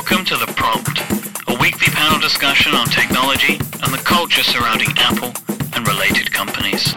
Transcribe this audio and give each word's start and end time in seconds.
Welcome 0.00 0.24
to 0.24 0.36
The 0.38 0.50
Prompt, 0.56 0.98
a 1.46 1.60
weekly 1.60 1.92
panel 1.92 2.18
discussion 2.18 2.72
on 2.72 2.86
technology 2.86 3.56
and 3.82 3.92
the 3.92 4.00
culture 4.02 4.42
surrounding 4.42 4.88
Apple 4.96 5.30
and 5.74 5.86
related 5.86 6.32
companies. 6.32 6.94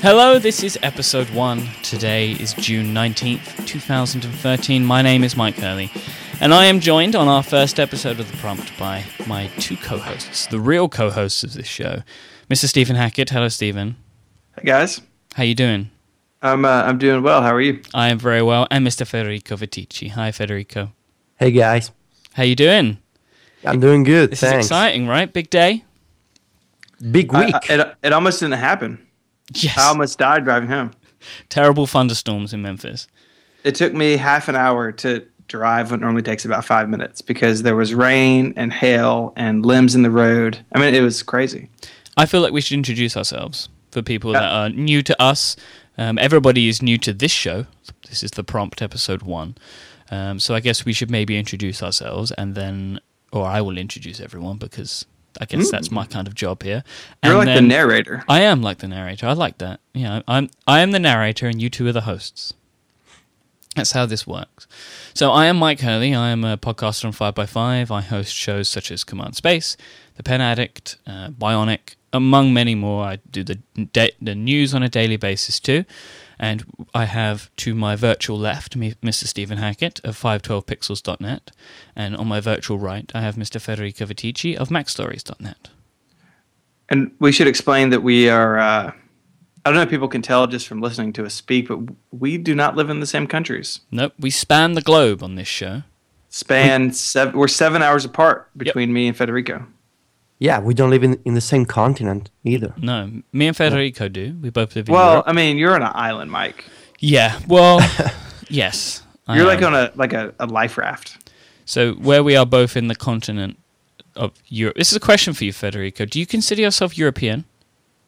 Hello, 0.00 0.38
this 0.38 0.62
is 0.62 0.78
episode 0.80 1.28
one. 1.30 1.66
Today 1.82 2.30
is 2.30 2.54
June 2.54 2.94
19th, 2.94 3.66
2013. 3.66 4.84
My 4.84 5.02
name 5.02 5.24
is 5.24 5.34
Myke 5.34 5.54
Hurley, 5.54 5.90
and 6.40 6.54
I 6.54 6.66
am 6.66 6.78
joined 6.78 7.16
on 7.16 7.26
our 7.26 7.42
first 7.42 7.80
episode 7.80 8.20
of 8.20 8.30
The 8.30 8.36
Prompt 8.36 8.78
by 8.78 9.04
my 9.26 9.48
two 9.58 9.76
co 9.76 9.98
hosts, 9.98 10.46
the 10.46 10.60
real 10.60 10.88
co 10.88 11.10
hosts 11.10 11.42
of 11.42 11.54
this 11.54 11.66
show, 11.66 12.02
Mr. 12.48 12.66
Stephen 12.68 12.94
Hackett. 12.94 13.30
Hello, 13.30 13.48
Stephen. 13.48 13.96
Hey 14.56 14.66
guys, 14.66 15.00
How 15.34 15.42
you 15.42 15.56
doing? 15.56 15.90
I'm 16.42 16.64
uh, 16.64 16.68
I'm 16.84 16.98
doing 16.98 17.22
well. 17.22 17.42
How 17.42 17.54
are 17.54 17.60
you? 17.60 17.82
I 17.94 18.08
am 18.08 18.18
very 18.18 18.42
well. 18.42 18.66
And 18.70 18.86
Mr. 18.86 19.06
Federico 19.06 19.56
Viticci. 19.56 20.10
Hi, 20.10 20.32
Federico. 20.32 20.92
Hey 21.38 21.50
guys, 21.50 21.90
How 22.34 22.42
you 22.42 22.54
doing? 22.54 22.98
I'm 23.64 23.80
doing 23.80 24.04
good. 24.04 24.30
This 24.32 24.40
thanks. 24.40 24.66
is 24.66 24.66
exciting, 24.66 25.06
right? 25.06 25.30
Big 25.32 25.48
day? 25.50 25.84
Big 27.10 27.32
I- 27.34 27.46
week. 27.46 27.54
I- 27.70 27.74
it, 27.74 27.94
it 28.02 28.12
almost 28.12 28.40
didn't 28.40 28.58
happen. 28.58 29.06
Yes. 29.54 29.76
I 29.78 29.88
almost 29.88 30.18
died 30.18 30.44
driving 30.44 30.68
home. 30.68 30.92
Terrible 31.48 31.86
thunderstorms 31.86 32.52
in 32.54 32.62
Memphis. 32.62 33.06
It 33.64 33.74
took 33.74 33.92
me 33.92 34.16
half 34.16 34.48
an 34.48 34.56
hour 34.56 34.92
to 34.92 35.26
drive 35.48 35.90
what 35.90 36.00
normally 36.00 36.22
takes 36.22 36.44
about 36.44 36.64
five 36.64 36.88
minutes 36.88 37.20
because 37.20 37.62
there 37.64 37.74
was 37.76 37.92
rain 37.94 38.54
and 38.56 38.72
hail 38.72 39.32
and 39.36 39.66
limbs 39.66 39.94
in 39.94 40.02
the 40.02 40.10
road. 40.10 40.58
I 40.72 40.78
mean, 40.78 40.94
it 40.94 41.00
was 41.02 41.22
crazy. 41.22 41.68
I 42.16 42.26
feel 42.26 42.40
like 42.42 42.52
we 42.52 42.60
should 42.60 42.74
introduce 42.76 43.16
ourselves 43.16 43.68
for 43.90 44.00
people 44.02 44.32
Yeah. 44.32 44.40
that 44.40 44.50
are 44.52 44.68
new 44.70 45.02
to 45.02 45.20
us. 45.22 45.56
Um, 46.00 46.16
everybody 46.18 46.66
is 46.66 46.80
new 46.80 46.96
to 46.96 47.12
this 47.12 47.30
show. 47.30 47.66
This 48.08 48.22
is 48.22 48.30
the 48.30 48.42
prompt 48.42 48.80
episode 48.80 49.20
one. 49.20 49.56
Um, 50.10 50.40
so 50.40 50.54
I 50.54 50.60
guess 50.60 50.86
we 50.86 50.94
should 50.94 51.10
maybe 51.10 51.38
introduce 51.38 51.82
ourselves 51.82 52.32
and 52.32 52.54
then, 52.54 53.00
or 53.32 53.44
I 53.44 53.60
will 53.60 53.76
introduce 53.76 54.18
everyone 54.18 54.56
because 54.56 55.04
I 55.38 55.44
guess 55.44 55.70
that's 55.70 55.90
my 55.90 56.06
kind 56.06 56.26
of 56.26 56.34
job 56.34 56.62
here. 56.62 56.82
You're 57.22 57.36
And 57.36 57.46
like 57.46 57.54
the 57.54 57.60
narrator. 57.60 58.24
I 58.28 58.40
am 58.40 58.62
like 58.62 58.78
the 58.78 58.88
narrator. 58.88 59.26
I 59.26 59.34
like 59.34 59.58
that. 59.58 59.80
Yeah, 59.92 60.22
I'm 60.26 60.48
I 60.66 60.80
am 60.80 60.92
the 60.92 60.98
narrator 60.98 61.46
and 61.46 61.60
you 61.60 61.68
two 61.68 61.86
are 61.86 61.92
the 61.92 62.00
hosts. 62.00 62.54
That's 63.76 63.92
how 63.92 64.06
this 64.06 64.26
works. 64.26 64.66
So 65.14 65.30
I 65.30 65.46
am 65.46 65.60
Myke 65.60 65.80
Hurley. 65.80 66.14
I 66.14 66.30
am 66.30 66.44
a 66.44 66.56
podcaster 66.56 67.04
on 67.04 67.12
5x5. 67.12 67.90
I 67.90 68.00
host 68.00 68.34
shows 68.34 68.68
such 68.68 68.90
as 68.90 69.04
Command 69.04 69.36
Space, 69.36 69.76
The 70.16 70.24
Pen 70.24 70.40
Addict, 70.40 70.96
uh, 71.06 71.28
Bionic, 71.28 71.94
among 72.12 72.52
many 72.52 72.74
more. 72.74 73.04
I 73.04 73.16
do 73.30 73.44
the 73.44 73.56
da- 73.92 74.14
the 74.20 74.34
news 74.34 74.74
on 74.74 74.82
a 74.82 74.88
daily 74.88 75.16
basis 75.16 75.60
too. 75.60 75.84
And 76.38 76.64
I 76.94 77.04
have 77.04 77.54
to 77.56 77.74
my 77.74 77.96
virtual 77.96 78.38
left 78.38 78.78
Mr. 78.78 79.24
Stephen 79.24 79.58
Hackett 79.58 80.00
of 80.02 80.18
512pixels.net. 80.18 81.50
And 81.94 82.16
on 82.16 82.28
my 82.28 82.40
virtual 82.40 82.78
right, 82.78 83.10
I 83.14 83.20
have 83.20 83.36
Mr. 83.36 83.60
Federico 83.60 84.06
Viticci 84.06 84.56
of 84.56 84.70
MacStories.net. 84.70 85.68
And 86.88 87.12
we 87.18 87.30
should 87.30 87.46
explain 87.46 87.90
that 87.90 88.02
we 88.02 88.30
are. 88.30 88.58
Uh, 88.58 88.92
I 89.64 89.70
don't 89.70 89.74
know 89.74 89.82
if 89.82 89.90
people 89.90 90.08
can 90.08 90.22
tell 90.22 90.46
just 90.46 90.66
from 90.66 90.80
listening 90.80 91.12
to 91.14 91.26
us 91.26 91.34
speak, 91.34 91.68
but 91.68 91.78
we 92.10 92.38
do 92.38 92.54
not 92.54 92.74
live 92.74 92.88
in 92.88 93.00
the 93.00 93.06
same 93.06 93.26
countries. 93.26 93.80
Nope, 93.90 94.14
we 94.18 94.30
span 94.30 94.72
the 94.72 94.80
globe 94.80 95.22
on 95.22 95.34
this 95.34 95.46
show. 95.46 95.82
Span 96.30 96.92
seven. 96.92 97.38
We're 97.38 97.48
seven 97.48 97.82
hours 97.82 98.06
apart 98.06 98.48
between 98.56 98.92
me 98.94 99.08
and 99.08 99.16
Federico. 99.16 99.66
Yeah, 100.40 100.58
we 100.58 100.72
don't 100.72 100.88
live 100.88 101.04
in, 101.04 101.20
in 101.26 101.34
the 101.34 101.40
same 101.40 101.66
continent 101.66 102.30
either. 102.44 102.74
No, 102.78 103.10
me 103.30 103.46
and 103.46 103.56
Federico 103.56 104.08
do. 104.08 104.36
We 104.40 104.48
both 104.48 104.74
live 104.74 104.88
in 104.88 104.94
Well, 104.94 105.10
Europe. 105.10 105.24
I 105.28 105.32
mean, 105.32 105.58
you're 105.58 105.74
on 105.74 105.82
an 105.82 105.92
island, 105.94 106.30
Myke. 106.30 106.64
Yeah, 106.98 107.38
well, 107.46 107.80
yes. 108.48 109.02
You're 109.28 109.46
like 109.46 109.62
on 109.62 109.74
a 109.74 109.92
like 109.94 110.12
a, 110.12 110.34
a 110.40 110.46
life 110.46 110.76
raft. 110.76 111.30
So 111.64 111.92
where 111.92 112.24
we 112.24 112.34
are 112.34 112.46
both 112.46 112.76
in 112.76 112.88
the 112.88 112.96
continent 112.96 113.58
of 114.16 114.32
Europe. 114.48 114.76
This 114.76 114.90
is 114.90 114.96
a 114.96 115.00
question 115.00 115.34
for 115.34 115.44
you, 115.44 115.52
Federico. 115.52 116.04
Do 116.04 116.18
you 116.18 116.26
consider 116.26 116.62
yourself 116.62 116.98
European? 116.98 117.44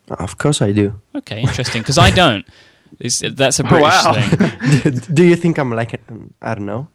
Of 0.09 0.39
course 0.39 0.61
I 0.61 0.73
do. 0.73 1.01
Okay, 1.15 1.43
interesting. 1.43 1.83
Because 1.83 1.99
I 1.99 2.11
don't. 2.11 2.45
It's, 2.99 3.21
that's 3.21 3.61
a 3.61 3.65
British 3.73 4.05
wow. 4.05 4.15
thing. 4.15 5.01
do 5.15 5.25
you 5.25 5.37
think 5.37 5.59
I'm 5.59 5.71
like, 5.71 6.01
um, 6.09 6.35
I 6.43 6.55
don't 6.55 6.67
know, 6.67 6.89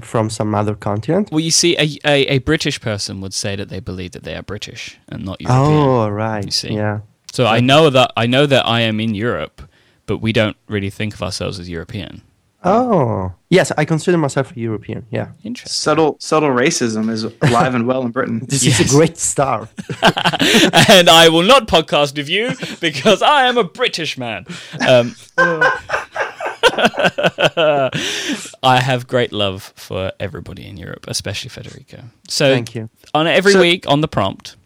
from- 0.00 0.30
some 0.30 0.54
other 0.54 0.74
continent? 0.74 1.30
Well, 1.32 1.40
you 1.40 1.50
see, 1.50 1.76
a, 1.76 1.98
a, 2.04 2.26
a 2.36 2.38
British 2.38 2.80
person 2.80 3.20
would 3.20 3.34
say 3.34 3.56
that 3.56 3.68
they 3.68 3.80
believe 3.80 4.12
that 4.12 4.22
they 4.22 4.36
are 4.36 4.42
British 4.42 4.98
and 5.08 5.24
not 5.24 5.40
European. 5.40 5.72
Oh, 5.72 6.08
right. 6.08 6.44
You 6.44 6.50
see. 6.52 6.74
Yeah. 6.74 7.00
So 7.32 7.46
I 7.46 7.60
know 7.60 7.90
that 7.90 8.12
I 8.16 8.26
know 8.26 8.46
that 8.46 8.66
I 8.66 8.80
am 8.80 9.00
in 9.00 9.14
Europe, 9.14 9.62
but 10.06 10.18
we 10.18 10.32
don't 10.32 10.56
really 10.68 10.90
think 10.90 11.14
of 11.14 11.22
ourselves 11.22 11.58
as 11.60 11.68
European. 11.68 12.22
Oh, 12.62 13.32
yes, 13.48 13.72
I 13.78 13.86
consider 13.86 14.18
myself 14.18 14.54
a 14.54 14.60
European. 14.60 15.06
Yeah. 15.10 15.28
Interesting. 15.42 15.72
Subtle 15.74 16.16
subtle 16.20 16.50
racism 16.50 17.08
is 17.10 17.24
alive 17.24 17.74
and 17.74 17.86
well 17.86 18.02
in 18.02 18.10
Britain. 18.10 18.40
This 18.48 18.64
Yes. 18.64 18.80
is 18.80 18.92
a 18.92 18.96
great 18.96 19.16
start. 19.16 19.70
and 20.90 21.08
I 21.08 21.28
will 21.30 21.42
not 21.42 21.66
podcast 21.68 22.16
with 22.18 22.28
you 22.28 22.52
because 22.80 23.22
I 23.22 23.46
am 23.46 23.56
a 23.56 23.64
British 23.64 24.18
man. 24.18 24.44
Um, 24.86 25.14
I 28.62 28.80
have 28.80 29.06
great 29.06 29.32
love 29.32 29.72
for 29.76 30.12
everybody 30.20 30.66
in 30.66 30.76
Europe, 30.76 31.06
especially 31.08 31.48
Federico. 31.48 32.04
So, 32.28 32.52
Thank 32.52 32.74
you. 32.74 32.90
on 33.14 33.26
every 33.26 33.52
So- 33.52 33.60
week 33.60 33.86
on 33.88 34.00
the 34.00 34.08
prompt, 34.08 34.56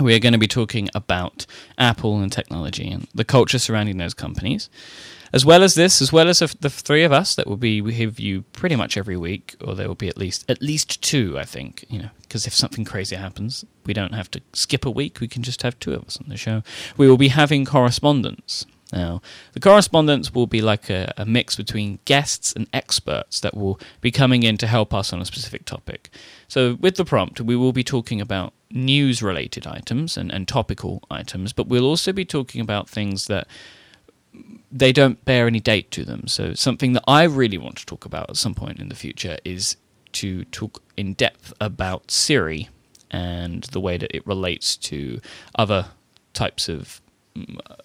we 0.00 0.14
are 0.14 0.18
going 0.18 0.32
to 0.32 0.38
be 0.38 0.48
talking 0.48 0.88
about 0.94 1.46
Apple 1.78 2.18
and 2.20 2.32
technology 2.32 2.88
and 2.90 3.06
the 3.14 3.24
culture 3.24 3.58
surrounding 3.60 3.98
those 3.98 4.14
companies. 4.14 4.68
As 5.34 5.44
well 5.44 5.64
as 5.64 5.74
this, 5.74 6.00
as 6.00 6.12
well 6.12 6.28
as 6.28 6.38
the 6.38 6.70
three 6.70 7.02
of 7.02 7.10
us 7.10 7.34
that 7.34 7.48
will 7.48 7.56
be 7.56 7.80
with 7.80 8.20
you 8.20 8.42
pretty 8.52 8.76
much 8.76 8.96
every 8.96 9.16
week, 9.16 9.56
or 9.60 9.74
there 9.74 9.88
will 9.88 9.96
be 9.96 10.06
at 10.06 10.16
least 10.16 10.48
at 10.48 10.62
least 10.62 11.02
two, 11.02 11.36
I 11.36 11.42
think. 11.42 11.84
You 11.88 12.02
know, 12.02 12.10
because 12.22 12.46
if 12.46 12.54
something 12.54 12.84
crazy 12.84 13.16
happens, 13.16 13.64
we 13.84 13.94
don't 13.94 14.14
have 14.14 14.30
to 14.30 14.40
skip 14.52 14.86
a 14.86 14.92
week. 14.92 15.18
We 15.18 15.26
can 15.26 15.42
just 15.42 15.62
have 15.62 15.76
two 15.80 15.92
of 15.92 16.04
us 16.04 16.18
on 16.22 16.28
the 16.28 16.36
show. 16.36 16.62
We 16.96 17.08
will 17.08 17.16
be 17.16 17.28
having 17.28 17.64
correspondence. 17.64 18.64
Now, 18.92 19.22
the 19.54 19.60
correspondence 19.60 20.32
will 20.32 20.46
be 20.46 20.62
like 20.62 20.88
a, 20.88 21.12
a 21.16 21.26
mix 21.26 21.56
between 21.56 21.98
guests 22.04 22.52
and 22.52 22.68
experts 22.72 23.40
that 23.40 23.56
will 23.56 23.80
be 24.00 24.12
coming 24.12 24.44
in 24.44 24.56
to 24.58 24.68
help 24.68 24.94
us 24.94 25.12
on 25.12 25.20
a 25.20 25.24
specific 25.24 25.64
topic. 25.64 26.10
So, 26.46 26.74
with 26.74 26.94
the 26.94 27.04
prompt, 27.04 27.40
we 27.40 27.56
will 27.56 27.72
be 27.72 27.82
talking 27.82 28.20
about 28.20 28.52
news 28.70 29.20
related 29.20 29.66
items 29.66 30.16
and, 30.16 30.30
and 30.30 30.46
topical 30.46 31.02
items, 31.10 31.52
but 31.52 31.66
we'll 31.66 31.86
also 31.86 32.12
be 32.12 32.24
talking 32.24 32.60
about 32.60 32.88
things 32.88 33.26
that 33.26 33.48
they 34.70 34.92
don't 34.92 35.24
bear 35.24 35.46
any 35.46 35.60
date 35.60 35.90
to 35.92 36.04
them. 36.04 36.26
So 36.26 36.54
something 36.54 36.94
that 36.94 37.04
I 37.06 37.22
really 37.24 37.58
want 37.58 37.76
to 37.76 37.86
talk 37.86 38.04
about 38.04 38.28
at 38.30 38.36
some 38.36 38.54
point 38.54 38.80
in 38.80 38.88
the 38.88 38.96
future 38.96 39.38
is 39.44 39.76
to 40.14 40.44
talk 40.46 40.82
in 40.96 41.14
depth 41.14 41.52
about 41.60 42.10
Siri 42.10 42.68
and 43.10 43.62
the 43.64 43.80
way 43.80 43.96
that 43.96 44.14
it 44.14 44.26
relates 44.26 44.76
to 44.76 45.20
other 45.54 45.86
types 46.32 46.68
of 46.68 47.00
mm, 47.36 47.56
uh, 47.70 47.76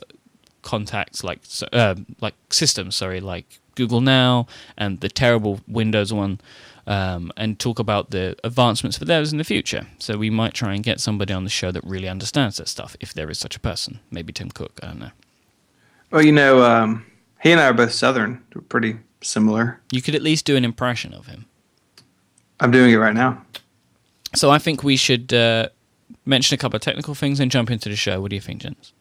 contacts, 0.64 1.24
like 1.24 1.42
uh, 1.72 1.96
like 2.22 2.34
systems. 2.50 2.96
Sorry, 2.96 3.20
like 3.20 3.60
Google 3.76 4.02
Now 4.02 4.48
and 4.76 5.00
the 5.00 5.10
terrible 5.10 5.62
Windows 5.68 6.12
one. 6.12 6.42
Um, 6.88 7.32
and 7.38 7.60
talk 7.60 7.78
about 7.78 8.10
the 8.10 8.36
advancements 8.44 8.98
for 8.98 9.06
those 9.06 9.32
in 9.32 9.38
the 9.38 9.44
future. 9.44 9.86
So 10.00 10.18
we 10.18 10.32
might 10.32 10.56
try 10.56 10.74
and 10.74 10.84
get 10.84 11.00
somebody 11.00 11.32
on 11.36 11.44
the 11.44 11.50
show 11.52 11.72
that 11.72 11.84
really 11.84 12.08
understands 12.08 12.58
that 12.58 12.68
stuff, 12.68 12.96
if 13.00 13.14
there 13.14 13.30
is 13.30 13.38
such 13.38 13.56
a 13.56 13.60
person. 13.60 14.00
Maybe 14.10 14.34
Tim 14.34 14.50
Cook. 14.50 14.80
I 14.82 14.88
don't 14.88 15.00
know. 15.00 15.12
Well, 16.12 16.24
you 16.24 16.32
know, 16.32 16.64
um, 16.64 17.06
he 17.42 17.52
and 17.52 17.62
I 17.62 17.68
are 17.68 17.74
both 17.74 17.92
Southern. 17.92 18.44
We're 18.54 18.62
pretty 18.62 18.98
similar. 19.22 19.80
You 19.92 20.02
could 20.02 20.16
at 20.16 20.22
least 20.22 20.46
do 20.46 20.56
an 20.56 20.66
impression 20.66 21.14
of 21.14 21.28
him. 21.28 21.46
I'm 22.60 22.72
doing 22.72 22.92
it 22.92 22.98
right 22.98 23.14
now. 23.14 23.44
So 24.36 24.50
I 24.50 24.60
think 24.60 24.84
we 24.84 24.96
should 24.96 25.34
uh, 25.34 25.70
mention 26.26 26.56
a 26.56 26.58
couple 26.58 26.78
of 26.78 26.82
technical 26.82 27.16
things 27.16 27.40
and 27.40 27.50
jump 27.50 27.72
into 27.72 27.90
the 27.90 27.96
show. 27.96 28.22
What 28.22 28.30
do 28.30 28.36
you 28.36 28.42
think, 28.42 28.62
gents? 28.62 28.94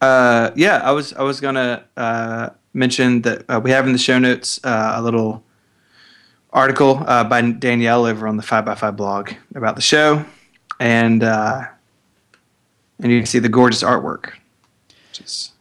Uh, 0.00 0.50
yeah, 0.56 0.78
I 0.78 0.90
was 0.90 1.12
I 1.12 1.22
was 1.22 1.40
gonna 1.40 1.84
uh, 1.96 2.50
mention 2.74 3.22
that 3.22 3.44
uh, 3.48 3.60
we 3.62 3.70
have 3.70 3.86
in 3.86 3.92
the 3.92 3.98
show 3.98 4.18
notes 4.18 4.58
uh, 4.64 4.94
a 4.96 5.02
little 5.02 5.44
article 6.50 7.04
uh, 7.06 7.22
by 7.22 7.40
Danielle 7.40 8.04
over 8.04 8.26
on 8.26 8.36
the 8.36 8.42
Five 8.42 8.64
by 8.64 8.74
Five 8.74 8.96
blog 8.96 9.30
about 9.54 9.76
the 9.76 9.82
show, 9.82 10.24
and 10.80 11.22
uh, 11.22 11.62
and 13.00 13.12
you 13.12 13.20
can 13.20 13.26
see 13.26 13.38
the 13.38 13.48
gorgeous 13.48 13.84
artwork, 13.84 14.32
is 15.20 15.51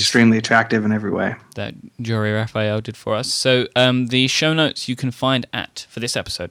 extremely 0.00 0.38
attractive 0.38 0.84
in 0.84 0.92
every 0.92 1.10
way. 1.10 1.36
That 1.54 1.74
Jory 2.00 2.32
Raphael 2.32 2.80
did 2.80 2.96
for 2.96 3.14
us. 3.14 3.32
So 3.32 3.66
um, 3.76 4.08
the 4.08 4.28
show 4.28 4.54
notes 4.54 4.88
you 4.88 4.96
can 4.96 5.10
find 5.10 5.46
at 5.52 5.86
for 5.88 6.00
this 6.00 6.16
episode 6.16 6.50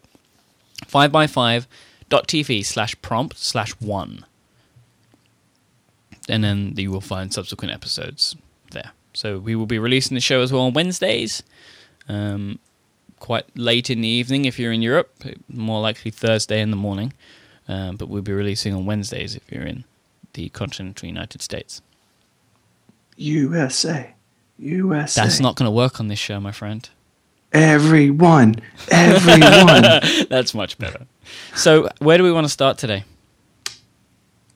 5by5.tv 0.86 2.66
slash 2.66 3.02
prompt 3.02 3.38
slash 3.38 3.72
one. 3.80 4.26
And 6.28 6.44
then 6.44 6.74
you 6.76 6.92
will 6.92 7.02
find 7.02 7.34
subsequent 7.34 7.74
episodes 7.74 8.36
there. 8.72 8.92
So 9.14 9.38
we 9.38 9.56
will 9.56 9.68
be 9.68 9.80
releasing 9.80 10.16
the 10.16 10.22
show 10.22 10.42
as 10.42 10.52
well 10.52 10.64
on 10.64 10.74
Wednesdays. 10.74 11.44
Um, 12.08 12.60
quite 13.20 13.46
late 13.56 13.90
in 13.90 14.02
the 14.02 14.08
evening 14.08 14.46
if 14.46 14.60
you're 14.60 14.72
in 14.72 14.82
Europe, 14.82 15.24
more 15.48 15.82
likely 15.82 16.12
Thursday 16.12 16.62
in 16.62 16.70
the 16.72 16.78
morning. 16.78 17.14
Um, 17.68 17.96
but 17.96 18.10
we'll 18.10 18.22
be 18.22 18.34
releasing 18.34 18.74
on 18.74 18.86
Wednesdays 18.86 19.36
if 19.36 19.52
you're 19.52 19.66
in 19.66 19.86
the 20.34 20.50
continental 20.50 21.08
United 21.08 21.42
States. 21.42 21.82
USA, 23.18 24.14
USA. 24.60 25.22
That's 25.22 25.40
not 25.40 25.56
going 25.56 25.68
to 25.68 25.72
work 25.72 26.00
on 26.00 26.08
this 26.08 26.20
show, 26.20 26.40
my 26.40 26.52
friend. 26.52 26.88
everyone, 27.54 28.56
everyone. 28.90 30.02
That's 30.30 30.54
much 30.54 30.78
better. 30.78 31.06
So, 31.56 31.90
where 32.00 32.18
do 32.18 32.24
we 32.24 32.32
want 32.32 32.46
to 32.46 32.50
start 32.52 32.78
today? 32.78 33.04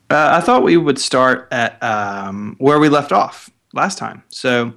Uh, 0.10 0.30
I 0.34 0.42
thought 0.42 0.64
we 0.64 0.76
would 0.76 1.00
start 1.00 1.48
at 1.52 1.82
um, 1.84 2.56
where 2.58 2.80
we 2.80 2.90
left 2.90 3.12
off 3.12 3.50
last 3.74 3.98
time. 3.98 4.24
So, 4.30 4.74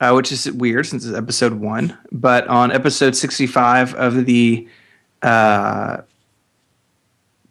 uh, 0.00 0.12
which 0.12 0.30
is 0.30 0.50
weird 0.52 0.86
since 0.86 1.04
it's 1.04 1.16
episode 1.16 1.54
one, 1.54 1.96
but 2.12 2.46
on 2.46 2.70
episode 2.70 3.16
65 3.16 3.94
of 3.94 4.26
the 4.26 4.68
uh, 5.22 6.02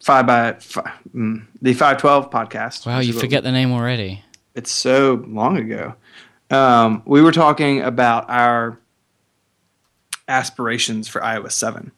five 0.02 0.26
by 0.26 0.54
five, 0.54 0.94
mm, 1.14 1.46
the 1.62 1.74
512 1.74 2.30
podcast. 2.32 2.86
Wow, 2.86 3.00
you 3.00 3.14
forget 3.14 3.44
the 3.44 3.52
name 3.52 3.72
already. 3.72 4.24
It's 4.58 4.72
so 4.72 5.24
long 5.28 5.58
ago. 5.58 5.94
Um, 6.50 7.04
we 7.06 7.22
were 7.22 7.32
talking 7.32 7.82
about 7.82 8.28
our 8.28 8.80
aspirations 10.28 11.08
for 11.08 11.22
iOS 11.22 11.52
7. 11.52 11.92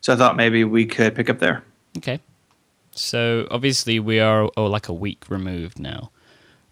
So 0.00 0.12
I 0.12 0.16
thought 0.16 0.34
maybe 0.34 0.64
we 0.64 0.86
could 0.86 1.14
pick 1.14 1.30
up 1.30 1.38
there. 1.38 1.62
Okay. 1.96 2.18
So 2.90 3.46
obviously 3.48 4.00
we 4.00 4.18
are 4.18 4.50
oh, 4.56 4.66
like 4.66 4.88
a 4.88 4.92
week 4.92 5.30
removed 5.30 5.78
now 5.78 6.10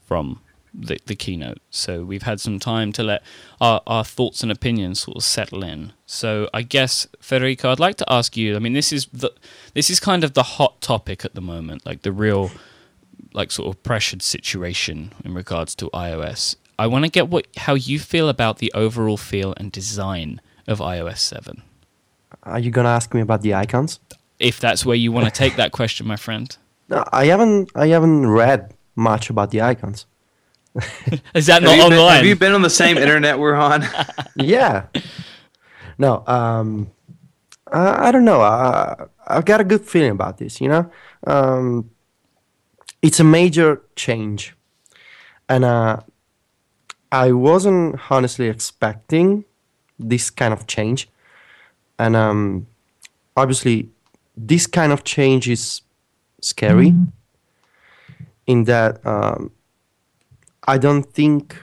from 0.05 0.41
the, 0.75 0.99
the 1.07 1.15
keynote. 1.15 1.59
So 1.71 2.03
we've 2.03 2.25
had 2.25 2.41
some 2.41 2.59
time 2.59 2.93
to 2.95 3.05
let 3.05 3.23
our, 3.61 3.81
our 3.87 4.05
thoughts 4.05 4.43
and 4.43 4.51
opinions 4.51 4.99
sort 4.99 5.19
of 5.19 5.23
settle 5.23 5.63
in. 5.63 5.93
So 6.05 6.51
I 6.53 6.63
guess 6.63 7.07
Federico, 7.21 7.71
I'd 7.71 7.79
like 7.79 7.97
to 7.99 8.13
ask 8.13 8.37
you. 8.37 8.57
I 8.57 8.59
mean, 8.59 8.73
this 8.73 8.93
is 8.93 9.07
the 9.13 9.31
this 9.75 9.89
is 9.89 10.01
kind 10.01 10.25
of 10.25 10.35
the 10.35 10.43
hot 10.43 10.81
topic 10.81 11.25
at 11.25 11.37
the 11.37 11.41
moment, 11.41 11.87
like 11.87 12.03
the 12.03 12.13
real 12.13 12.51
like 13.33 13.51
sort 13.51 13.69
of 13.69 13.83
pressured 13.83 14.23
situation 14.23 15.13
in 15.25 15.35
regards 15.35 15.75
to 15.77 15.91
iOS. 15.91 16.57
I 16.79 16.87
want 16.87 17.05
to 17.05 17.11
get 17.11 17.29
what 17.29 17.47
how 17.57 17.75
you 17.75 17.99
feel 17.99 18.29
about 18.29 18.59
the 18.59 18.73
overall 18.75 19.17
feel 19.17 19.55
and 19.57 19.73
design 19.73 20.41
of 20.67 20.79
iOS 20.79 21.19
7. 21.19 21.63
Are 22.45 22.59
you 22.59 22.71
gonna 22.71 22.89
ask 22.89 23.13
me 23.15 23.21
about 23.21 23.43
the 23.43 23.55
icons? 23.55 24.01
If 24.39 24.61
that's 24.61 24.87
where 24.87 24.97
you 24.97 25.11
want 25.11 25.27
to 25.27 25.33
take 25.33 25.57
that 25.57 25.73
question, 25.73 26.07
my 26.07 26.17
friend. 26.17 26.57
No, 26.91 27.05
I 27.13 27.27
haven't. 27.27 27.71
I 27.75 27.89
haven't 27.89 28.27
read 28.27 28.73
much 28.97 29.29
about 29.29 29.51
the 29.51 29.61
icons. 29.61 30.07
Is 31.35 31.45
that 31.45 31.61
Have 31.61 31.65
not 31.65 31.77
you, 31.77 31.91
been, 31.91 32.09
have 32.09 32.25
you 32.25 32.35
been 32.35 32.53
on 32.55 32.63
the 32.63 32.71
same 32.71 32.97
internet 32.97 33.39
we're 33.39 33.57
on? 33.57 33.85
yeah. 34.37 34.87
No. 35.99 36.25
Um. 36.27 36.91
I, 37.71 38.09
I 38.09 38.11
don't 38.11 38.25
know. 38.25 38.41
I, 38.41 39.05
I've 39.27 39.45
got 39.45 39.61
a 39.61 39.65
good 39.65 39.83
feeling 39.83 40.13
about 40.13 40.39
this. 40.39 40.63
You 40.63 40.69
know. 40.69 40.91
Um. 41.27 41.91
It's 43.03 43.21
a 43.21 43.25
major 43.25 43.81
change, 43.95 44.55
and 45.49 45.65
uh, 45.65 46.01
I 47.13 47.33
wasn't 47.33 47.99
honestly 48.11 48.49
expecting 48.49 49.45
this 49.99 50.31
kind 50.31 50.53
of 50.53 50.67
change, 50.67 51.09
and 51.99 52.17
um, 52.17 52.67
obviously, 53.37 53.89
this 54.37 54.67
kind 54.67 54.93
of 54.93 55.05
change 55.05 55.49
is 55.49 55.83
scary. 56.41 56.95
In 58.47 58.65
that, 58.65 59.05
um, 59.07 59.53
I 60.67 60.79
don't 60.79 61.05
think 61.05 61.57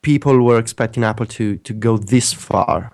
people 0.00 0.40
were 0.42 0.58
expecting 0.58 1.04
Apple 1.04 1.26
to 1.26 1.56
to 1.58 1.72
go 1.74 1.98
this 1.98 2.32
far 2.32 2.92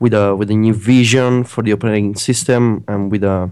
with 0.00 0.12
a 0.14 0.34
with 0.34 0.50
a 0.50 0.54
new 0.54 0.74
vision 0.74 1.44
for 1.44 1.62
the 1.62 1.72
operating 1.72 2.16
system 2.16 2.84
and 2.88 3.12
with 3.12 3.22
a 3.22 3.50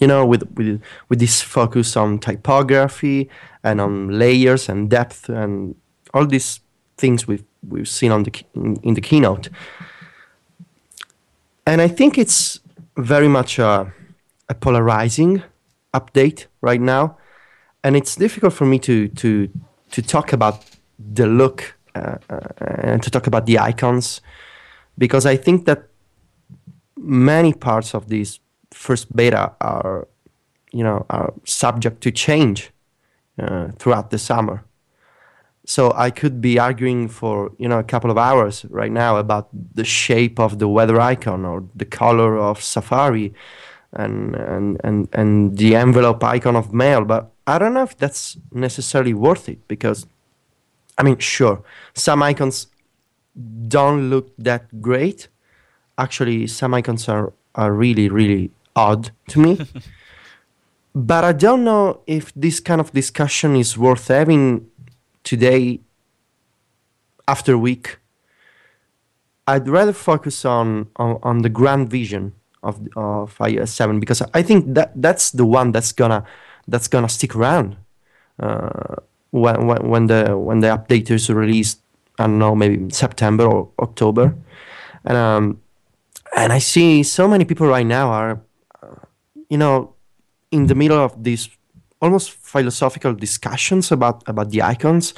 you 0.00 0.06
know 0.06 0.24
with 0.24 0.42
with 0.56 0.80
with 1.08 1.18
this 1.18 1.42
focus 1.42 1.96
on 1.96 2.18
typography 2.18 3.28
and 3.62 3.80
on 3.80 4.18
layers 4.18 4.68
and 4.68 4.90
depth 4.90 5.28
and 5.28 5.74
all 6.14 6.26
these 6.26 6.60
things 6.96 7.26
we've 7.26 7.44
we've 7.66 7.88
seen 7.88 8.12
on 8.12 8.22
the 8.24 8.32
in, 8.54 8.94
the 8.94 9.00
keynote. 9.00 9.48
And 11.66 11.80
I 11.80 11.88
think 11.88 12.16
it's 12.16 12.60
very 12.96 13.28
much 13.28 13.58
a, 13.58 13.92
a 14.48 14.54
polarizing 14.54 15.42
update 15.94 16.46
right 16.60 16.80
now. 16.80 17.16
And 17.84 17.96
it's 17.96 18.16
difficult 18.16 18.52
for 18.52 18.66
me 18.66 18.78
to 18.80 19.08
to 19.08 19.48
to 19.90 20.02
talk 20.02 20.32
about 20.32 20.64
the 20.98 21.26
look 21.26 21.76
uh, 21.94 22.16
uh, 22.28 22.40
and 22.58 23.02
to 23.02 23.10
talk 23.10 23.26
about 23.26 23.46
the 23.46 23.58
icons 23.58 24.20
because 24.96 25.26
I 25.26 25.36
think 25.36 25.64
that 25.66 25.88
many 26.96 27.52
parts 27.52 27.94
of 27.94 28.08
this 28.08 28.40
first 28.78 29.14
beta 29.14 29.52
are 29.60 30.06
you 30.72 30.84
know 30.84 31.04
are 31.10 31.32
subject 31.44 32.00
to 32.02 32.10
change 32.10 32.70
uh, 33.38 33.68
throughout 33.78 34.10
the 34.10 34.18
summer. 34.18 34.64
So 35.66 35.92
I 35.94 36.10
could 36.10 36.40
be 36.40 36.58
arguing 36.58 37.08
for 37.08 37.50
you 37.58 37.68
know 37.68 37.78
a 37.78 37.84
couple 37.92 38.10
of 38.10 38.18
hours 38.18 38.64
right 38.70 38.92
now 38.92 39.16
about 39.16 39.48
the 39.74 39.84
shape 39.84 40.38
of 40.38 40.58
the 40.58 40.68
weather 40.68 41.00
icon 41.00 41.44
or 41.44 41.64
the 41.74 41.84
color 41.84 42.38
of 42.38 42.62
Safari 42.62 43.34
and 43.92 44.34
and 44.36 44.80
and, 44.84 45.08
and 45.12 45.58
the 45.58 45.74
envelope 45.74 46.22
icon 46.24 46.56
of 46.56 46.72
mail 46.72 47.04
but 47.04 47.30
I 47.46 47.58
don't 47.58 47.74
know 47.74 47.82
if 47.82 47.96
that's 47.96 48.38
necessarily 48.52 49.14
worth 49.14 49.48
it 49.48 49.66
because 49.68 50.06
I 50.96 51.02
mean 51.02 51.18
sure 51.18 51.62
some 51.94 52.22
icons 52.22 52.68
don't 53.68 54.10
look 54.10 54.32
that 54.38 54.80
great. 54.80 55.28
Actually 55.96 56.46
some 56.46 56.74
icons 56.74 57.08
are 57.08 57.32
are 57.54 57.72
really 57.72 58.08
really 58.08 58.50
odd 58.86 59.02
to 59.32 59.36
me 59.44 59.52
but 61.12 61.22
I 61.30 61.32
don't 61.44 61.64
know 61.70 61.84
if 62.06 62.24
this 62.44 62.60
kind 62.68 62.80
of 62.80 62.88
discussion 62.92 63.50
is 63.56 63.70
worth 63.76 64.08
having 64.08 64.44
today 65.30 65.80
after 67.26 67.52
a 67.54 67.62
week 67.68 67.86
I'd 69.48 69.66
rather 69.66 69.94
focus 69.94 70.44
on, 70.44 70.88
on, 70.96 71.18
on 71.22 71.36
the 71.38 71.48
grand 71.48 71.88
vision 71.88 72.34
of 72.62 72.80
of 72.96 73.36
iOS 73.38 73.68
7 73.68 74.00
because 74.00 74.22
I 74.34 74.42
think 74.42 74.74
that 74.74 74.92
that's 74.94 75.30
the 75.30 75.46
one 75.46 75.72
that's 75.72 75.92
gonna 75.92 76.24
that's 76.66 76.88
gonna 76.88 77.08
stick 77.08 77.34
around 77.34 77.76
uh, 78.40 78.96
when, 79.30 79.66
when 79.66 79.88
when 79.88 80.06
the 80.06 80.36
when 80.36 80.60
the 80.60 80.68
update 80.68 81.10
is 81.10 81.30
released. 81.30 81.80
I 82.20 82.26
don't 82.26 82.38
know, 82.38 82.56
maybe 82.56 82.90
September 82.90 83.44
or 83.46 83.70
October, 83.78 84.34
and 85.04 85.16
um, 85.16 85.60
and 86.36 86.52
I 86.52 86.58
see 86.58 87.04
so 87.04 87.28
many 87.28 87.44
people 87.44 87.68
right 87.68 87.86
now 87.86 88.10
are, 88.10 88.40
you 89.48 89.58
know, 89.58 89.94
in 90.50 90.66
the 90.66 90.74
middle 90.74 90.98
of 90.98 91.22
these 91.22 91.48
almost 92.00 92.30
philosophical 92.30 93.12
discussions 93.12 93.90
about 93.90 94.22
about 94.28 94.50
the 94.50 94.62
icons 94.62 95.14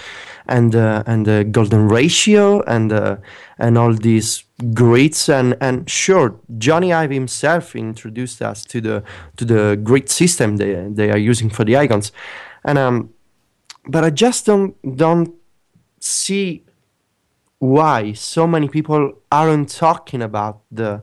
and 0.47 0.75
uh, 0.75 1.03
and 1.07 1.27
the 1.27 1.45
golden 1.45 1.89
ratio 1.89 2.63
and 2.63 2.93
uh, 2.93 3.17
and 3.59 3.77
all 3.77 3.93
these 3.93 4.45
grids. 4.73 5.29
And 5.29 5.57
and 5.61 5.89
sure 5.89 6.35
Jony 6.59 6.95
Ive 6.95 7.11
himself 7.11 7.77
introduced 7.77 8.43
us 8.43 8.65
to 8.65 8.81
the 8.81 9.03
to 9.37 9.45
the 9.45 9.79
grid 9.83 10.09
system 10.09 10.57
they 10.57 10.89
they 10.91 11.11
are 11.11 11.19
using 11.19 11.51
for 11.51 11.65
the 11.65 11.77
icons. 11.77 12.13
And 12.65 12.79
um 12.79 13.11
but 13.87 14.05
I 14.05 14.11
just 14.11 14.47
don't 14.47 14.75
don't 14.97 15.35
see 16.01 16.65
why 17.59 18.13
so 18.13 18.47
many 18.47 18.69
people 18.69 19.13
aren't 19.31 19.69
talking 19.69 20.23
about 20.23 20.63
the 20.71 21.03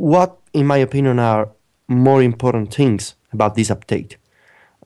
what 0.00 0.30
in 0.52 0.66
my 0.66 0.78
opinion 0.80 1.18
are 1.18 1.48
more 1.88 2.22
important 2.24 2.72
things 2.74 3.14
about 3.32 3.54
this 3.54 3.68
update 3.70 4.16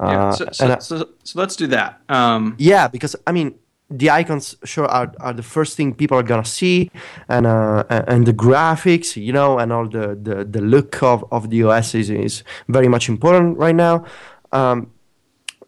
yeah. 0.00 0.28
Uh, 0.28 0.32
So, 0.32 0.44
so, 0.52 0.64
I- 0.66 0.78
so, 0.80 0.94
so 1.22 1.38
let's 1.40 1.56
do 1.56 1.66
that. 1.68 2.00
Um, 2.08 2.54
yeah, 2.58 2.88
because 2.90 3.14
I 3.28 3.32
mean, 3.32 3.54
the 3.90 4.10
icons 4.10 4.56
sure 4.64 4.86
are, 4.90 5.12
are 5.20 5.32
the 5.32 5.42
first 5.42 5.76
thing 5.76 5.94
people 5.94 6.18
are 6.18 6.26
gonna 6.26 6.44
see, 6.44 6.90
and 7.28 7.46
uh, 7.46 7.84
and 8.08 8.26
the 8.26 8.32
graphics, 8.34 9.14
you 9.16 9.32
know, 9.32 9.58
and 9.60 9.70
all 9.72 9.86
the, 9.88 10.18
the, 10.20 10.44
the 10.44 10.60
look 10.60 11.00
of, 11.02 11.24
of 11.30 11.48
the 11.50 11.62
OS 11.62 11.94
is, 11.94 12.10
is 12.10 12.42
very 12.68 12.88
much 12.88 13.08
important 13.08 13.56
right 13.56 13.76
now. 13.76 14.02
Um, 14.50 14.90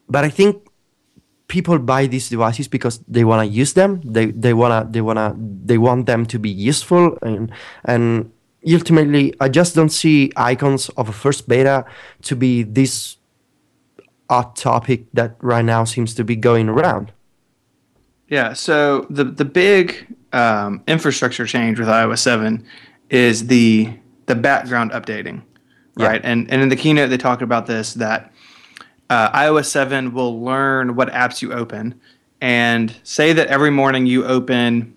but 0.09 0.25
I 0.25 0.31
think 0.31 0.57
people 1.47 1.79
buy 1.79 2.09
these 2.09 2.29
devices 2.29 2.67
because 2.69 2.99
they 3.07 3.23
wanna 3.23 3.45
use 3.45 3.75
them. 3.75 4.01
They 4.03 4.33
they 4.33 4.55
wanna 4.55 4.89
they 4.91 5.03
wanna 5.03 5.35
they 5.67 5.79
want 5.79 6.07
them 6.07 6.27
to 6.27 6.39
be 6.39 6.51
useful, 6.51 7.17
and 7.23 7.53
and 7.85 8.33
ultimately, 8.65 9.35
I 9.41 9.49
just 9.49 9.75
don't 9.75 9.91
see 9.91 10.33
icons 10.37 10.89
of 10.91 11.09
a 11.09 11.13
first 11.13 11.49
beta 11.49 11.85
to 12.23 12.37
be 12.37 12.63
this 12.63 13.17
hot 14.29 14.57
topic 14.57 15.07
that 15.13 15.37
right 15.41 15.65
now 15.65 15.85
seems 15.85 16.15
to 16.15 16.25
be 16.25 16.37
going 16.37 16.69
around. 16.69 17.13
Yeah. 18.29 18.55
So 18.55 19.07
the 19.09 19.25
the 19.25 19.45
big 19.45 20.07
um, 20.33 20.83
infrastructure 20.89 21.47
change 21.47 21.79
with 21.79 21.89
iOS 21.89 22.19
seven 22.19 22.65
is 23.09 23.47
the 23.47 23.93
the 24.27 24.35
background 24.35 24.91
updating, 24.91 25.43
Yeah. 25.97 26.07
right? 26.09 26.21
And 26.25 26.51
and 26.51 26.61
in 26.61 26.69
the 26.69 26.77
keynote 26.77 27.11
they 27.11 27.19
talked 27.19 27.43
about 27.43 27.67
this 27.67 27.95
that 27.95 28.33
uh, 29.11 29.31
iOS 29.31 29.67
seven 29.67 30.13
will 30.13 30.41
learn 30.43 30.97
what 30.97 31.09
apps 31.13 31.41
you 31.41 31.53
open, 31.53 32.01
and 32.41 32.97
say 33.05 33.33
that 33.33 33.47
every 33.47 33.71
morning 33.71 34.07
you 34.07 34.25
open. 34.25 34.93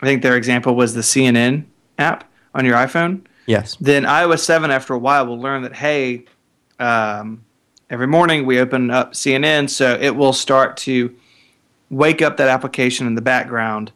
I 0.00 0.06
think 0.06 0.22
their 0.22 0.36
example 0.36 0.74
was 0.74 0.94
the 0.94 1.02
CNN 1.02 1.64
app 1.98 2.28
on 2.54 2.64
your 2.64 2.76
iPhone. 2.76 3.22
Yes. 3.46 3.76
Then 3.80 4.04
iOS 4.04 4.40
seven 4.40 4.70
after 4.70 4.94
a 4.94 4.98
while 4.98 5.26
will 5.26 5.40
learn 5.40 5.62
that 5.62 5.74
hey, 5.74 6.24
um, 6.78 7.44
every 7.90 8.06
morning 8.06 8.46
we 8.46 8.58
open 8.60 8.90
up 8.90 9.12
CNN, 9.12 9.68
so 9.68 9.98
it 10.00 10.16
will 10.16 10.32
start 10.32 10.76
to 10.78 11.14
wake 11.90 12.22
up 12.22 12.36
that 12.38 12.48
application 12.48 13.06
in 13.06 13.14
the 13.14 13.22
background 13.22 13.92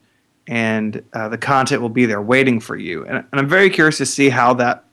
and 0.46 1.02
uh, 1.12 1.28
the 1.28 1.38
content 1.38 1.82
will 1.82 1.88
be 1.88 2.06
there 2.06 2.22
waiting 2.22 2.60
for 2.60 2.76
you. 2.76 3.04
And, 3.04 3.18
and, 3.18 3.26
I'm 3.32 3.48
very 3.48 3.70
curious 3.70 3.98
to 3.98 4.06
see 4.06 4.28
how 4.28 4.54
that 4.54 4.84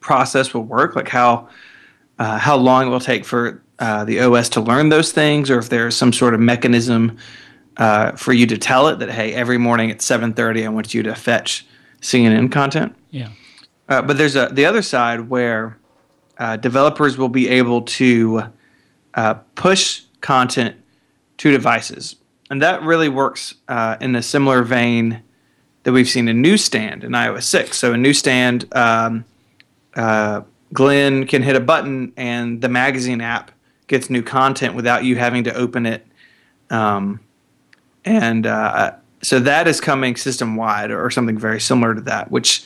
process 0.00 0.54
will 0.54 0.62
work, 0.62 0.94
like 0.94 1.08
how 1.08 1.48
uh, 2.18 2.38
how 2.38 2.56
long 2.56 2.86
it 2.86 2.90
will 2.90 3.00
take 3.00 3.24
for 3.24 3.62
uh, 3.78 4.04
the 4.04 4.20
OS 4.20 4.48
to 4.50 4.60
learn 4.60 4.88
those 4.88 5.12
things, 5.12 5.50
or 5.50 5.58
if 5.58 5.68
there's 5.68 5.96
some 5.96 6.12
sort 6.12 6.34
of 6.34 6.40
mechanism 6.40 7.16
uh, 7.76 8.12
for 8.12 8.32
you 8.32 8.46
to 8.46 8.58
tell 8.58 8.88
it 8.88 8.98
that 8.98 9.10
hey, 9.10 9.34
every 9.34 9.58
morning 9.58 9.90
at 9.90 9.98
7:30, 9.98 10.64
I 10.64 10.68
want 10.68 10.94
you 10.94 11.02
to 11.04 11.14
fetch 11.14 11.66
CNN 12.00 12.50
content. 12.50 12.94
Yeah. 13.10 13.30
Uh, 13.88 14.02
but 14.02 14.18
there's 14.18 14.36
a 14.36 14.48
the 14.52 14.66
other 14.66 14.82
side 14.82 15.28
where 15.28 15.78
uh, 16.38 16.56
developers 16.56 17.16
will 17.16 17.28
be 17.28 17.48
able 17.48 17.82
to 17.82 18.42
uh, 19.14 19.34
push 19.54 20.02
content 20.20 20.76
to 21.38 21.50
devices, 21.50 22.16
and 22.50 22.60
that 22.62 22.82
really 22.82 23.08
works 23.08 23.54
uh, 23.68 23.96
in 24.00 24.14
a 24.14 24.22
similar 24.22 24.62
vein 24.62 25.22
that 25.84 25.92
we've 25.92 26.08
seen 26.08 26.28
in 26.28 26.42
Newsstand 26.42 27.04
in 27.04 27.12
iOS 27.12 27.44
6. 27.44 27.78
So 27.78 27.94
in 27.94 28.02
Newsstand, 28.02 28.66
um, 28.76 29.24
uh, 29.94 30.42
Glenn 30.72 31.26
can 31.26 31.42
hit 31.42 31.56
a 31.56 31.60
button, 31.60 32.12
and 32.16 32.60
the 32.60 32.68
magazine 32.68 33.20
app 33.20 33.52
gets 33.86 34.10
new 34.10 34.22
content 34.22 34.74
without 34.74 35.04
you 35.04 35.16
having 35.16 35.44
to 35.44 35.54
open 35.54 35.86
it. 35.86 36.06
Um, 36.68 37.20
and 38.04 38.46
uh, 38.46 38.96
so 39.22 39.40
that 39.40 39.66
is 39.66 39.80
coming 39.80 40.16
system 40.16 40.56
wide 40.56 40.90
or 40.90 41.10
something 41.10 41.38
very 41.38 41.60
similar 41.60 41.94
to 41.94 42.00
that, 42.02 42.30
which 42.30 42.64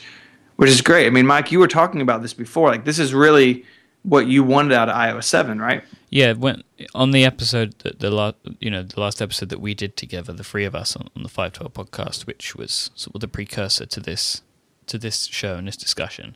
which 0.55 0.69
is 0.69 0.81
great. 0.81 1.07
I 1.07 1.09
mean, 1.09 1.25
Myke, 1.25 1.51
you 1.51 1.59
were 1.59 1.67
talking 1.67 2.01
about 2.01 2.21
this 2.21 2.33
before. 2.33 2.69
Like, 2.69 2.85
this 2.85 2.99
is 2.99 3.13
really 3.13 3.65
what 4.03 4.27
you 4.27 4.43
wanted 4.43 4.73
out 4.73 4.89
of 4.89 4.95
iOS 4.95 5.23
seven, 5.23 5.59
right? 5.59 5.83
Yeah, 6.09 6.33
when 6.33 6.63
on 6.93 7.11
the 7.11 7.25
episode 7.25 7.79
the, 7.79 7.95
the 7.97 8.11
last 8.11 8.35
you 8.59 8.69
know 8.69 8.83
the 8.83 8.99
last 8.99 9.21
episode 9.21 9.49
that 9.49 9.59
we 9.59 9.73
did 9.73 9.97
together, 9.97 10.33
the 10.33 10.43
three 10.43 10.65
of 10.65 10.75
us 10.75 10.95
on, 10.95 11.09
on 11.15 11.23
the 11.23 11.29
Five 11.29 11.53
Twelve 11.53 11.73
podcast, 11.73 12.27
which 12.27 12.55
was 12.55 12.91
sort 12.95 13.15
of 13.15 13.21
the 13.21 13.27
precursor 13.27 13.85
to 13.85 13.99
this 13.99 14.41
to 14.87 14.97
this 14.97 15.25
show 15.25 15.55
and 15.55 15.67
this 15.67 15.77
discussion. 15.77 16.35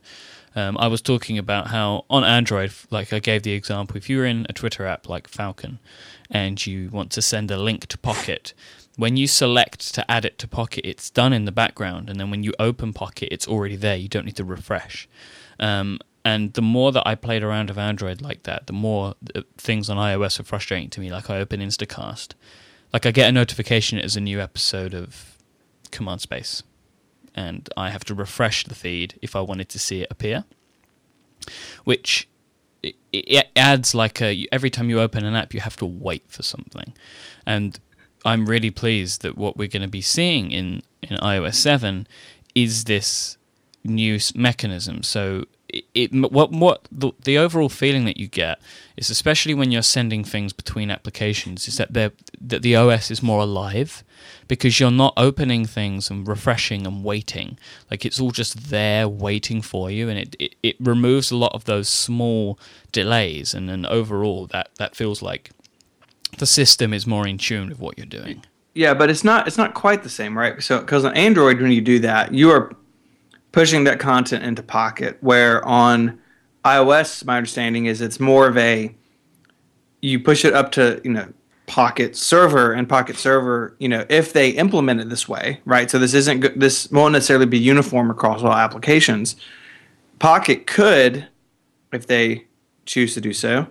Um, 0.56 0.76
I 0.78 0.88
was 0.88 1.00
talking 1.00 1.38
about 1.38 1.68
how 1.68 2.04
on 2.10 2.24
Android, 2.24 2.72
like 2.90 3.12
I 3.12 3.18
gave 3.18 3.42
the 3.42 3.52
example, 3.52 3.96
if 3.96 4.08
you're 4.08 4.24
in 4.24 4.46
a 4.48 4.52
Twitter 4.52 4.86
app 4.86 5.08
like 5.08 5.28
Falcon 5.28 5.78
and 6.30 6.66
you 6.66 6.88
want 6.90 7.12
to 7.12 7.22
send 7.22 7.50
a 7.50 7.58
link 7.58 7.86
to 7.86 7.98
Pocket, 7.98 8.54
when 8.98 9.16
you 9.16 9.28
select 9.28 9.94
to 9.94 10.10
add 10.10 10.24
it 10.24 10.40
to 10.40 10.48
Pocket, 10.48 10.84
it's 10.84 11.08
done 11.08 11.32
in 11.32 11.44
the 11.44 11.52
background, 11.52 12.10
and 12.10 12.18
then 12.18 12.32
when 12.32 12.42
you 12.42 12.52
open 12.58 12.92
Pocket, 12.92 13.28
it's 13.32 13.46
already 13.46 13.76
there. 13.76 13.94
You 13.94 14.08
don't 14.08 14.26
need 14.26 14.34
to 14.36 14.44
refresh. 14.44 15.08
Um, 15.60 16.00
and 16.24 16.52
the 16.54 16.62
more 16.62 16.90
that 16.90 17.06
I 17.06 17.14
played 17.14 17.44
around 17.44 17.68
with 17.68 17.78
Android 17.78 18.20
like 18.20 18.42
that, 18.42 18.66
the 18.66 18.72
more 18.72 19.14
things 19.56 19.88
on 19.88 19.98
iOS 19.98 20.40
are 20.40 20.42
frustrating 20.42 20.90
to 20.90 21.00
me. 21.00 21.12
Like 21.12 21.30
I 21.30 21.38
open 21.38 21.60
Instacast, 21.60 22.34
like 22.92 23.06
I 23.06 23.12
get 23.12 23.28
a 23.28 23.32
notification 23.32 24.00
as 24.00 24.16
a 24.16 24.20
new 24.20 24.40
episode 24.40 24.94
of 24.94 25.38
Command 25.92 26.20
Space, 26.20 26.64
and 27.36 27.68
I 27.76 27.90
have 27.90 28.04
to 28.06 28.16
refresh 28.16 28.64
the 28.64 28.74
feed 28.74 29.16
if 29.22 29.36
I 29.36 29.42
wanted 29.42 29.68
to 29.68 29.78
see 29.78 30.02
it 30.02 30.08
appear, 30.10 30.44
which 31.84 32.28
it 33.12 33.48
adds 33.54 33.94
like 33.94 34.20
a 34.20 34.46
every 34.50 34.70
time 34.70 34.90
you 34.90 35.00
open 35.00 35.24
an 35.24 35.34
app 35.34 35.52
you 35.52 35.58
have 35.58 35.76
to 35.76 35.84
wait 35.84 36.22
for 36.28 36.44
something 36.44 36.92
and 37.44 37.80
I'm 38.24 38.46
really 38.46 38.70
pleased 38.70 39.22
that 39.22 39.36
what 39.36 39.56
we're 39.56 39.68
going 39.68 39.82
to 39.82 39.88
be 39.88 40.02
seeing 40.02 40.50
in, 40.50 40.82
in 41.02 41.16
iOS 41.18 41.54
7 41.54 42.06
is 42.54 42.84
this 42.84 43.36
new 43.84 44.18
mechanism. 44.34 45.02
So 45.02 45.44
it, 45.68 45.84
it, 45.94 46.32
what 46.32 46.50
what 46.50 46.88
the, 46.90 47.12
the 47.22 47.36
overall 47.36 47.68
feeling 47.68 48.06
that 48.06 48.16
you 48.16 48.26
get 48.26 48.58
is 48.96 49.10
especially 49.10 49.52
when 49.52 49.70
you're 49.70 49.82
sending 49.82 50.24
things 50.24 50.52
between 50.54 50.90
applications 50.90 51.68
is 51.68 51.76
that 51.76 51.92
they 51.92 52.10
that 52.40 52.62
the 52.62 52.74
OS 52.74 53.10
is 53.10 53.22
more 53.22 53.40
alive 53.42 54.02
because 54.46 54.80
you're 54.80 54.90
not 54.90 55.12
opening 55.18 55.66
things 55.66 56.10
and 56.10 56.26
refreshing 56.26 56.86
and 56.86 57.04
waiting 57.04 57.58
like 57.90 58.06
it's 58.06 58.18
all 58.18 58.30
just 58.30 58.70
there 58.70 59.06
waiting 59.06 59.60
for 59.60 59.90
you 59.90 60.08
and 60.08 60.18
it, 60.18 60.36
it, 60.38 60.54
it 60.62 60.76
removes 60.80 61.30
a 61.30 61.36
lot 61.36 61.52
of 61.54 61.66
those 61.66 61.88
small 61.88 62.58
delays 62.90 63.52
and 63.52 63.68
then 63.68 63.84
overall 63.86 64.46
that 64.46 64.70
that 64.78 64.96
feels 64.96 65.20
like 65.20 65.50
the 66.38 66.46
system 66.46 66.92
is 66.92 67.06
more 67.06 67.26
in 67.26 67.38
tune 67.38 67.68
with 67.68 67.78
what 67.78 67.98
you're 67.98 68.06
doing. 68.06 68.44
Yeah, 68.74 68.94
but 68.94 69.10
it's 69.10 69.24
not 69.24 69.46
it's 69.46 69.58
not 69.58 69.74
quite 69.74 70.02
the 70.02 70.08
same, 70.08 70.38
right? 70.38 70.62
So 70.62 70.80
because 70.80 71.04
on 71.04 71.14
Android, 71.16 71.60
when 71.60 71.72
you 71.72 71.80
do 71.80 71.98
that, 72.00 72.32
you 72.32 72.50
are 72.50 72.72
pushing 73.52 73.84
that 73.84 73.98
content 73.98 74.44
into 74.44 74.62
Pocket. 74.62 75.18
Where 75.20 75.64
on 75.66 76.20
iOS, 76.64 77.24
my 77.24 77.36
understanding 77.36 77.86
is 77.86 78.00
it's 78.00 78.20
more 78.20 78.46
of 78.46 78.56
a 78.56 78.94
you 80.00 80.20
push 80.20 80.44
it 80.44 80.54
up 80.54 80.70
to 80.72 81.00
you 81.02 81.10
know 81.10 81.32
Pocket 81.66 82.16
server 82.16 82.72
and 82.72 82.88
Pocket 82.88 83.16
server. 83.16 83.74
You 83.78 83.88
know 83.88 84.06
if 84.08 84.32
they 84.32 84.50
implement 84.50 85.00
it 85.00 85.08
this 85.08 85.28
way, 85.28 85.60
right? 85.64 85.90
So 85.90 85.98
this 85.98 86.14
isn't 86.14 86.58
this 86.58 86.90
won't 86.90 87.12
necessarily 87.12 87.46
be 87.46 87.58
uniform 87.58 88.10
across 88.10 88.42
all 88.42 88.52
applications. 88.52 89.36
Pocket 90.18 90.66
could, 90.66 91.26
if 91.92 92.06
they 92.06 92.46
choose 92.86 93.14
to 93.14 93.20
do 93.20 93.32
so, 93.32 93.68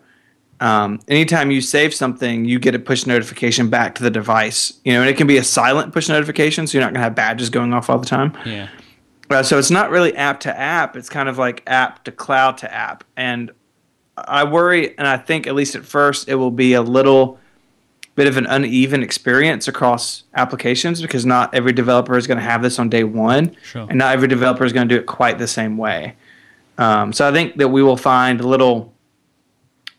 um, 0.60 1.00
anytime 1.08 1.52
you 1.52 1.62
save 1.62 1.94
something, 1.94 2.46
you 2.46 2.60
get 2.60 2.74
a 2.74 2.80
push 2.80 3.06
notification 3.06 3.70
back 3.70 3.96
to 3.96 4.04
the 4.04 4.10
device. 4.10 4.74
You 4.84 4.94
know, 4.94 5.02
and 5.02 5.10
it 5.10 5.18
can 5.18 5.28
be 5.28 5.38
a 5.38 5.44
silent 5.44 5.94
push 5.94 6.10
notification, 6.10 6.66
so 6.66 6.78
you're 6.78 6.84
not 6.84 6.94
going 6.94 7.02
to 7.02 7.04
have 7.04 7.16
badges 7.16 7.50
going 7.50 7.74
off 7.74 7.90
all 7.90 8.00
the 8.00 8.06
time. 8.06 8.36
Yeah. 8.46 8.70
Uh, 9.30 9.44
so 9.44 9.60
it's 9.60 9.70
not 9.70 9.90
really 9.90 10.16
app 10.16 10.40
to 10.42 10.60
app; 10.60 10.96
it's 10.96 11.10
kind 11.10 11.30
of 11.30 11.38
like 11.38 11.62
app 11.68 12.04
to 12.06 12.12
cloud 12.12 12.58
to 12.60 12.74
app. 12.74 13.04
And 13.16 13.52
I 14.18 14.46
worry, 14.46 14.98
and 14.98 15.08
I 15.08 15.18
think 15.18 15.46
at 15.46 15.54
least 15.54 15.76
at 15.76 15.86
first, 15.86 16.28
it 16.28 16.36
will 16.36 16.52
be 16.52 16.74
a 16.74 16.82
little 16.82 17.40
bit 18.16 18.26
of 18.26 18.36
an 18.36 18.48
uneven 18.48 19.04
experience 19.04 19.68
across 19.68 20.24
applications 20.34 21.04
because 21.04 21.24
not 21.24 21.54
every 21.54 21.72
developer 21.72 22.18
is 22.18 22.26
going 22.26 22.40
to 22.40 22.44
have 22.44 22.64
this 22.64 22.80
on 22.80 22.90
day 22.90 23.04
one, 23.04 23.56
sure. 23.62 23.86
and 23.88 24.00
not 24.00 24.14
every 24.14 24.28
developer 24.28 24.66
is 24.66 24.74
going 24.74 24.88
to 24.88 24.96
do 24.96 25.00
it 25.00 25.06
quite 25.06 25.38
the 25.38 25.48
same 25.48 25.78
way. 25.78 26.16
Um, 26.80 27.14
so 27.14 27.28
I 27.28 27.32
think 27.32 27.58
that 27.58 27.68
we 27.68 27.84
will 27.84 27.98
find 27.98 28.42
a 28.42 28.48
little 28.48 28.94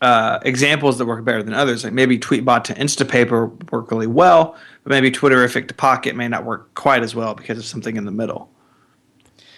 uh, 0.01 0.39
examples 0.43 0.97
that 0.97 1.05
work 1.05 1.23
better 1.23 1.43
than 1.43 1.53
others. 1.53 1.83
Like 1.83 1.93
maybe 1.93 2.17
Tweetbot 2.17 2.63
to 2.65 2.73
Instapaper 2.73 3.71
work 3.71 3.91
really 3.91 4.07
well, 4.07 4.55
but 4.83 4.91
maybe 4.91 5.11
Twitterrific 5.11 5.67
to 5.67 5.73
Pocket 5.73 6.15
may 6.15 6.27
not 6.27 6.45
work 6.45 6.73
quite 6.75 7.03
as 7.03 7.15
well 7.15 7.33
because 7.33 7.57
of 7.57 7.65
something 7.65 7.97
in 7.97 8.05
the 8.05 8.11
middle. 8.11 8.49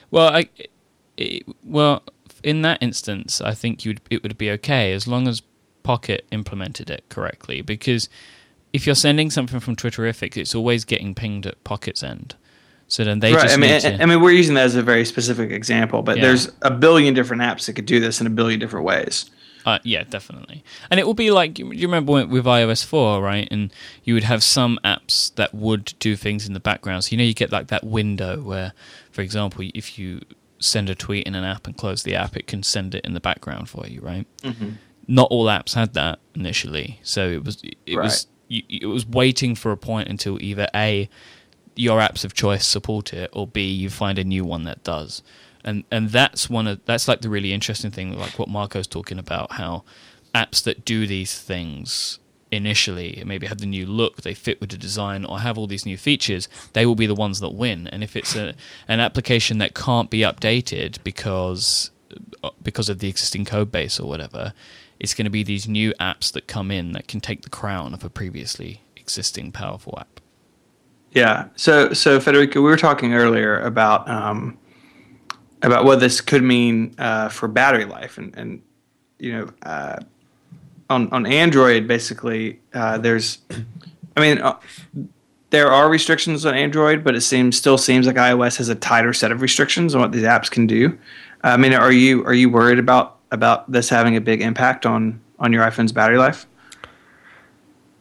Well, 0.10 0.30
I, 0.30 0.50
it, 1.18 1.44
well, 1.64 2.04
in 2.44 2.64
that 2.64 2.80
instance, 2.82 3.40
I 3.42 3.54
think 3.54 3.86
you 3.86 3.96
it 4.10 4.24
would 4.24 4.38
be 4.38 4.52
okay 4.52 4.94
as 4.94 5.08
long 5.08 5.28
as 5.28 5.42
Pocket 5.84 6.26
implemented 6.32 6.90
it 6.90 7.06
correctly. 7.10 7.62
Because 7.62 8.10
if 8.74 8.86
you're 8.86 8.96
sending 8.96 9.30
something 9.30 9.60
from 9.60 9.76
Twitterrific, 9.76 10.38
it's 10.38 10.56
always 10.56 10.86
getting 10.86 11.14
pinged 11.14 11.46
at 11.46 11.64
Pocket's 11.64 12.04
end. 12.04 12.36
So 12.88 13.06
then 13.06 13.20
they 13.20 13.34
right. 13.34 13.44
just 13.44 13.54
I 13.54 13.58
mean, 13.58 13.80
to, 13.80 14.04
I 14.04 14.06
mean, 14.06 14.22
we're 14.22 14.32
using 14.32 14.56
that 14.56 14.66
as 14.66 14.76
a 14.76 14.84
very 14.84 15.06
specific 15.06 15.52
example, 15.52 16.02
but 16.02 16.18
yeah. 16.18 16.24
there's 16.24 16.52
a 16.62 16.72
billion 16.72 17.14
different 17.14 17.42
apps 17.42 17.66
that 17.68 17.74
could 17.74 17.86
do 17.86 18.02
this 18.02 18.20
in 18.20 18.28
a 18.28 18.30
billion 18.30 18.60
different 18.60 18.86
ways. 18.86 19.30
Uh, 19.66 19.80
yeah, 19.84 20.04
definitely. 20.04 20.64
And 20.90 21.00
it 21.00 21.06
will 21.06 21.14
be 21.14 21.32
like 21.32 21.60
you 21.60 21.68
remember 21.68 22.26
with 22.26 22.46
iOS 22.46 22.84
four, 22.84 23.22
right? 23.22 23.48
And 23.52 23.72
you 24.04 24.14
would 24.14 24.24
have 24.24 24.44
some 24.44 24.80
apps 24.84 25.34
that 25.36 25.54
would 25.54 25.94
do 26.00 26.16
things 26.16 26.48
in 26.48 26.54
the 26.54 26.60
background. 26.60 27.04
So 27.04 27.12
you 27.12 27.18
know, 27.18 27.24
you 27.24 27.34
get 27.34 27.52
like 27.52 27.68
that 27.68 27.84
window 27.84 28.42
where, 28.42 28.74
for 29.12 29.22
example, 29.22 29.66
if 29.74 30.00
you 30.00 30.22
send 30.60 30.90
a 30.90 30.96
tweet 30.96 31.26
in 31.26 31.36
an 31.36 31.44
app 31.44 31.68
and 31.68 31.76
close 31.76 32.04
the 32.04 32.16
app, 32.16 32.36
it 32.36 32.48
can 32.48 32.64
send 32.64 32.96
it 32.96 33.06
in 33.06 33.14
the 33.14 33.20
background 33.20 33.70
for 33.70 33.86
you, 33.88 34.02
right? 34.02 34.26
Mm-hmm. 34.44 34.72
Not 35.08 35.30
all 35.32 35.46
apps 35.46 35.74
had 35.74 35.94
that 35.94 36.20
initially, 36.36 37.00
so 37.04 37.30
it 37.30 37.44
was 37.44 37.64
it 37.64 37.96
right. 37.96 38.04
was 38.04 38.28
it 38.50 38.88
was 38.88 39.06
waiting 39.06 39.56
for 39.56 39.72
a 39.72 39.78
point 39.78 40.10
until 40.10 40.42
either 40.42 40.68
a 40.76 41.10
your 41.76 42.00
apps 42.00 42.26
of 42.26 42.34
choice 42.34 42.66
support 42.66 43.14
it, 43.14 43.30
or 43.34 43.48
b 43.48 43.66
you 43.66 43.90
find 43.90 44.20
a 44.20 44.24
new 44.24 44.44
one 44.46 44.64
that 44.64 44.84
does 44.84 45.24
and 45.64 45.84
and 45.92 46.10
that's 46.10 46.50
one 46.50 46.68
of 46.68 46.84
that's 46.86 47.08
like 47.08 47.22
the 47.22 47.30
really 47.30 47.54
interesting 47.54 47.92
thing, 47.92 48.18
like 48.18 48.38
what 48.40 48.50
Marco's 48.50 48.88
talking 48.88 49.20
about, 49.20 49.54
how 49.54 49.84
apps 50.34 50.64
that 50.64 50.86
do 50.86 51.06
these 51.08 51.40
things 51.40 52.20
initially 52.52 53.24
maybe 53.26 53.48
have 53.48 53.60
the 53.60 53.66
new 53.66 53.86
look 53.86 54.24
they 54.24 54.34
fit 54.34 54.60
with 54.60 54.70
the 54.70 54.78
design 54.78 55.24
or 55.24 55.40
have 55.40 55.58
all 55.58 55.68
these 55.68 55.86
new 55.86 55.96
features 55.96 56.50
they 56.74 56.86
will 56.86 56.96
be 56.96 57.06
the 57.06 57.16
ones 57.16 57.40
that 57.40 57.54
win. 57.54 57.88
And 57.88 58.04
if 58.04 58.16
it's 58.16 58.36
a, 58.36 58.54
an 58.90 59.00
application 59.00 59.58
that 59.60 59.74
can't 59.74 60.10
be 60.10 60.20
updated 60.20 61.02
because 61.04 61.92
because 62.62 62.90
of 62.90 63.00
the 63.00 63.08
existing 63.08 63.46
code 63.46 63.72
base 63.72 64.00
or 64.00 64.08
whatever 64.08 64.54
it's 65.00 65.14
going 65.14 65.26
to 65.26 65.32
be 65.32 65.44
these 65.44 65.68
new 65.68 65.94
apps 65.94 66.32
that 66.34 66.48
come 66.48 66.72
in 66.72 66.92
that 66.92 67.08
can 67.08 67.22
take 67.22 67.44
the 67.44 67.50
crown 67.50 67.94
of 67.94 68.04
a 68.04 68.10
previously 68.10 68.82
existing 68.98 69.52
powerful 69.52 69.98
app. 69.98 70.20
Yeah. 71.12 71.48
So 71.56 71.94
so 71.94 72.20
federico 72.20 72.62
we 72.62 72.70
were 72.70 72.78
talking 72.78 73.14
earlier 73.14 73.60
about 73.60 74.10
um, 74.10 74.58
about 75.62 75.86
what 75.86 76.00
this 76.00 76.22
could 76.22 76.44
mean 76.44 76.96
uh, 76.98 77.30
for 77.30 77.48
battery 77.48 77.86
life, 77.86 78.18
and, 78.18 78.36
and 78.38 78.62
you 79.20 79.32
know, 79.34 79.50
uh, 79.64 80.00
on 80.90 81.10
on 81.12 81.26
Android, 81.26 81.88
basically, 81.88 82.60
uh, 82.74 82.98
there's, 82.98 83.40
I 84.18 84.22
mean, 84.22 84.40
uh, 84.40 84.60
there 85.52 85.72
are 85.72 85.90
restrictions 85.90 86.46
on 86.46 86.56
Android, 86.56 87.04
but 87.04 87.16
it 87.16 87.22
seems 87.22 87.58
still 87.58 87.78
seems 87.78 88.08
like 88.08 88.16
iOS 88.16 88.58
has 88.58 88.70
a 88.70 88.76
tighter 88.76 89.14
set 89.14 89.32
of 89.32 89.42
restrictions 89.42 89.94
on 89.96 90.02
what 90.02 90.12
these 90.12 90.24
apps 90.24 90.50
can 90.50 90.68
do. 90.68 90.98
I 91.44 91.58
mean, 91.58 91.74
are 91.74 91.92
you 91.92 92.26
are 92.26 92.34
you 92.34 92.50
worried 92.50 92.80
about 92.80 93.18
about 93.32 93.72
this 93.72 93.90
having 93.90 94.16
a 94.16 94.22
big 94.22 94.42
impact 94.42 94.86
on 94.86 95.20
on 95.40 95.54
your 95.54 95.64
iPhone's 95.64 95.92
battery 95.92 96.18
life? 96.18 96.46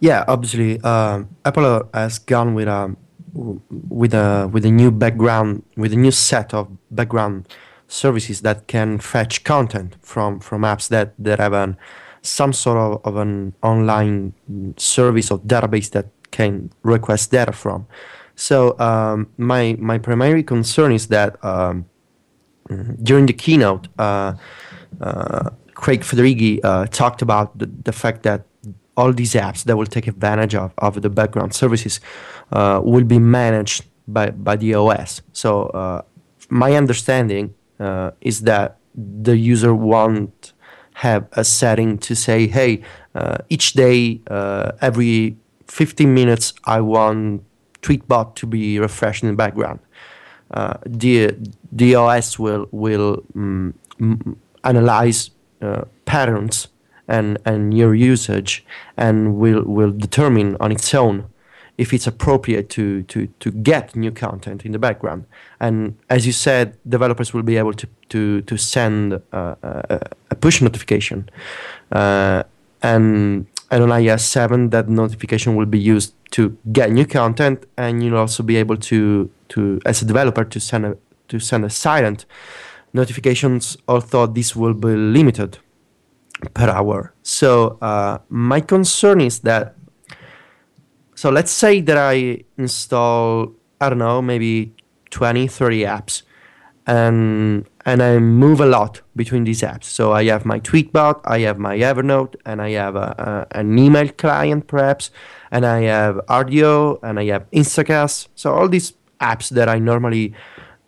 Yeah, 0.00 0.24
obviously, 0.26 0.80
um, 0.80 1.28
Apple 1.44 1.88
has 1.92 2.18
gone 2.18 2.54
with 2.54 2.68
a 2.68 2.96
with 3.32 4.14
a 4.14 4.48
with 4.52 4.64
a 4.64 4.70
new 4.70 4.90
background 4.90 5.62
with 5.76 5.92
a 5.92 5.96
new 5.96 6.10
set 6.10 6.52
of 6.54 6.68
background 6.90 7.46
services 7.88 8.40
that 8.42 8.66
can 8.66 8.98
fetch 8.98 9.44
content 9.44 9.96
from 10.02 10.40
from 10.40 10.62
apps 10.62 10.88
that 10.88 11.14
that 11.18 11.38
have 11.38 11.52
an 11.52 11.76
some 12.22 12.52
sort 12.52 12.76
of, 12.76 13.00
of 13.04 13.16
an 13.16 13.54
online 13.62 14.34
service 14.76 15.30
or 15.30 15.38
database 15.40 15.90
that 15.90 16.06
can 16.30 16.70
request 16.82 17.30
data 17.30 17.52
from. 17.52 17.86
So 18.36 18.78
um, 18.78 19.28
my 19.36 19.76
my 19.78 19.98
primary 19.98 20.42
concern 20.42 20.92
is 20.92 21.08
that 21.08 21.42
um, 21.44 21.86
during 23.02 23.26
the 23.26 23.32
keynote, 23.32 23.88
uh, 23.98 24.34
uh, 25.00 25.50
Craig 25.74 26.02
Federighi 26.02 26.60
uh, 26.62 26.86
talked 26.86 27.22
about 27.22 27.58
the, 27.58 27.66
the 27.66 27.92
fact 27.92 28.22
that 28.22 28.44
all 29.00 29.12
these 29.12 29.34
apps 29.46 29.64
that 29.64 29.76
will 29.78 29.92
take 29.96 30.06
advantage 30.06 30.54
of, 30.54 30.68
of 30.78 31.00
the 31.00 31.10
background 31.20 31.54
services 31.54 32.00
uh, 32.52 32.80
will 32.92 33.04
be 33.04 33.18
managed 33.18 33.84
by, 34.06 34.30
by 34.30 34.56
the 34.56 34.74
OS. 34.74 35.22
So 35.32 35.50
uh, 35.68 36.02
my 36.50 36.74
understanding 36.74 37.54
uh, 37.78 38.10
is 38.20 38.42
that 38.42 38.78
the 38.94 39.36
user 39.36 39.74
won't 39.74 40.52
have 40.94 41.22
a 41.32 41.44
setting 41.44 41.96
to 41.98 42.14
say, 42.14 42.46
hey, 42.46 42.82
uh, 43.14 43.38
each 43.48 43.72
day, 43.72 44.20
uh, 44.28 44.72
every 44.82 45.36
15 45.68 46.12
minutes, 46.12 46.52
I 46.64 46.80
want 46.82 47.42
Tweetbot 47.80 48.34
to 48.34 48.46
be 48.46 48.78
refreshed 48.78 49.22
in 49.22 49.30
the 49.30 49.36
background. 49.36 49.80
Uh, 50.50 50.74
the 50.84 51.32
the 51.72 51.94
OS 51.94 52.38
will 52.38 52.66
will 52.72 53.24
mm, 53.34 53.72
analyze 54.64 55.30
patterns 56.04 56.68
and, 57.10 57.38
and 57.44 57.76
your 57.76 57.94
usage 57.94 58.64
and 58.96 59.36
will, 59.36 59.62
will 59.64 59.90
determine 59.90 60.56
on 60.60 60.72
its 60.72 60.94
own 60.94 61.26
if 61.76 61.92
it's 61.92 62.06
appropriate 62.06 62.68
to, 62.70 63.02
to, 63.04 63.26
to 63.40 63.50
get 63.50 63.96
new 63.96 64.12
content 64.12 64.64
in 64.64 64.72
the 64.72 64.78
background. 64.78 65.24
And 65.58 65.96
as 66.08 66.26
you 66.26 66.32
said, 66.32 66.76
developers 66.88 67.32
will 67.32 67.42
be 67.42 67.56
able 67.56 67.72
to, 67.74 67.86
to, 68.10 68.42
to 68.42 68.56
send 68.56 69.14
uh, 69.32 69.54
a, 69.62 70.00
a, 70.30 70.34
push 70.34 70.60
notification. 70.60 71.28
Uh, 71.90 72.42
and, 72.82 73.46
and 73.70 73.82
on 73.82 73.88
iOS 73.88 74.20
7, 74.20 74.70
that 74.70 74.88
notification 74.88 75.56
will 75.56 75.66
be 75.66 75.78
used 75.78 76.14
to 76.32 76.56
get 76.70 76.92
new 76.92 77.06
content, 77.06 77.64
and 77.76 78.02
you'll 78.02 78.18
also 78.18 78.42
be 78.42 78.56
able 78.56 78.76
to, 78.76 79.30
to 79.48 79.80
as 79.86 80.02
a 80.02 80.04
developer, 80.04 80.44
to 80.44 80.60
send 80.60 80.84
a, 80.86 80.96
to 81.28 81.38
send 81.38 81.64
a 81.64 81.70
silent 81.70 82.26
notifications, 82.92 83.78
although 83.88 84.26
this 84.26 84.54
will 84.54 84.74
be 84.74 84.88
limited 84.88 85.58
per 86.54 86.68
hour. 86.68 87.14
So 87.22 87.78
uh, 87.80 88.18
my 88.28 88.60
concern 88.60 89.20
is 89.20 89.40
that. 89.40 89.74
So 91.14 91.30
let's 91.30 91.50
say 91.50 91.82
that 91.82 91.98
I 91.98 92.44
install 92.56 93.52
I 93.80 93.88
don't 93.88 93.98
know 93.98 94.20
maybe 94.20 94.74
20, 95.10 95.46
30 95.48 95.82
apps, 95.84 96.22
and 96.86 97.66
and 97.86 98.02
I 98.02 98.18
move 98.18 98.60
a 98.60 98.66
lot 98.66 99.00
between 99.16 99.44
these 99.44 99.62
apps. 99.62 99.84
So 99.84 100.12
I 100.12 100.24
have 100.24 100.44
my 100.44 100.60
Tweetbot, 100.60 101.20
I 101.24 101.40
have 101.40 101.58
my 101.58 101.78
Evernote, 101.78 102.34
and 102.44 102.60
I 102.60 102.70
have 102.72 102.94
a, 102.94 103.46
a, 103.52 103.58
an 103.58 103.78
email 103.78 104.08
client 104.10 104.66
perhaps, 104.66 105.10
and 105.50 105.64
I 105.64 105.82
have 105.82 106.16
Rdio, 106.28 106.98
and 107.02 107.18
I 107.18 107.24
have 107.26 107.50
Instacast. 107.52 108.28
So 108.34 108.52
all 108.52 108.68
these 108.68 108.92
apps 109.20 109.48
that 109.50 109.68
I 109.68 109.78
normally 109.78 110.34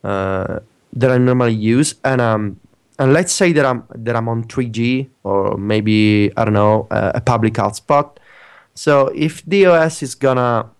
uh, 0.05 0.61
that 0.93 1.11
I 1.11 1.19
normally 1.19 1.55
use, 1.55 1.95
and 2.05 2.21
um, 2.21 2.61
and 3.03 3.13
let's 3.13 3.33
say 3.33 3.51
that 3.53 3.67
I'm 3.67 3.83
that 3.97 4.15
I'm 4.15 4.29
on 4.29 4.45
3G 4.45 5.11
or 5.25 5.59
maybe 5.59 6.31
I 6.37 6.45
don't 6.45 6.55
know 6.55 6.87
uh, 6.93 7.11
a 7.17 7.21
public 7.21 7.55
hotspot. 7.55 8.19
So 8.75 9.09
if 9.09 9.45
DOS 9.45 10.05
is 10.05 10.15
gonna 10.15 10.71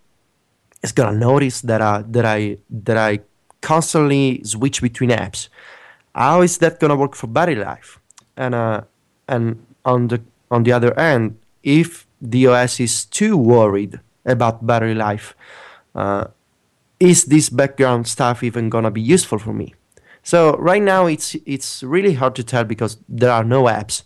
is 0.81 0.93
gonna 0.93 1.19
notice 1.19 1.59
that 1.67 1.81
I 1.81 2.03
that 2.07 2.23
I 2.23 2.59
that 2.69 2.95
I 2.95 3.19
constantly 3.59 4.41
switch 4.45 4.81
between 4.81 5.09
apps, 5.09 5.49
how 6.15 6.41
is 6.41 6.59
that 6.59 6.79
gonna 6.79 6.95
work 6.95 7.13
for 7.13 7.27
battery 7.27 7.59
life? 7.59 7.99
And 8.37 8.55
uh, 8.55 8.81
and 9.27 9.59
on 9.83 10.07
the 10.07 10.21
on 10.49 10.63
the 10.63 10.71
other 10.71 10.97
end, 10.97 11.37
if 11.61 12.07
DOS 12.23 12.79
is 12.79 13.03
too 13.03 13.35
worried 13.35 13.99
about 14.25 14.65
battery 14.65 14.95
life, 14.95 15.35
uh, 15.93 16.27
is 17.01 17.25
this 17.25 17.49
background 17.49 18.07
stuff 18.07 18.43
even 18.43 18.69
gonna 18.69 18.91
be 18.91 19.01
useful 19.01 19.39
for 19.39 19.51
me? 19.51 19.75
So 20.23 20.55
right 20.57 20.81
now 20.81 21.05
it's 21.05 21.35
it's 21.45 21.83
really 21.83 22.13
hard 22.13 22.35
to 22.35 22.43
tell 22.43 22.63
because 22.63 22.97
there 23.09 23.31
are 23.31 23.43
no 23.43 23.63
apps, 23.63 24.03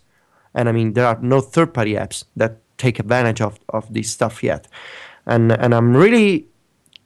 and 0.54 0.68
I 0.68 0.72
mean 0.72 0.92
there 0.92 1.06
are 1.06 1.18
no 1.22 1.40
third-party 1.40 1.94
apps 1.94 2.24
that 2.36 2.58
take 2.76 2.98
advantage 2.98 3.40
of, 3.40 3.58
of 3.68 3.92
this 3.92 4.10
stuff 4.10 4.42
yet, 4.42 4.66
and 5.26 5.52
and 5.52 5.74
I'm 5.74 5.96
really 5.96 6.46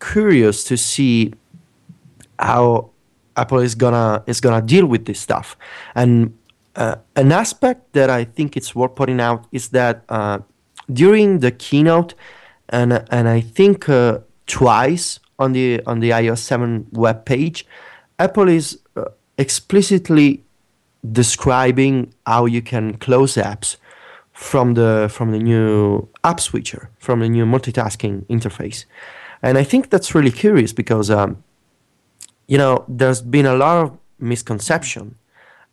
curious 0.00 0.64
to 0.64 0.76
see 0.76 1.34
how 2.38 2.90
Apple 3.36 3.58
is 3.58 3.74
gonna 3.74 4.24
is 4.26 4.40
gonna 4.40 4.62
deal 4.62 4.86
with 4.86 5.04
this 5.04 5.20
stuff, 5.20 5.56
and 5.94 6.36
uh, 6.76 6.96
an 7.16 7.32
aspect 7.32 7.92
that 7.92 8.08
I 8.08 8.24
think 8.24 8.56
it's 8.56 8.74
worth 8.74 8.94
pointing 8.94 9.20
out 9.20 9.46
is 9.52 9.68
that 9.70 10.04
uh, 10.08 10.38
during 10.90 11.40
the 11.40 11.50
keynote, 11.50 12.14
and 12.70 13.04
and 13.10 13.28
I 13.28 13.40
think 13.40 13.88
uh, 13.88 14.20
twice 14.46 15.20
on 15.38 15.52
the 15.52 15.82
on 15.86 16.00
the 16.00 16.10
iOS 16.10 16.38
7 16.38 16.86
web 16.92 17.24
page, 17.26 17.66
Apple 18.18 18.48
is 18.48 18.78
uh, 18.96 19.04
explicitly 19.38 20.42
describing 21.10 22.12
how 22.26 22.46
you 22.46 22.62
can 22.62 22.96
close 22.98 23.34
apps 23.34 23.76
from 24.32 24.74
the 24.74 25.08
from 25.12 25.30
the 25.32 25.38
new 25.38 26.08
app 26.24 26.40
switcher, 26.40 26.90
from 26.98 27.20
the 27.20 27.28
new 27.28 27.44
multitasking 27.44 28.24
interface, 28.26 28.84
and 29.42 29.58
I 29.58 29.64
think 29.64 29.90
that's 29.90 30.14
really 30.14 30.30
curious 30.30 30.72
because 30.72 31.10
um, 31.10 31.42
you 32.46 32.58
know 32.58 32.84
there's 32.88 33.20
been 33.20 33.46
a 33.46 33.54
lot 33.54 33.84
of 33.84 33.98
misconception 34.18 35.16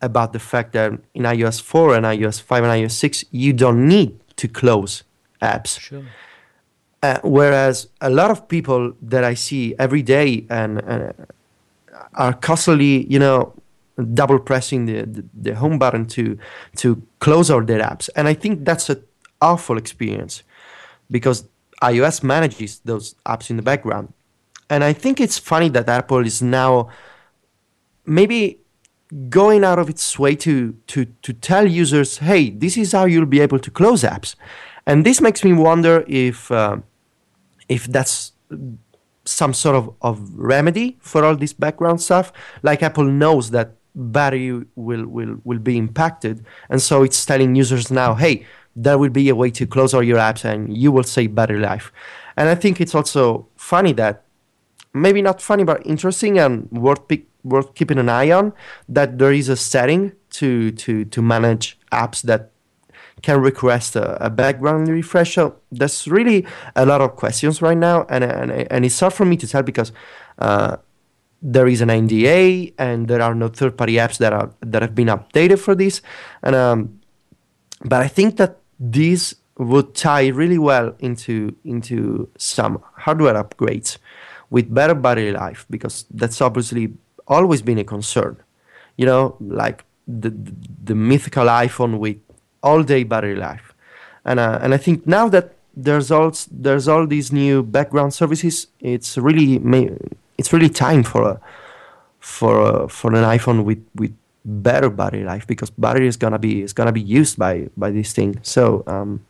about 0.02 0.34
the 0.34 0.40
fact 0.40 0.74
that 0.74 0.94
in 1.14 1.24
iOS 1.24 1.62
4 1.62 1.96
and 1.96 2.06
iOS 2.06 2.42
5 2.42 2.64
and 2.64 2.72
iOS 2.72 2.92
6 2.92 3.26
you 3.32 3.54
don't 3.54 3.88
need 3.88 4.20
to 4.38 4.48
close 4.48 5.04
apps. 5.42 5.80
Sure. 5.80 6.04
Uh, 7.02 7.20
whereas 7.24 7.88
a 8.02 8.10
lot 8.10 8.30
of 8.32 8.48
people 8.48 8.94
that 9.02 9.24
I 9.24 9.34
see 9.34 9.74
every 9.80 10.02
day 10.02 10.46
and, 10.50 10.80
and 10.80 11.14
are 12.16 12.34
constantly, 12.34 13.06
you 13.08 13.20
know, 13.20 13.54
double 14.14 14.40
pressing 14.40 14.86
the, 14.86 15.06
the, 15.06 15.26
the, 15.34 15.56
home 15.56 15.78
button 15.78 16.06
to 16.06 16.38
to 16.78 17.02
close 17.20 17.52
all 17.52 17.64
their 17.64 17.82
apps. 17.82 18.10
And 18.16 18.28
I 18.28 18.34
think 18.34 18.66
that's 18.66 18.90
an 18.90 19.04
awful 19.42 19.78
experience 19.78 20.44
because 21.12 21.46
iOS 21.82 22.24
manages 22.24 22.80
those 22.86 23.16
apps 23.26 23.50
in 23.50 23.58
the 23.58 23.62
background. 23.62 24.14
And 24.70 24.84
I 24.84 24.94
think 24.94 25.20
it's 25.20 25.38
funny 25.38 25.70
that 25.70 25.90
Apple 25.90 26.26
is 26.26 26.42
now 26.42 26.90
maybe 28.06 28.60
going 29.30 29.64
out 29.64 29.80
of 29.80 29.90
its 29.90 30.20
way 30.20 30.36
to 30.36 30.74
to 30.88 31.06
to 31.06 31.34
tell 31.34 31.68
users, 31.68 32.20
hey, 32.20 32.52
this 32.52 32.78
is 32.78 32.92
how 32.92 33.06
you'll 33.06 33.26
be 33.26 33.42
able 33.42 33.60
to 33.60 33.72
close 33.72 34.04
apps. 34.04 34.36
And 34.86 35.06
this 35.06 35.22
makes 35.22 35.44
me 35.44 35.54
wonder 35.54 36.04
if 36.08 36.52
uh, 36.52 36.78
if 37.68 37.86
that's 37.88 38.34
some 39.30 39.54
sort 39.54 39.76
of, 39.76 39.94
of 40.02 40.34
remedy 40.34 40.98
for 41.02 41.24
all 41.24 41.36
this 41.36 41.54
background 41.54 42.02
stuff. 42.02 42.34
Like 42.64 42.84
Apple 42.84 43.06
knows 43.06 43.52
that 43.52 43.76
battery 43.96 44.64
will, 44.76 45.06
will, 45.06 45.38
will 45.44 45.60
be 45.60 45.78
impacted. 45.78 46.46
And 46.70 46.82
so 46.82 47.04
it's 47.04 47.26
telling 47.26 47.56
users 47.56 47.92
now, 47.92 48.16
hey, 48.16 48.46
there 48.76 48.98
will 48.98 49.10
be 49.10 49.30
a 49.30 49.36
way 49.36 49.52
to 49.52 49.66
close 49.66 49.94
all 49.94 50.04
your 50.04 50.18
apps 50.18 50.46
and 50.46 50.76
you 50.76 50.92
will 50.92 51.04
save 51.04 51.36
battery 51.36 51.60
life. 51.60 51.92
And 52.38 52.50
I 52.50 52.56
think 52.56 52.80
it's 52.80 52.96
also 52.96 53.48
funny 53.56 53.94
that, 53.94 54.24
maybe 54.94 55.22
not 55.22 55.42
funny, 55.42 55.64
but 55.64 55.86
interesting 55.86 56.40
and 56.40 56.72
worth, 56.72 57.08
pick, 57.08 57.26
worth 57.44 57.76
keeping 57.76 58.00
an 58.00 58.10
eye 58.10 58.32
on, 58.32 58.54
that 58.88 59.18
there 59.20 59.34
is 59.34 59.50
a 59.50 59.58
setting 59.58 60.14
to, 60.32 60.72
to, 60.72 61.06
to 61.06 61.22
manage 61.22 61.78
apps 61.92 62.22
that 62.24 62.52
can 63.22 63.42
request 63.42 63.96
a, 63.96 64.26
a, 64.26 64.30
background 64.30 64.88
refresh. 64.88 65.36
So 65.36 65.56
there's 65.72 66.08
really 66.08 66.46
a 66.76 66.86
lot 66.86 67.02
of 67.02 67.16
questions 67.16 67.62
right 67.62 67.78
now, 67.78 68.06
and 68.10 68.24
and, 68.24 68.52
and 68.52 68.86
it's 68.86 69.00
hard 69.00 69.14
for 69.14 69.26
me 69.26 69.38
to 69.38 69.48
tell 69.48 69.64
because 69.64 69.92
uh, 70.40 70.78
there 71.42 71.68
is 71.68 71.82
an 71.82 71.90
NDA 71.90 72.74
and 72.78 73.08
there 73.08 73.22
are 73.22 73.34
no 73.34 73.48
third-party 73.48 73.94
apps 73.94 74.18
that 74.18 74.34
are 74.34 74.52
that 74.62 74.82
have 74.82 74.96
been 74.96 75.08
updated 75.08 75.60
for 75.60 75.76
this. 75.76 76.02
And 76.44 76.56
um, 76.56 77.00
but 77.84 78.02
I 78.02 78.08
think 78.08 78.38
that 78.38 78.58
this 78.80 79.36
would 79.58 79.94
tie 79.94 80.28
really 80.28 80.58
well 80.58 80.96
into 81.00 81.56
into 81.64 82.30
some 82.38 82.82
hardware 82.96 83.42
upgrades 83.42 83.98
with 84.50 84.74
better 84.74 84.96
battery 84.96 85.32
life 85.32 85.66
because 85.70 86.06
that's 86.12 86.42
obviously 86.42 86.94
always 87.28 87.62
been 87.62 87.78
a 87.78 87.84
concern. 87.84 88.38
You 88.98 89.06
know, 89.06 89.38
like 89.40 89.86
the 90.08 90.30
the, 90.30 90.54
the 90.84 90.96
mythical 90.96 91.46
iPhone 91.46 92.00
with 92.00 92.18
all 92.64 92.84
day 92.84 93.04
battery 93.04 93.36
life. 93.36 93.74
And, 94.26 94.40
uh, 94.40 94.60
and 94.62 94.74
I 94.74 94.78
think 94.78 95.08
now 95.08 95.30
that 95.30 95.56
there's 95.76 96.12
all, 96.12 96.34
there's 96.52 96.88
all 96.88 97.08
these 97.08 97.32
new 97.32 97.64
background 97.64 98.14
services, 98.14 98.68
it's 98.80 99.18
really, 99.18 99.60
it's 100.38 100.52
really 100.52 100.70
time 100.70 101.04
for 101.04 101.24
a, 101.24 101.42
for 102.20 102.60
a, 102.60 102.90
for 102.90 103.14
an 103.14 103.24
iPhone 103.24 103.64
with, 103.64 103.84
with 103.96 104.14
better 104.46 104.90
battery 104.90 105.24
life 105.24 105.46
because 105.46 105.70
battery 105.70 106.08
is 106.08 106.18
gonna 106.18 106.40
be 106.40 106.62
is 106.62 106.74
gonna 106.74 106.92
be 106.92 107.02
used 107.02 107.38
by 107.38 107.70
by 107.78 107.92
this 107.92 108.14
thing. 108.14 108.40
So 108.42 108.84
um, 108.88 109.26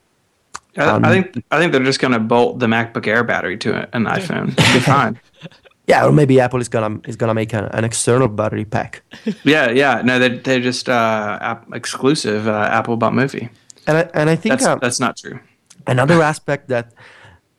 I, 0.77 0.83
Um, 0.83 1.05
I 1.05 1.09
think 1.09 1.43
I 1.51 1.57
think 1.57 1.71
they're 1.71 1.83
just 1.83 1.99
going 1.99 2.13
to 2.13 2.19
bolt 2.19 2.59
the 2.59 2.67
MacBook 2.67 3.07
Air 3.07 3.23
battery 3.23 3.57
to 3.57 3.89
an 3.95 4.05
iPhone. 4.05 4.51
It'll 4.51 4.73
be 4.73 4.79
fine. 4.79 5.19
Yeah, 5.89 6.06
or 6.06 6.12
maybe 6.12 6.39
Apple 6.39 6.62
is 6.62 6.69
gonna 6.69 6.99
is 7.08 7.15
gonna 7.15 7.34
make 7.34 7.54
a, 7.54 7.69
an 7.78 7.84
external 7.84 8.28
battery 8.28 8.65
pack. 8.65 9.02
Yeah, 9.43 9.71
yeah. 9.71 10.02
No, 10.04 10.19
they 10.19 10.30
they're 10.43 10.63
just 10.63 10.88
uh, 10.89 11.38
app 11.52 11.65
exclusive 11.73 12.47
uh, 12.47 12.78
Apple 12.80 12.95
bought 12.97 13.13
Mophie. 13.13 13.49
And 13.88 13.97
I, 13.97 14.02
and 14.13 14.30
I 14.30 14.36
think 14.36 14.52
That's 14.54 14.65
uh, 14.67 14.75
that's 14.82 14.99
not 14.99 15.17
true. 15.17 15.39
another 15.88 16.21
aspect 16.32 16.67
that 16.67 16.86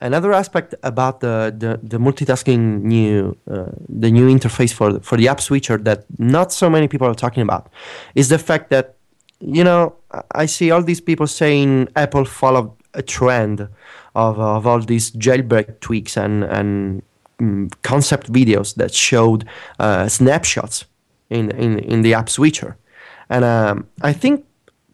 another 0.00 0.32
aspect 0.32 0.74
about 0.82 1.20
the 1.20 1.52
the, 1.62 1.70
the 1.82 1.98
multitasking 1.98 2.82
new 2.82 3.36
uh, 3.50 3.66
the 4.02 4.10
new 4.10 4.28
interface 4.36 4.72
for 4.72 4.92
the, 4.92 5.00
for 5.00 5.16
the 5.18 5.28
app 5.28 5.40
switcher 5.40 5.76
that 5.84 6.04
not 6.18 6.52
so 6.52 6.70
many 6.70 6.86
people 6.88 7.06
are 7.08 7.14
talking 7.24 7.42
about 7.42 7.68
is 8.14 8.28
the 8.28 8.38
fact 8.38 8.68
that 8.70 8.94
you 9.40 9.64
know 9.64 9.94
I- 10.12 10.44
I 10.44 10.46
see 10.46 10.70
all 10.72 10.82
these 10.84 11.00
people 11.02 11.26
saying 11.26 11.88
Apple 11.96 12.24
followed 12.24 12.70
a 12.94 13.02
trend 13.02 13.60
of 14.14 14.38
of 14.38 14.66
all 14.66 14.80
these 14.86 15.10
jailbreak 15.18 15.80
tweaks 15.80 16.16
and 16.16 16.44
and 16.44 17.02
mm, 17.40 17.72
concept 17.82 18.32
videos 18.32 18.74
that 18.76 18.94
showed 18.94 19.44
uh, 19.78 20.08
snapshots 20.08 20.84
in, 21.28 21.50
in 21.52 21.78
in 21.78 22.02
the 22.02 22.14
app 22.14 22.28
switcher 22.28 22.76
and 23.30 23.44
um, 23.44 23.86
I 24.02 24.12
think 24.12 24.44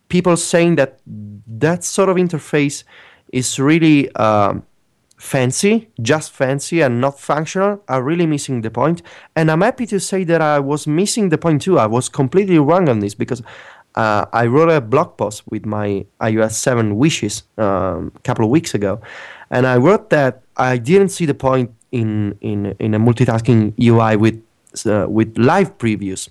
people 0.08 0.36
saying 0.36 0.76
that 0.76 1.00
that 1.06 1.82
sort 1.82 2.08
of 2.08 2.16
interface 2.16 2.84
is 3.32 3.58
really 3.58 4.14
um, 4.14 4.62
fancy, 5.16 5.88
just 6.02 6.32
fancy 6.32 6.82
and 6.82 7.00
not 7.00 7.18
functional, 7.18 7.82
are 7.88 8.02
really 8.02 8.26
missing 8.26 8.60
the 8.60 8.70
point. 8.70 9.02
And 9.34 9.50
I'm 9.50 9.62
happy 9.62 9.86
to 9.86 9.98
say 9.98 10.22
that 10.24 10.42
I 10.42 10.60
was 10.60 10.86
missing 10.86 11.30
the 11.30 11.38
point 11.38 11.62
too. 11.62 11.78
I 11.78 11.86
was 11.86 12.08
completely 12.08 12.58
wrong 12.58 12.88
on 12.88 13.00
this 13.00 13.14
because 13.14 13.42
uh, 13.94 14.26
I 14.32 14.46
wrote 14.46 14.68
a 14.68 14.82
blog 14.82 15.16
post 15.16 15.42
with 15.48 15.64
my 15.64 16.04
iOS 16.20 16.52
7 16.52 16.96
wishes 16.96 17.44
um, 17.56 18.12
a 18.14 18.20
couple 18.20 18.44
of 18.44 18.50
weeks 18.50 18.74
ago, 18.74 19.00
and 19.50 19.66
I 19.66 19.78
wrote 19.78 20.10
that 20.10 20.42
I 20.58 20.76
didn't 20.76 21.08
see 21.08 21.24
the 21.24 21.34
point 21.34 21.70
in 21.92 22.36
in 22.40 22.74
in 22.78 22.94
a 22.94 22.98
multitasking 22.98 23.74
UI 23.80 24.16
with 24.16 24.42
uh, 24.86 25.06
with 25.08 25.36
live 25.38 25.78
previews. 25.78 26.28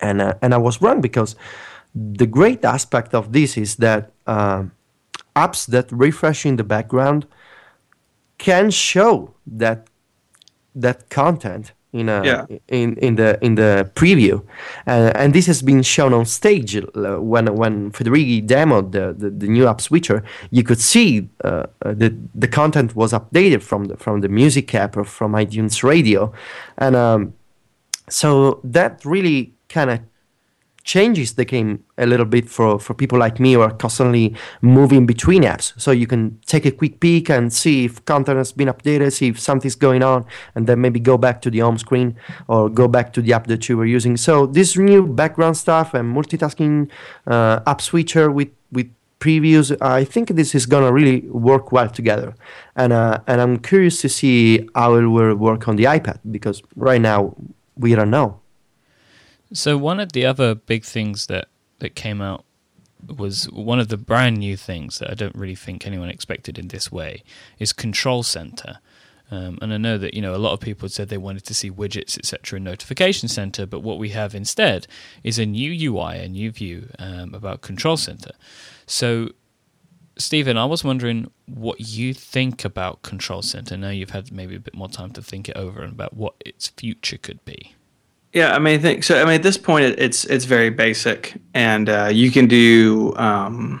And 0.00 0.20
uh, 0.20 0.34
and 0.42 0.54
I 0.54 0.58
was 0.58 0.80
wrong 0.80 1.00
because 1.00 1.36
the 1.94 2.26
great 2.26 2.64
aspect 2.64 3.14
of 3.14 3.32
this 3.32 3.56
is 3.56 3.76
that 3.76 4.12
um 4.26 4.72
apps 5.34 5.66
that 5.66 5.90
refresh 5.92 6.44
in 6.44 6.56
the 6.56 6.64
background 6.64 7.26
can 8.38 8.70
show 8.70 9.34
that 9.46 9.88
that 10.74 11.08
content 11.08 11.72
in 11.92 12.08
a 12.08 12.22
Yeah. 12.24 12.46
in 12.68 12.96
in 12.96 13.16
the 13.16 13.38
in 13.40 13.54
the 13.54 13.90
preview, 13.94 14.42
uh, 14.86 15.12
and 15.14 15.32
this 15.32 15.46
has 15.46 15.62
been 15.62 15.82
shown 15.82 16.12
on 16.12 16.24
stage 16.26 16.76
uh, 16.76 17.16
when 17.20 17.54
when 17.56 17.90
Federighi 17.92 18.46
demoed 18.46 18.92
the, 18.92 19.14
the, 19.16 19.30
the 19.30 19.46
new 19.48 19.66
app 19.66 19.80
switcher. 19.80 20.22
You 20.50 20.62
could 20.62 20.80
see 20.80 21.28
uh, 21.44 21.48
uh, 21.48 21.94
the 21.94 22.14
the 22.34 22.48
content 22.48 22.94
was 22.94 23.12
updated 23.12 23.62
from 23.62 23.86
the 23.86 23.96
from 23.96 24.20
the 24.20 24.28
music 24.28 24.74
app 24.74 24.96
or 24.96 25.04
from 25.04 25.32
iTunes 25.32 25.82
Radio, 25.82 26.32
and 26.76 26.94
um, 26.94 27.32
so 28.08 28.60
that 28.64 29.04
really 29.04 29.52
kind 29.68 29.90
of 29.90 29.98
changes 30.88 31.34
the 31.34 31.44
game 31.44 31.84
a 31.98 32.06
little 32.06 32.24
bit 32.24 32.48
for, 32.48 32.78
for 32.78 32.94
people 32.94 33.18
like 33.18 33.38
me 33.38 33.52
who 33.52 33.60
are 33.60 33.70
constantly 33.70 34.34
moving 34.62 35.04
between 35.04 35.42
apps. 35.42 35.78
So 35.78 35.90
you 35.90 36.06
can 36.06 36.38
take 36.46 36.64
a 36.64 36.72
quick 36.72 36.98
peek 36.98 37.28
and 37.28 37.52
see 37.52 37.84
if 37.84 38.02
content 38.06 38.38
has 38.38 38.52
been 38.52 38.68
updated, 38.68 39.12
see 39.12 39.28
if 39.28 39.38
something's 39.38 39.74
going 39.74 40.02
on, 40.02 40.24
and 40.54 40.66
then 40.66 40.80
maybe 40.80 40.98
go 40.98 41.18
back 41.18 41.42
to 41.42 41.50
the 41.50 41.58
home 41.58 41.76
screen 41.76 42.16
or 42.46 42.70
go 42.70 42.88
back 42.88 43.12
to 43.12 43.20
the 43.20 43.34
app 43.34 43.48
that 43.48 43.68
you 43.68 43.76
were 43.76 43.84
using. 43.84 44.16
So 44.16 44.46
this 44.46 44.78
new 44.78 45.06
background 45.06 45.58
stuff 45.58 45.92
and 45.92 46.16
multitasking 46.16 46.88
uh, 47.26 47.60
app 47.66 47.82
switcher 47.82 48.30
with 48.30 48.48
with 48.72 48.88
previews, 49.20 49.76
I 49.82 50.04
think 50.04 50.28
this 50.28 50.54
is 50.54 50.64
gonna 50.64 50.92
really 50.92 51.20
work 51.28 51.70
well 51.70 51.90
together. 51.90 52.34
And 52.76 52.94
uh, 52.94 53.18
and 53.26 53.42
I'm 53.42 53.58
curious 53.58 54.00
to 54.00 54.08
see 54.08 54.66
how 54.74 54.94
it 54.94 55.04
will 55.04 55.34
work 55.34 55.68
on 55.68 55.76
the 55.76 55.84
iPad 55.84 56.18
because 56.30 56.62
right 56.76 57.00
now 57.00 57.34
we 57.76 57.94
don't 57.94 58.10
know. 58.10 58.40
So 59.52 59.78
one 59.78 60.00
of 60.00 60.12
the 60.12 60.26
other 60.26 60.54
big 60.54 60.84
things 60.84 61.26
that 61.26 61.48
that 61.78 61.94
came 61.94 62.20
out 62.20 62.44
was 63.06 63.44
one 63.50 63.78
of 63.78 63.88
the 63.88 63.96
brand 63.96 64.38
new 64.38 64.56
things 64.56 64.98
that 64.98 65.10
I 65.10 65.14
don't 65.14 65.34
really 65.34 65.54
think 65.54 65.86
anyone 65.86 66.08
expected 66.08 66.58
in 66.58 66.68
this 66.68 66.90
way 66.90 67.22
is 67.58 67.72
Control 67.72 68.22
Center. 68.22 68.78
Um, 69.30 69.58
and 69.60 69.72
I 69.74 69.76
know 69.76 69.98
that 69.98 70.14
you 70.14 70.22
know 70.22 70.34
a 70.34 70.38
lot 70.38 70.52
of 70.52 70.60
people 70.60 70.88
said 70.88 71.08
they 71.08 71.18
wanted 71.18 71.44
to 71.44 71.54
see 71.54 71.70
widgets, 71.70 72.18
etc., 72.18 72.56
in 72.56 72.64
Notification 72.64 73.28
Center, 73.28 73.66
but 73.66 73.80
what 73.80 73.98
we 73.98 74.10
have 74.10 74.34
instead 74.34 74.86
is 75.22 75.38
a 75.38 75.46
new 75.46 75.92
UI, 75.92 76.18
a 76.18 76.28
new 76.28 76.50
view 76.50 76.88
um, 76.98 77.34
about 77.34 77.60
Control 77.60 77.98
Center. 77.98 78.32
So, 78.86 79.30
Stephen, 80.16 80.56
I 80.56 80.64
was 80.64 80.82
wondering 80.82 81.30
what 81.44 81.78
you 81.80 82.14
think 82.14 82.64
about 82.64 83.02
Control 83.02 83.42
Center. 83.42 83.76
Now 83.76 83.90
you've 83.90 84.10
had 84.10 84.32
maybe 84.32 84.56
a 84.56 84.60
bit 84.60 84.74
more 84.74 84.88
time 84.88 85.12
to 85.12 85.22
think 85.22 85.48
it 85.48 85.56
over 85.56 85.82
and 85.82 85.92
about 85.92 86.14
what 86.14 86.34
its 86.44 86.68
future 86.68 87.18
could 87.18 87.44
be. 87.44 87.74
Yeah, 88.32 88.54
I 88.54 88.58
mean, 88.58 88.78
I 88.78 88.82
think 88.82 89.04
so. 89.04 89.20
I 89.20 89.24
mean, 89.24 89.34
at 89.34 89.42
this 89.42 89.56
point, 89.56 89.84
it, 89.84 89.98
it's 89.98 90.24
it's 90.24 90.44
very 90.44 90.70
basic, 90.70 91.34
and 91.54 91.88
uh, 91.88 92.10
you 92.12 92.30
can 92.30 92.46
do 92.46 93.14
um, 93.16 93.80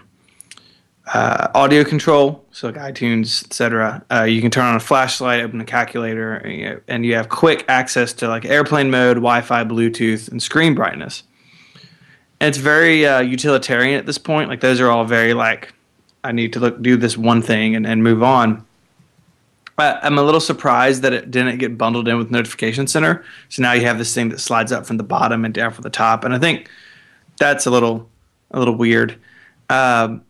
uh, 1.12 1.48
audio 1.54 1.84
control, 1.84 2.44
so 2.50 2.68
like 2.68 2.76
iTunes, 2.76 3.44
etc. 3.44 4.04
Uh, 4.10 4.22
you 4.22 4.40
can 4.40 4.50
turn 4.50 4.64
on 4.64 4.74
a 4.74 4.80
flashlight, 4.80 5.40
open 5.40 5.60
a 5.60 5.64
calculator, 5.64 6.34
and 6.34 6.60
you, 6.60 6.82
and 6.88 7.06
you 7.06 7.14
have 7.14 7.28
quick 7.28 7.64
access 7.68 8.12
to 8.14 8.28
like 8.28 8.44
airplane 8.44 8.90
mode, 8.90 9.16
Wi-Fi, 9.16 9.64
Bluetooth, 9.64 10.30
and 10.30 10.42
screen 10.42 10.74
brightness. 10.74 11.24
And 12.40 12.48
it's 12.48 12.58
very 12.58 13.06
uh, 13.06 13.20
utilitarian 13.20 13.98
at 13.98 14.06
this 14.06 14.18
point. 14.18 14.48
Like 14.48 14.60
those 14.60 14.80
are 14.80 14.90
all 14.90 15.04
very 15.04 15.34
like, 15.34 15.74
I 16.24 16.32
need 16.32 16.52
to 16.54 16.60
look 16.60 16.80
do 16.82 16.96
this 16.96 17.16
one 17.16 17.42
thing 17.42 17.74
and, 17.74 17.86
and 17.86 18.02
move 18.02 18.22
on. 18.22 18.64
I'm 19.78 20.18
a 20.18 20.22
little 20.22 20.40
surprised 20.40 21.02
that 21.02 21.12
it 21.12 21.30
didn't 21.30 21.58
get 21.58 21.78
bundled 21.78 22.08
in 22.08 22.18
with 22.18 22.30
Notification 22.30 22.86
Center. 22.86 23.24
So 23.48 23.62
now 23.62 23.72
you 23.72 23.82
have 23.82 23.98
this 23.98 24.12
thing 24.14 24.28
that 24.30 24.40
slides 24.40 24.72
up 24.72 24.86
from 24.86 24.96
the 24.96 25.04
bottom 25.04 25.44
and 25.44 25.54
down 25.54 25.72
from 25.72 25.82
the 25.82 25.90
top, 25.90 26.24
and 26.24 26.34
I 26.34 26.38
think 26.38 26.68
that's 27.38 27.66
a 27.66 27.70
little 27.70 28.08
a 28.50 28.58
little 28.58 28.74
weird. 28.74 29.16
Um, 29.70 30.22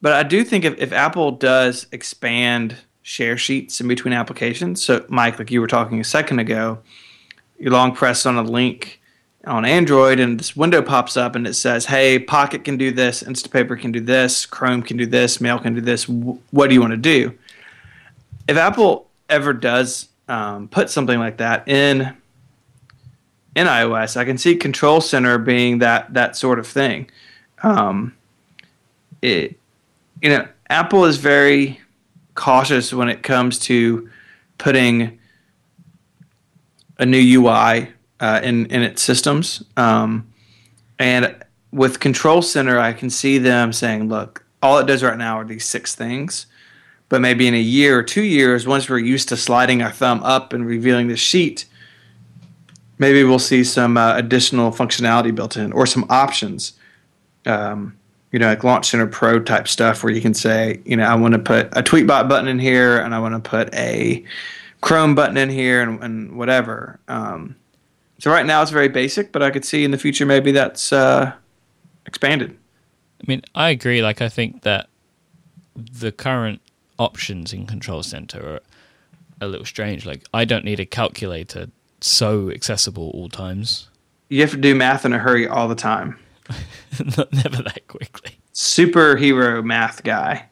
but 0.00 0.12
I 0.14 0.22
do 0.22 0.42
think 0.42 0.64
if, 0.64 0.78
if 0.78 0.92
Apple 0.92 1.30
does 1.32 1.86
expand 1.92 2.76
share 3.02 3.36
sheets 3.36 3.80
in 3.80 3.88
between 3.88 4.14
applications, 4.14 4.82
so 4.82 5.00
Myke, 5.00 5.38
like 5.38 5.50
you 5.50 5.60
were 5.60 5.66
talking 5.66 6.00
a 6.00 6.04
second 6.04 6.38
ago, 6.38 6.78
you 7.58 7.70
long 7.70 7.94
press 7.94 8.26
on 8.26 8.36
a 8.36 8.42
link 8.42 9.00
on 9.44 9.64
Android 9.64 10.18
and 10.20 10.38
this 10.40 10.56
window 10.56 10.80
pops 10.82 11.16
up 11.16 11.36
and 11.36 11.46
it 11.46 11.54
says, 11.54 11.86
"Hey, 11.86 12.18
Pocket 12.18 12.64
can 12.64 12.76
do 12.76 12.90
this, 12.90 13.22
Instapaper 13.22 13.78
can 13.78 13.92
do 13.92 14.00
this, 14.00 14.46
Chrome 14.46 14.82
can 14.82 14.96
do 14.96 15.06
this, 15.06 15.40
Mail 15.40 15.58
can 15.58 15.74
do 15.74 15.80
this. 15.80 16.04
Wh- 16.04 16.38
What 16.54 16.68
do 16.68 16.74
you 16.74 16.80
want 16.80 16.92
to 16.92 16.96
do?" 16.96 17.32
If 18.48 18.56
Apple 18.56 19.08
ever 19.28 19.52
does 19.52 20.08
um, 20.28 20.68
put 20.68 20.90
something 20.90 21.18
like 21.18 21.38
that 21.38 21.68
in 21.68 22.16
in 23.54 23.66
iOS, 23.66 24.16
I 24.16 24.24
can 24.24 24.38
see 24.38 24.56
Control 24.56 25.00
Center 25.00 25.38
being 25.38 25.78
that 25.78 26.14
that 26.14 26.36
sort 26.36 26.58
of 26.58 26.66
thing. 26.66 27.10
Um, 27.62 28.16
it, 29.20 29.58
you 30.20 30.30
know, 30.30 30.48
Apple 30.70 31.04
is 31.04 31.18
very 31.18 31.80
cautious 32.34 32.92
when 32.92 33.08
it 33.08 33.22
comes 33.22 33.58
to 33.60 34.08
putting 34.58 35.18
a 36.98 37.04
new 37.04 37.40
UI 37.40 37.88
uh, 38.20 38.40
in 38.42 38.66
in 38.66 38.82
its 38.82 39.02
systems, 39.02 39.62
um, 39.76 40.32
and 40.98 41.36
with 41.72 42.00
Control 42.00 42.42
Center, 42.42 42.78
I 42.78 42.92
can 42.92 43.10
see 43.10 43.38
them 43.38 43.72
saying, 43.72 44.08
"Look, 44.08 44.44
all 44.62 44.78
it 44.78 44.86
does 44.86 45.02
right 45.02 45.18
now 45.18 45.38
are 45.38 45.44
these 45.44 45.64
six 45.64 45.94
things." 45.94 46.46
But 47.12 47.20
maybe 47.20 47.46
in 47.46 47.52
a 47.52 47.60
year 47.60 47.98
or 47.98 48.02
two 48.02 48.22
years, 48.22 48.66
once 48.66 48.88
we're 48.88 48.98
used 48.98 49.28
to 49.28 49.36
sliding 49.36 49.82
our 49.82 49.92
thumb 49.92 50.22
up 50.22 50.54
and 50.54 50.64
revealing 50.64 51.08
the 51.08 51.16
sheet, 51.16 51.66
maybe 52.96 53.22
we'll 53.22 53.38
see 53.38 53.62
some 53.64 53.98
uh, 53.98 54.16
additional 54.16 54.70
functionality 54.70 55.34
built 55.34 55.58
in 55.58 55.74
or 55.74 55.84
some 55.84 56.06
options. 56.08 56.72
Um, 57.44 57.98
you 58.30 58.38
know, 58.38 58.46
like 58.46 58.64
Launch 58.64 58.86
Center 58.88 59.06
Pro 59.06 59.40
type 59.40 59.68
stuff 59.68 60.02
where 60.02 60.10
you 60.10 60.22
can 60.22 60.32
say, 60.32 60.80
you 60.86 60.96
know, 60.96 61.04
I 61.04 61.14
want 61.14 61.34
to 61.34 61.38
put 61.38 61.66
a 61.76 61.82
Tweetbot 61.82 62.30
button 62.30 62.48
in 62.48 62.58
here 62.58 62.96
and 62.96 63.14
I 63.14 63.18
want 63.18 63.34
to 63.34 63.46
put 63.46 63.74
a 63.74 64.24
Chrome 64.80 65.14
button 65.14 65.36
in 65.36 65.50
here 65.50 65.82
and, 65.82 66.02
and 66.02 66.38
whatever. 66.38 66.98
Um, 67.08 67.56
so 68.20 68.30
right 68.30 68.46
now 68.46 68.62
it's 68.62 68.70
very 68.70 68.88
basic, 68.88 69.32
but 69.32 69.42
I 69.42 69.50
could 69.50 69.66
see 69.66 69.84
in 69.84 69.90
the 69.90 69.98
future 69.98 70.24
maybe 70.24 70.50
that's 70.50 70.94
uh, 70.94 71.34
expanded. 72.06 72.56
I 73.20 73.24
mean, 73.26 73.42
I 73.54 73.68
agree. 73.68 74.00
Like, 74.00 74.22
I 74.22 74.30
think 74.30 74.62
that 74.62 74.88
the 75.76 76.10
current 76.10 76.62
options 76.98 77.52
in 77.52 77.66
Control 77.66 78.02
Center 78.02 78.54
are 78.54 78.60
a 79.40 79.46
little 79.46 79.66
strange. 79.66 80.06
Like, 80.06 80.24
I 80.32 80.44
don't 80.44 80.64
need 80.64 80.80
a 80.80 80.86
calculator 80.86 81.68
so 82.00 82.50
accessible 82.50 83.10
all 83.14 83.28
times. 83.28 83.88
You 84.28 84.40
have 84.40 84.50
to 84.52 84.56
do 84.56 84.74
math 84.74 85.04
in 85.04 85.12
a 85.12 85.18
hurry 85.18 85.46
all 85.46 85.68
the 85.68 85.74
time. 85.74 86.18
Not 87.16 87.32
never 87.32 87.62
that 87.62 87.86
quickly. 87.88 88.38
Superhero 88.54 89.62
math 89.64 90.02
guy. 90.02 90.48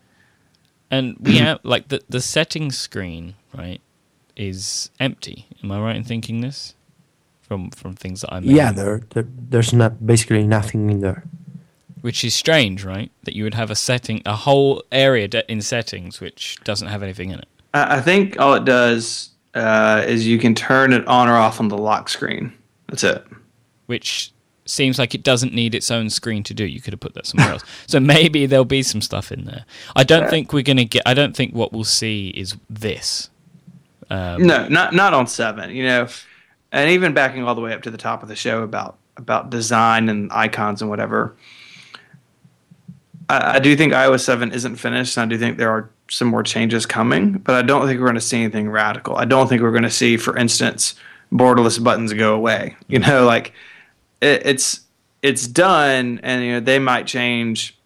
And 0.90 1.16
we 1.20 1.38
have 1.38 1.60
like 1.62 1.88
the 1.88 2.02
the 2.08 2.20
settings 2.20 2.76
screen, 2.78 3.34
right, 3.54 3.80
is 4.36 4.90
empty. 4.98 5.46
Am 5.62 5.72
I 5.72 5.80
right 5.80 5.96
in 5.96 6.04
thinking 6.04 6.40
this? 6.40 6.74
From 7.40 7.70
from 7.70 7.94
things 7.94 8.20
that 8.20 8.32
I 8.32 8.40
made? 8.40 8.50
Yeah, 8.50 8.72
there, 8.72 9.02
there 9.10 9.26
there's 9.26 9.72
not 9.72 10.06
basically 10.06 10.46
nothing 10.46 10.90
in 10.90 11.00
there. 11.00 11.24
Which 12.00 12.24
is 12.24 12.34
strange, 12.34 12.84
right? 12.84 13.10
That 13.24 13.34
you 13.34 13.44
would 13.44 13.54
have 13.54 13.70
a 13.70 13.76
setting, 13.76 14.22
a 14.26 14.36
whole 14.36 14.82
area 14.92 15.28
de- 15.28 15.50
in 15.50 15.60
settings 15.62 16.20
which 16.20 16.58
doesn't 16.64 16.88
have 16.88 17.02
anything 17.02 17.30
in 17.30 17.38
it. 17.38 17.48
I 17.74 17.96
I 17.96 18.00
think 18.00 18.38
all 18.40 18.54
it 18.54 18.64
does 18.64 19.30
uh, 19.54 20.04
is 20.06 20.26
you 20.26 20.38
can 20.38 20.54
turn 20.54 20.92
it 20.92 21.06
on 21.06 21.28
or 21.28 21.36
off 21.36 21.60
on 21.60 21.68
the 21.68 21.78
lock 21.78 22.08
screen. 22.08 22.52
That's 22.88 23.04
it. 23.04 23.24
which 23.86 24.32
seems 24.66 24.98
like 25.00 25.14
it 25.16 25.24
doesn't 25.24 25.52
need 25.52 25.74
its 25.74 25.90
own 25.90 26.08
screen 26.10 26.44
to 26.44 26.54
do. 26.54 26.64
You 26.64 26.80
could 26.80 26.92
have 26.92 27.00
put 27.00 27.14
that 27.14 27.26
somewhere 27.26 27.52
else. 27.54 27.64
So 27.88 27.98
maybe 27.98 28.46
there'll 28.46 28.64
be 28.64 28.84
some 28.84 29.00
stuff 29.00 29.32
in 29.32 29.44
there. 29.44 29.64
I 29.96 30.04
don't 30.04 30.30
think 30.30 30.52
we're 30.52 30.62
gonna 30.62 30.84
get. 30.84 31.02
I 31.06 31.14
don't 31.14 31.34
think 31.34 31.54
what 31.54 31.72
we'll 31.72 31.82
see 31.84 32.28
is 32.28 32.56
this. 32.68 33.30
Um, 34.10 34.46
No, 34.46 34.68
not 34.68 34.92
not 34.94 35.12
on 35.14 35.26
seven. 35.26 35.70
You 35.70 35.84
know, 35.84 36.08
and 36.72 36.90
even 36.90 37.12
backing 37.14 37.42
all 37.44 37.54
the 37.56 37.60
way 37.60 37.72
up 37.72 37.82
to 37.82 37.90
the 37.90 37.98
top 37.98 38.22
of 38.22 38.28
the 38.28 38.36
show 38.36 38.62
about 38.62 38.96
about 39.16 39.50
design 39.50 40.08
and 40.08 40.30
icons 40.32 40.80
and 40.82 40.88
whatever. 40.90 41.34
I, 43.30 43.56
I 43.56 43.58
do 43.60 43.76
think 43.76 43.92
iOS 43.92 44.20
seven 44.20 44.52
isn't 44.52 44.76
finished, 44.76 45.16
and 45.16 45.24
I 45.24 45.34
do 45.34 45.38
think 45.38 45.56
there 45.56 45.70
are 45.70 45.88
some 46.08 46.28
more 46.28 46.42
changes 46.42 46.84
coming. 46.84 47.34
But 47.34 47.54
I 47.54 47.62
don't 47.62 47.86
think 47.86 48.00
we're 48.00 48.06
going 48.06 48.16
to 48.16 48.20
see 48.20 48.42
anything 48.42 48.68
radical. 48.68 49.16
I 49.16 49.24
don't 49.24 49.48
think 49.48 49.62
we're 49.62 49.70
going 49.70 49.84
to 49.84 49.90
see, 49.90 50.16
for 50.16 50.36
instance, 50.36 50.96
borderless 51.32 51.82
buttons 51.82 52.12
go 52.12 52.34
away. 52.34 52.76
You 52.88 52.98
know, 52.98 53.24
like 53.24 53.52
it, 54.20 54.42
it's 54.44 54.80
it's 55.22 55.46
done, 55.46 56.18
and 56.22 56.44
you 56.44 56.52
know 56.52 56.60
they 56.60 56.80
might 56.80 57.06
change 57.06 57.78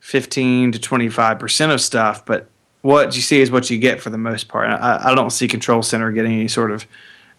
fifteen 0.00 0.70
to 0.72 0.78
twenty 0.78 1.08
five 1.08 1.38
percent 1.38 1.72
of 1.72 1.80
stuff, 1.80 2.24
but 2.26 2.46
what 2.82 3.16
you 3.16 3.22
see 3.22 3.40
is 3.40 3.50
what 3.50 3.70
you 3.70 3.78
get 3.78 4.00
for 4.00 4.10
the 4.10 4.18
most 4.18 4.48
part. 4.48 4.68
I, 4.68 5.00
I 5.10 5.14
don't 5.14 5.30
see 5.30 5.48
Control 5.48 5.82
Center 5.82 6.12
getting 6.12 6.32
any 6.32 6.48
sort 6.48 6.70
of 6.70 6.86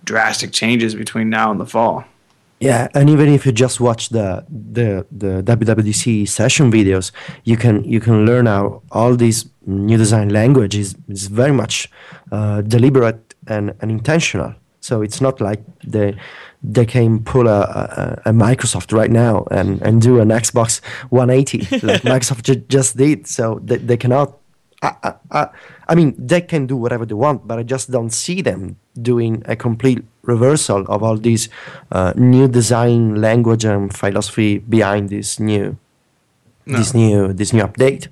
drastic 0.04 0.52
changes 0.52 0.96
between 0.96 1.30
now 1.30 1.52
and 1.52 1.60
the 1.60 1.66
fall. 1.66 2.06
Yeah, 2.62 2.88
and 2.94 3.10
even 3.10 3.28
if 3.30 3.46
you 3.46 3.52
just 3.52 3.80
watch 3.80 4.10
the 4.10 4.46
the 4.50 5.06
the 5.12 5.42
WWDC 5.42 6.30
session 6.30 6.72
videos, 6.72 7.12
you 7.44 7.58
can 7.58 7.84
you 7.84 8.00
can 8.00 8.26
learn 8.26 8.46
how 8.46 8.84
all 8.92 9.16
these 9.16 9.50
new 9.66 9.98
design 9.98 10.30
language 10.30 10.76
is, 10.76 10.96
is 11.08 11.26
very 11.28 11.52
much 11.52 11.90
uh, 12.32 12.62
deliberate 12.62 13.34
and, 13.48 13.74
and 13.82 13.90
intentional. 13.92 14.54
So 14.80 15.02
it's 15.02 15.22
not 15.22 15.42
like 15.42 15.64
they 15.84 16.16
they 16.64 16.86
can 16.86 17.24
pull 17.24 17.48
a, 17.48 17.62
a, 18.26 18.30
a 18.30 18.32
Microsoft 18.34 18.94
right 18.94 19.10
now 19.12 19.46
and, 19.50 19.82
and 19.82 20.00
do 20.02 20.20
an 20.20 20.30
Xbox 20.30 20.82
180 21.10 21.58
like 21.86 22.02
Microsoft 22.14 22.44
ju- 22.44 22.64
just 22.70 22.96
did. 22.96 23.28
So 23.28 23.60
they, 23.64 23.78
they 23.78 23.98
cannot. 23.98 24.38
I, 24.82 25.50
I, 25.88 25.96
mean, 25.96 26.16
they 26.18 26.42
can 26.42 26.66
do 26.66 26.76
whatever 26.76 27.06
they 27.06 27.14
want, 27.14 27.48
but 27.48 27.60
I 27.60 27.64
just 27.64 27.92
don't 27.92 28.10
see 28.10 28.42
them 28.42 28.78
doing 29.00 29.44
a 29.46 29.56
complete 29.56 30.04
reversal 30.24 30.86
of 30.88 31.04
all 31.04 31.18
these 31.18 31.50
uh, 31.92 32.14
new 32.16 32.48
design 32.48 33.22
language 33.22 33.64
and 33.64 33.94
philosophy 33.94 34.58
behind 34.58 35.10
this 35.10 35.40
new 35.40 35.78
this 36.66 36.94
new 36.94 37.34
this 37.34 37.54
new 37.54 37.64
update. 37.64 38.08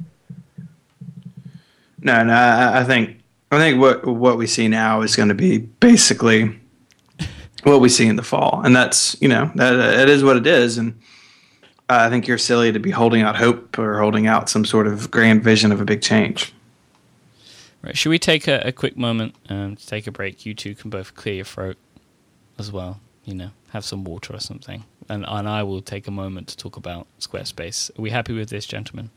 No, 2.02 2.24
no, 2.24 2.34
I, 2.34 2.82
I 2.82 2.84
think 2.84 3.22
I 3.52 3.58
think 3.58 3.80
what 3.80 4.06
what 4.06 4.38
we 4.38 4.48
see 4.48 4.68
now 4.68 5.02
is 5.02 5.16
going 5.16 5.30
to 5.30 5.36
be 5.36 5.58
basically 5.58 6.60
what 7.64 7.82
we 7.82 7.90
see 7.90 8.08
in 8.08 8.16
the 8.16 8.24
fall, 8.24 8.62
and 8.64 8.76
that's 8.76 9.20
you 9.22 9.28
know 9.28 9.52
that 9.56 10.00
it 10.00 10.10
is 10.10 10.24
what 10.24 10.38
it 10.38 10.48
is, 10.48 10.78
and 10.78 11.00
uh, 11.90 12.06
I 12.06 12.10
think 12.10 12.28
you're 12.28 12.38
silly 12.38 12.72
to 12.72 12.80
be 12.80 12.92
holding 12.92 13.22
out 13.22 13.36
hope 13.36 13.78
or 13.78 14.00
holding 14.00 14.28
out 14.28 14.50
some 14.50 14.66
sort 14.66 14.88
of 14.88 15.10
grand 15.10 15.44
vision 15.44 15.72
of 15.72 15.82
a 15.82 15.86
big 15.86 16.02
change. 16.02 16.54
Right. 17.82 17.98
Should 17.98 18.10
we 18.10 18.20
take 18.20 18.48
a, 18.48 18.62
a 18.66 18.72
quick 18.72 18.98
moment 18.98 19.36
um, 19.48 19.76
to 19.76 19.88
take 19.88 20.06
a 20.06 20.12
break? 20.12 20.46
You 20.46 20.54
two 20.54 20.76
can 20.76 20.90
both 20.90 21.16
clear 21.16 21.36
your 21.36 21.46
throat 21.46 21.78
as 22.58 22.72
well. 22.72 23.00
You 23.24 23.36
know, 23.36 23.52
have 23.70 23.86
some 23.86 24.04
water 24.04 24.34
or 24.34 24.40
something, 24.40 24.86
and 25.08 25.26
and 25.28 25.48
I 25.48 25.64
will 25.64 25.82
take 25.82 26.08
a 26.08 26.12
moment 26.12 26.48
to 26.50 26.58
talk 26.58 26.76
about 26.78 27.08
Squarespace. 27.20 27.98
Are 27.98 28.02
we 28.02 28.10
happy 28.10 28.34
with 28.34 28.50
this, 28.50 28.66
gentlemen? 28.66 29.12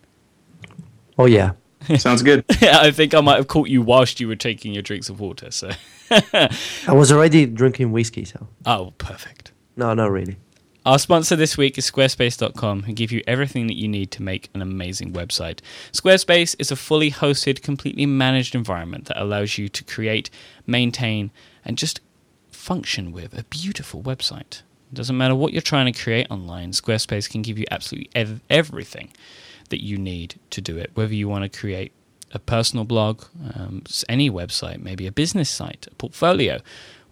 Oh 1.19 1.27
yeah, 1.27 1.53
Sounds 1.99 2.23
good. 2.23 2.45
yeah, 2.61 2.79
I 2.81 2.91
think 2.91 3.15
I 3.15 3.21
might 3.21 3.37
have 3.37 3.49
caught 3.49 3.69
you 3.69 3.83
whilst 3.83 4.21
you 4.21 4.29
were 4.29 4.37
taking 4.37 4.73
your 4.73 4.83
drinks 4.83 5.09
of 5.09 5.21
water. 5.21 5.51
So, 5.51 5.71
I 6.11 6.49
was 6.89 7.11
already 7.11 7.47
drinking 7.47 7.93
whiskey, 7.93 8.25
so 8.25 8.47
oh, 8.67 8.93
perfect. 8.99 9.53
no, 9.77 9.93
not 9.95 10.11
really. 10.11 10.37
Our 10.85 10.99
sponsor 10.99 11.37
this 11.37 11.57
week 11.57 11.79
is 11.79 11.89
Squarespace.com, 11.89 12.83
who 12.83 12.93
give 12.93 13.13
you 13.13 13.23
everything 13.25 13.69
that 13.69 13.77
you 13.77 13.87
need 13.87 14.11
to 14.13 14.23
make 14.23 14.51
an 14.53 14.61
amazing 14.61 15.13
website. 15.13 15.61
Squarespace 15.93 16.57
is 16.59 16.73
a 16.73 16.77
fully 16.77 17.13
hosted, 17.13 17.63
completely 17.63 18.05
managed 18.05 18.57
environment 18.57 19.05
that 19.05 19.23
allows 19.23 19.59
you 19.59 19.69
to 19.69 19.85
create, 19.85 20.29
maintain, 20.67 21.31
and 21.65 21.79
just 21.79 22.01
function 22.51 23.13
with 23.13 23.39
a 23.39 23.45
beautiful 23.45 24.03
website. 24.03 24.63
It 24.91 24.95
doesn't 24.95 25.17
matter 25.17 25.37
what 25.37 25.53
you're 25.53 25.63
trying 25.63 25.93
to 25.93 26.03
create 26.03 26.27
online, 26.31 26.73
Squarespace 26.73 27.31
can 27.31 27.43
give 27.43 27.61
you 27.61 27.65
absolutely 27.71 28.11
ev- 28.17 28.41
everything 28.51 29.13
that 29.69 29.85
you 29.85 29.97
need 29.97 30.41
to 30.51 30.61
do 30.61 30.79
it. 30.79 30.91
Whether 30.95 31.15
you 31.15 31.29
want 31.29 31.45
to 31.45 31.61
create 31.61 31.93
a 32.33 32.41
personal 32.41 32.85
blog, 32.85 33.23
um, 33.55 33.85
any 34.09 34.29
website, 34.29 34.83
maybe 34.83 35.07
a 35.07 35.13
business 35.13 35.49
site, 35.49 35.87
a 35.93 35.95
portfolio. 35.95 36.61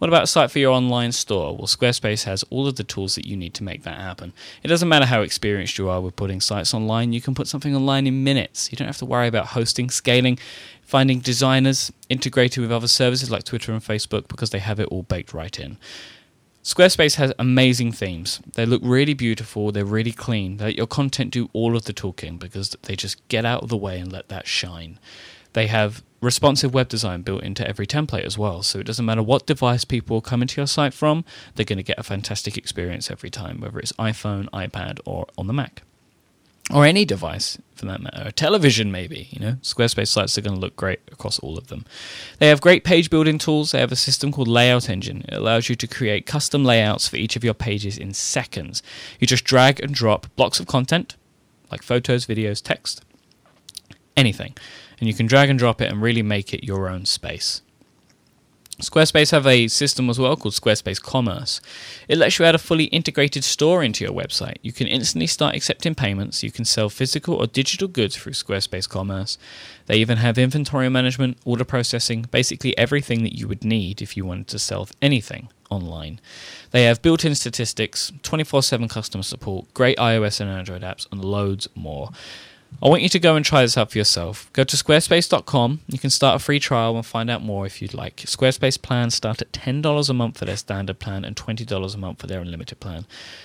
What 0.00 0.08
about 0.08 0.22
a 0.22 0.26
site 0.26 0.50
for 0.50 0.58
your 0.58 0.72
online 0.72 1.12
store? 1.12 1.54
Well, 1.54 1.66
Squarespace 1.66 2.24
has 2.24 2.42
all 2.44 2.66
of 2.66 2.76
the 2.76 2.84
tools 2.84 3.16
that 3.16 3.26
you 3.26 3.36
need 3.36 3.52
to 3.52 3.62
make 3.62 3.82
that 3.82 3.98
happen. 3.98 4.32
It 4.62 4.68
doesn't 4.68 4.88
matter 4.88 5.04
how 5.04 5.20
experienced 5.20 5.76
you 5.76 5.90
are 5.90 6.00
with 6.00 6.16
putting 6.16 6.40
sites 6.40 6.72
online, 6.72 7.12
you 7.12 7.20
can 7.20 7.34
put 7.34 7.46
something 7.46 7.76
online 7.76 8.06
in 8.06 8.24
minutes. 8.24 8.72
You 8.72 8.78
don't 8.78 8.86
have 8.86 8.96
to 8.96 9.04
worry 9.04 9.28
about 9.28 9.48
hosting, 9.48 9.90
scaling, 9.90 10.38
finding 10.80 11.18
designers, 11.18 11.92
integrated 12.08 12.62
with 12.62 12.72
other 12.72 12.88
services 12.88 13.30
like 13.30 13.44
Twitter 13.44 13.72
and 13.72 13.82
Facebook 13.82 14.26
because 14.26 14.48
they 14.48 14.58
have 14.58 14.80
it 14.80 14.88
all 14.88 15.02
baked 15.02 15.34
right 15.34 15.60
in. 15.60 15.76
Squarespace 16.64 17.16
has 17.16 17.34
amazing 17.38 17.92
themes. 17.92 18.40
They 18.54 18.64
look 18.64 18.80
really 18.82 19.12
beautiful, 19.12 19.70
they're 19.70 19.84
really 19.84 20.12
clean. 20.12 20.56
They 20.56 20.64
let 20.64 20.76
your 20.78 20.86
content 20.86 21.30
do 21.30 21.50
all 21.52 21.76
of 21.76 21.84
the 21.84 21.92
talking 21.92 22.38
because 22.38 22.74
they 22.84 22.96
just 22.96 23.28
get 23.28 23.44
out 23.44 23.62
of 23.62 23.68
the 23.68 23.76
way 23.76 24.00
and 24.00 24.10
let 24.10 24.30
that 24.30 24.46
shine. 24.46 24.98
They 25.52 25.66
have 25.66 26.02
responsive 26.20 26.74
web 26.74 26.88
design 26.88 27.22
built 27.22 27.42
into 27.42 27.66
every 27.66 27.86
template 27.86 28.24
as 28.24 28.36
well, 28.36 28.62
so 28.62 28.78
it 28.78 28.86
doesn't 28.86 29.04
matter 29.04 29.22
what 29.22 29.46
device 29.46 29.84
people 29.84 30.20
come 30.20 30.42
into 30.42 30.60
your 30.60 30.66
site 30.66 30.94
from, 30.94 31.24
they're 31.54 31.64
going 31.64 31.78
to 31.78 31.82
get 31.82 31.98
a 31.98 32.02
fantastic 32.02 32.56
experience 32.56 33.10
every 33.10 33.30
time, 33.30 33.60
whether 33.60 33.78
it's 33.78 33.92
iPhone, 33.92 34.48
iPad, 34.50 35.00
or 35.04 35.26
on 35.38 35.46
the 35.46 35.52
Mac 35.52 35.82
or 36.72 36.84
any 36.84 37.04
device 37.04 37.58
for 37.74 37.86
that 37.86 38.00
matter, 38.00 38.22
a 38.24 38.32
television 38.32 38.92
maybe. 38.92 39.28
You 39.30 39.40
know, 39.40 39.52
Squarespace 39.62 40.08
sites 40.08 40.36
are 40.38 40.40
going 40.40 40.54
to 40.54 40.60
look 40.60 40.76
great 40.76 41.00
across 41.10 41.38
all 41.40 41.58
of 41.58 41.68
them. 41.68 41.84
They 42.38 42.48
have 42.48 42.60
great 42.60 42.84
page 42.84 43.10
building 43.10 43.38
tools. 43.38 43.72
They 43.72 43.80
have 43.80 43.92
a 43.92 43.96
system 43.96 44.30
called 44.30 44.48
Layout 44.48 44.88
Engine. 44.88 45.24
It 45.28 45.34
allows 45.34 45.68
you 45.68 45.74
to 45.76 45.86
create 45.86 46.26
custom 46.26 46.64
layouts 46.64 47.08
for 47.08 47.16
each 47.16 47.36
of 47.36 47.44
your 47.44 47.54
pages 47.54 47.98
in 47.98 48.14
seconds. 48.14 48.82
You 49.18 49.26
just 49.26 49.44
drag 49.44 49.80
and 49.80 49.94
drop 49.94 50.26
blocks 50.36 50.60
of 50.60 50.66
content, 50.66 51.16
like 51.70 51.82
photos, 51.82 52.26
videos, 52.26 52.62
text, 52.62 53.02
anything, 54.16 54.54
and 55.00 55.08
you 55.08 55.14
can 55.14 55.26
drag 55.26 55.48
and 55.48 55.58
drop 55.58 55.80
it 55.80 55.90
and 55.90 56.00
really 56.00 56.22
make 56.22 56.54
it 56.54 56.64
your 56.64 56.88
own 56.88 57.06
space. 57.06 57.62
Squarespace 58.80 59.30
have 59.30 59.46
a 59.46 59.68
system 59.68 60.08
as 60.08 60.18
well 60.18 60.36
called 60.36 60.54
Squarespace 60.54 61.00
Commerce. 61.00 61.60
It 62.08 62.16
lets 62.16 62.38
you 62.38 62.46
add 62.46 62.54
a 62.54 62.58
fully 62.58 62.84
integrated 62.84 63.44
store 63.44 63.82
into 63.82 64.04
your 64.04 64.14
website. 64.14 64.56
You 64.62 64.72
can 64.72 64.86
instantly 64.86 65.26
start 65.26 65.54
accepting 65.54 65.94
payments. 65.94 66.42
You 66.42 66.50
can 66.50 66.64
sell 66.64 66.88
physical 66.88 67.34
or 67.34 67.46
digital 67.46 67.88
goods 67.88 68.16
through 68.16 68.32
Squarespace 68.32 68.88
Commerce. 68.88 69.36
They 69.84 69.98
even 69.98 70.16
have 70.18 70.38
inventory 70.38 70.88
management, 70.88 71.36
order 71.44 71.64
processing, 71.64 72.26
basically 72.30 72.76
everything 72.78 73.22
that 73.22 73.36
you 73.36 73.46
would 73.48 73.64
need 73.64 74.00
if 74.00 74.16
you 74.16 74.24
wanted 74.24 74.48
to 74.48 74.58
sell 74.58 74.88
anything 75.02 75.50
online. 75.68 76.18
They 76.70 76.84
have 76.84 77.02
built 77.02 77.24
in 77.24 77.34
statistics, 77.34 78.12
24 78.22 78.62
7 78.62 78.88
customer 78.88 79.22
support, 79.22 79.72
great 79.74 79.98
iOS 79.98 80.40
and 80.40 80.48
Android 80.48 80.82
apps, 80.82 81.06
and 81.12 81.22
loads 81.22 81.68
more. 81.74 82.10
I 82.82 82.88
want 82.88 83.02
you 83.02 83.10
to 83.10 83.18
go 83.18 83.36
and 83.36 83.44
try 83.44 83.60
this 83.60 83.76
out 83.76 83.90
for 83.90 83.98
yourself. 83.98 84.50
Go 84.54 84.64
to 84.64 84.76
squarespace.com. 84.76 85.80
You 85.86 85.98
can 85.98 86.08
start 86.08 86.36
a 86.36 86.38
free 86.38 86.58
trial 86.58 86.96
and 86.96 87.04
find 87.04 87.28
out 87.28 87.42
more 87.42 87.66
if 87.66 87.82
you'd 87.82 87.92
like. 87.92 88.16
Squarespace 88.16 88.80
plans 88.80 89.14
start 89.14 89.42
at 89.42 89.52
$10 89.52 90.08
a 90.08 90.14
month 90.14 90.38
for 90.38 90.46
their 90.46 90.56
standard 90.56 90.98
plan 90.98 91.22
and 91.24 91.36
$20 91.36 91.94
a 91.94 91.98
month 91.98 92.20
for 92.20 92.26
their 92.26 92.40
unlimited 92.40 92.80
plan. 92.80 93.04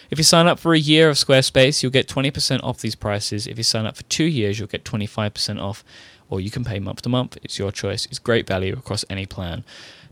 If 0.10 0.18
you 0.18 0.24
sign 0.24 0.48
up 0.48 0.58
for 0.58 0.74
a 0.74 0.80
year 0.80 1.10
of 1.10 1.18
Squarespace, 1.18 1.84
you'll 1.84 1.92
get 1.92 2.08
20% 2.08 2.64
off 2.64 2.80
these 2.80 2.96
prices. 2.96 3.46
If 3.46 3.58
you 3.58 3.64
sign 3.64 3.86
up 3.86 3.98
for 3.98 4.04
two 4.04 4.24
years, 4.24 4.58
you'll 4.58 4.70
get 4.70 4.86
25% 4.86 5.62
off, 5.62 5.84
or 6.30 6.40
you 6.40 6.50
can 6.50 6.64
pay 6.64 6.80
month 6.80 7.02
to 7.02 7.10
month. 7.10 7.38
It's 7.44 7.60
your 7.60 7.74
choice. 7.74 8.06
It's 8.06 8.20
great 8.20 8.48
value 8.48 8.78
across 8.78 9.04
any 9.10 9.26
plan. 9.26 9.66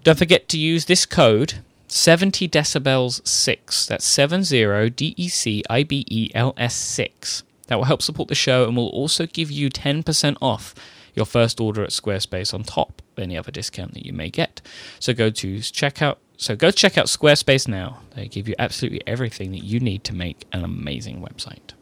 Don't 0.04 0.19
forget 0.19 0.49
to 0.49 0.58
use 0.58 0.86
this 0.86 1.06
code 1.06 1.63
70 1.88 2.49
decibels 2.49 3.26
6. 3.26 3.86
That's 3.86 4.04
70 4.04 4.89
D 4.89 5.13
E 5.15 5.30
C 5.30 5.63
I 5.69 5.84
B 5.84 6.06
E 6.10 6.30
L 6.34 6.54
S 6.58 6.76
6. 6.76 7.43
That 7.73 7.77
will 7.77 7.86
help 7.86 8.03
support 8.03 8.29
the 8.29 8.36
show 8.36 8.67
and 8.67 8.77
will 8.77 8.89
also 8.89 9.25
give 9.25 9.49
you 9.49 9.71
10% 9.71 10.38
off 10.39 10.75
your 11.15 11.25
first 11.25 11.59
order 11.59 11.83
at 11.83 11.89
Squarespace 11.89 12.53
on 12.53 12.63
top 12.63 13.01
of 13.17 13.23
any 13.23 13.36
other 13.36 13.51
discount 13.51 13.95
that 13.95 14.05
you 14.05 14.13
may 14.13 14.29
get. 14.29 14.62
So 14.99 15.12
go 15.12 15.31
to 15.31 15.55
checkout. 15.57 16.17
So 16.38 16.55
go 16.55 16.69
check 16.69 16.99
out 16.99 17.07
Squarespace 17.07 17.67
now. 17.67 18.01
They 18.15 18.27
give 18.27 18.47
you 18.47 18.53
absolutely 18.59 19.01
everything 19.07 19.49
that 19.53 19.63
you 19.63 19.79
need 19.79 20.03
to 20.03 20.13
make 20.13 20.45
an 20.53 20.63
amazing 20.63 21.19
website. 21.19 21.73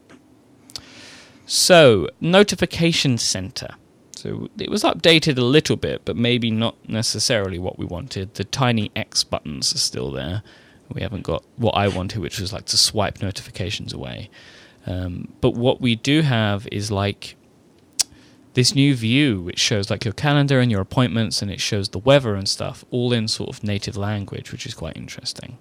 So, 1.45 2.08
Notification 2.21 3.17
Center. 3.17 3.75
So 4.15 4.47
it 4.58 4.69
was 4.69 4.84
updated 4.84 5.38
a 5.38 5.43
little 5.43 5.75
bit, 5.75 6.06
but 6.06 6.15
maybe 6.15 6.51
not 6.51 6.77
necessarily 6.88 7.60
what 7.60 7.77
we 7.77 7.86
wanted. 7.86 8.36
The 8.36 8.45
tiny 8.45 8.93
X 8.95 9.25
buttons 9.25 9.75
are 9.75 9.80
still 9.80 10.10
there. 10.10 10.41
We 10.93 11.01
haven't 11.01 11.23
got 11.23 11.43
what 11.58 11.71
I 11.71 11.89
wanted, 11.89 12.19
which 12.19 12.39
was 12.39 12.54
like 12.54 12.67
to 12.67 12.77
swipe 12.77 13.21
notifications 13.21 13.91
away. 13.91 14.30
Um, 14.88 15.34
but 15.41 15.54
what 15.54 15.82
we 15.82 15.96
do 15.96 16.22
have 16.22 16.67
is 16.72 16.91
like 16.91 17.36
this 18.54 18.76
new 18.76 18.96
view 18.96 19.41
which 19.41 19.60
shows 19.60 19.89
like 19.89 20.04
your 20.04 20.13
calendar 20.13 20.60
and 20.60 20.72
your 20.72 20.82
appointments 20.82 21.41
and 21.41 21.50
it 21.52 21.62
shows 21.62 21.89
the 21.89 22.00
weather 22.00 22.36
and 22.36 22.50
stuff 22.50 22.84
all 22.91 23.13
in 23.13 23.28
sort 23.28 23.50
of 23.50 23.63
native 23.63 23.96
language 23.96 24.52
which 24.52 24.65
is 24.65 24.74
quite 24.74 24.98
interesting 24.98 25.58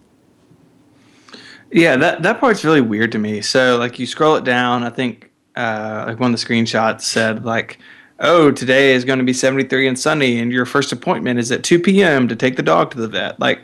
Yeah, 1.70 1.96
that 1.96 2.22
that 2.22 2.40
part's 2.40 2.64
really 2.64 2.80
weird 2.80 3.12
to 3.12 3.18
me. 3.18 3.40
So 3.42 3.78
like 3.78 3.98
you 3.98 4.06
scroll 4.06 4.34
it 4.36 4.44
down, 4.44 4.82
I 4.82 4.90
think 4.90 5.30
uh, 5.56 6.04
like 6.06 6.18
one 6.18 6.34
of 6.34 6.40
the 6.40 6.44
screenshots 6.44 7.02
said 7.02 7.44
like, 7.44 7.78
"Oh, 8.18 8.50
today 8.50 8.92
is 8.92 9.04
going 9.04 9.18
to 9.20 9.24
be 9.24 9.32
73 9.32 9.86
and 9.86 9.98
sunny, 9.98 10.40
and 10.40 10.50
your 10.52 10.66
first 10.66 10.92
appointment 10.92 11.38
is 11.38 11.52
at 11.52 11.62
2 11.62 11.78
p.m. 11.78 12.26
to 12.28 12.34
take 12.36 12.56
the 12.56 12.62
dog 12.62 12.90
to 12.92 12.98
the 12.98 13.08
vet." 13.08 13.38
Like, 13.38 13.60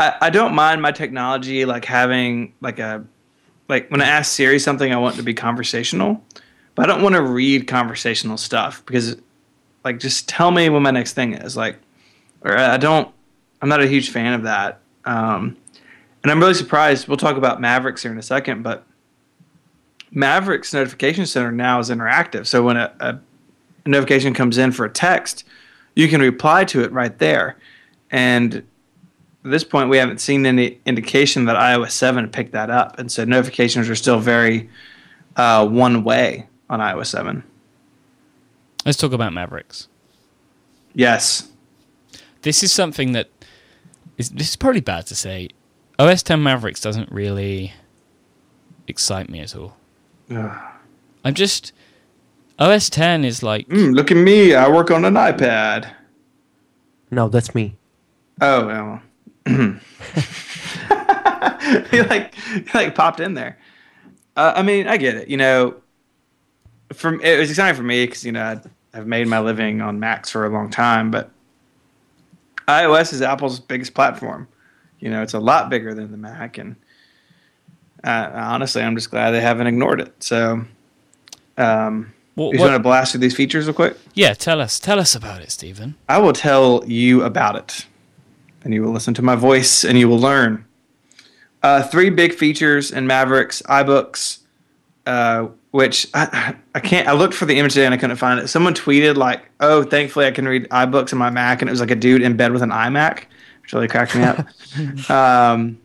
I, 0.00 0.14
I 0.22 0.30
don't 0.30 0.54
mind 0.54 0.82
my 0.82 0.90
technology 0.90 1.64
like 1.64 1.84
having 1.84 2.52
like 2.60 2.80
a 2.80 3.04
like 3.68 3.90
when 3.90 4.00
I 4.00 4.06
ask 4.06 4.32
Siri 4.32 4.58
something, 4.58 4.92
I 4.92 4.96
want 4.96 5.14
it 5.14 5.18
to 5.18 5.22
be 5.22 5.34
conversational, 5.34 6.22
but 6.74 6.88
I 6.88 6.94
don't 6.94 7.02
want 7.02 7.14
to 7.14 7.22
read 7.22 7.66
conversational 7.66 8.36
stuff 8.36 8.84
because 8.86 9.16
like 9.84 9.98
just 9.98 10.28
tell 10.28 10.50
me 10.50 10.68
what 10.68 10.80
my 10.80 10.90
next 10.90 11.12
thing 11.12 11.34
is 11.34 11.56
like, 11.56 11.78
or 12.42 12.56
I 12.56 12.76
don't. 12.76 13.12
I'm 13.60 13.68
not 13.68 13.82
a 13.82 13.88
huge 13.88 14.10
fan 14.10 14.34
of 14.34 14.44
that. 14.44 14.80
Um, 15.04 15.56
and 16.22 16.30
I'm 16.30 16.40
really 16.40 16.54
surprised. 16.54 17.08
We'll 17.08 17.16
talk 17.16 17.36
about 17.36 17.60
Mavericks 17.60 18.02
here 18.02 18.12
in 18.12 18.18
a 18.18 18.22
second, 18.22 18.62
but 18.62 18.84
Mavericks 20.10 20.72
Notification 20.72 21.26
Center 21.26 21.50
now 21.50 21.80
is 21.80 21.90
interactive. 21.90 22.46
So 22.46 22.62
when 22.62 22.76
a, 22.76 22.92
a, 23.00 23.18
a 23.84 23.88
notification 23.88 24.34
comes 24.34 24.58
in 24.58 24.72
for 24.72 24.84
a 24.84 24.90
text, 24.90 25.44
you 25.94 26.08
can 26.08 26.20
reply 26.20 26.64
to 26.66 26.82
it 26.82 26.92
right 26.92 27.18
there. 27.18 27.56
And 28.10 28.64
at 29.48 29.50
this 29.52 29.64
point, 29.64 29.88
we 29.88 29.96
haven't 29.96 30.20
seen 30.20 30.44
any 30.44 30.78
indication 30.84 31.46
that 31.46 31.56
iOS 31.56 31.92
7 31.92 32.28
picked 32.28 32.52
that 32.52 32.68
up. 32.70 32.98
And 32.98 33.10
so 33.10 33.24
notifications 33.24 33.88
are 33.88 33.94
still 33.94 34.18
very 34.20 34.68
uh, 35.36 35.66
one 35.66 36.04
way 36.04 36.46
on 36.68 36.80
iOS 36.80 37.06
7. 37.06 37.42
let's 38.84 38.98
talk 38.98 39.12
about 39.12 39.32
mavericks 39.32 39.88
Yes. 40.94 41.48
this 42.42 42.62
is 42.62 42.70
something 42.72 43.12
that 43.12 43.28
is 44.18 44.28
this 44.30 44.50
is 44.50 44.56
probably 44.56 44.80
bad 44.82 45.06
to 45.06 45.14
say 45.14 45.48
os 45.98 46.22
10 46.22 46.42
mavericks 46.42 46.80
doesn't 46.80 47.10
really 47.10 47.72
excite 48.86 49.28
me 49.30 49.40
at 49.40 49.54
all 49.56 49.76
Ugh. 50.30 50.58
i'm 51.24 51.34
just 51.34 51.72
os 52.58 52.90
10 52.90 53.24
is 53.24 53.42
like 53.42 53.66
Mm, 53.68 53.94
look 53.94 54.10
at 54.10 54.16
me. 54.16 54.54
I 54.54 54.68
work 54.68 54.90
on 54.90 55.04
an 55.04 55.14
iPad. 55.14 55.90
No, 57.10 57.28
that's 57.28 57.54
me. 57.54 57.76
Oh 58.40 58.66
well. 58.66 59.00
he 61.90 62.02
like 62.02 62.34
he 62.34 62.64
like 62.74 62.94
popped 62.94 63.20
in 63.20 63.34
there. 63.34 63.58
Uh, 64.36 64.52
I 64.56 64.62
mean, 64.62 64.86
I 64.86 64.96
get 64.96 65.16
it. 65.16 65.28
You 65.28 65.36
know, 65.36 65.76
from 66.92 67.20
it 67.20 67.38
was 67.38 67.50
exciting 67.50 67.76
for 67.76 67.82
me 67.82 68.04
because 68.04 68.24
you 68.24 68.32
know 68.32 68.44
I'd, 68.44 68.62
I've 68.94 69.06
made 69.06 69.26
my 69.26 69.40
living 69.40 69.80
on 69.80 70.00
Macs 70.00 70.30
for 70.30 70.44
a 70.44 70.50
long 70.50 70.70
time, 70.70 71.10
but 71.10 71.30
iOS 72.66 73.12
is 73.12 73.22
Apple's 73.22 73.60
biggest 73.60 73.94
platform. 73.94 74.48
You 75.00 75.10
know, 75.10 75.22
it's 75.22 75.34
a 75.34 75.40
lot 75.40 75.70
bigger 75.70 75.94
than 75.94 76.10
the 76.10 76.16
Mac, 76.16 76.58
and 76.58 76.76
uh, 78.04 78.30
honestly, 78.34 78.82
I'm 78.82 78.94
just 78.94 79.10
glad 79.10 79.30
they 79.30 79.40
haven't 79.40 79.66
ignored 79.66 80.00
it. 80.00 80.22
So, 80.22 80.64
um, 81.56 82.12
what, 82.38 82.54
you 82.54 82.60
want 82.60 82.74
to 82.74 82.78
blast 82.78 83.12
through 83.12 83.20
these 83.20 83.34
features 83.34 83.66
real 83.66 83.74
quick? 83.74 83.96
yeah 84.14 84.32
tell 84.32 84.60
us 84.60 84.78
tell 84.78 85.00
us 85.00 85.16
about 85.16 85.42
it 85.42 85.50
stephen 85.50 85.96
I 86.08 86.18
will 86.18 86.32
tell 86.32 86.84
you 86.86 87.24
about 87.24 87.56
it, 87.56 87.86
and 88.64 88.74
you 88.74 88.82
will 88.82 88.92
listen 88.92 89.14
to 89.14 89.22
my 89.22 89.34
voice, 89.34 89.84
and 89.84 89.98
you 89.98 90.08
will 90.08 90.18
learn. 90.18 90.64
Uh, 91.62 91.82
three 91.82 92.10
big 92.10 92.34
features 92.34 92.90
in 92.90 93.06
Mavericks 93.06 93.62
iBooks, 93.62 94.40
uh, 95.06 95.48
which 95.70 96.06
I, 96.14 96.54
I 96.74 96.80
can't. 96.80 97.08
I 97.08 97.12
looked 97.12 97.34
for 97.34 97.46
the 97.46 97.58
image 97.58 97.74
today 97.74 97.84
and 97.84 97.94
I 97.94 97.98
couldn't 97.98 98.16
find 98.16 98.38
it. 98.38 98.48
Someone 98.48 98.74
tweeted 98.74 99.16
like, 99.16 99.50
"Oh, 99.60 99.82
thankfully 99.82 100.26
I 100.26 100.30
can 100.30 100.46
read 100.46 100.68
iBooks 100.68 101.12
on 101.12 101.18
my 101.18 101.30
Mac," 101.30 101.60
and 101.60 101.68
it 101.68 101.72
was 101.72 101.80
like 101.80 101.90
a 101.90 101.96
dude 101.96 102.22
in 102.22 102.36
bed 102.36 102.52
with 102.52 102.62
an 102.62 102.70
iMac, 102.70 103.24
which 103.62 103.72
really 103.72 103.88
cracked 103.88 104.14
me 104.14 104.22
up. 104.22 105.10
um, 105.10 105.78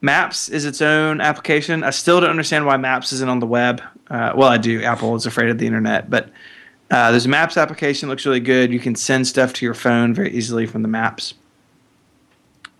Maps 0.00 0.48
is 0.48 0.64
its 0.64 0.80
own 0.82 1.20
application. 1.20 1.82
I 1.82 1.90
still 1.90 2.20
don't 2.20 2.30
understand 2.30 2.66
why 2.66 2.76
Maps 2.76 3.12
isn't 3.12 3.28
on 3.28 3.40
the 3.40 3.46
web. 3.46 3.82
Uh, 4.10 4.32
well, 4.36 4.48
I 4.48 4.58
do. 4.58 4.82
Apple 4.82 5.16
is 5.16 5.26
afraid 5.26 5.48
of 5.48 5.58
the 5.58 5.66
internet, 5.66 6.08
but 6.08 6.30
uh, 6.90 7.10
there's 7.10 7.26
a 7.26 7.30
Maps 7.30 7.56
application. 7.56 8.08
Looks 8.08 8.24
really 8.26 8.40
good. 8.40 8.72
You 8.72 8.78
can 8.78 8.94
send 8.94 9.26
stuff 9.26 9.52
to 9.54 9.64
your 9.64 9.74
phone 9.74 10.14
very 10.14 10.32
easily 10.32 10.66
from 10.66 10.82
the 10.82 10.88
Maps. 10.88 11.34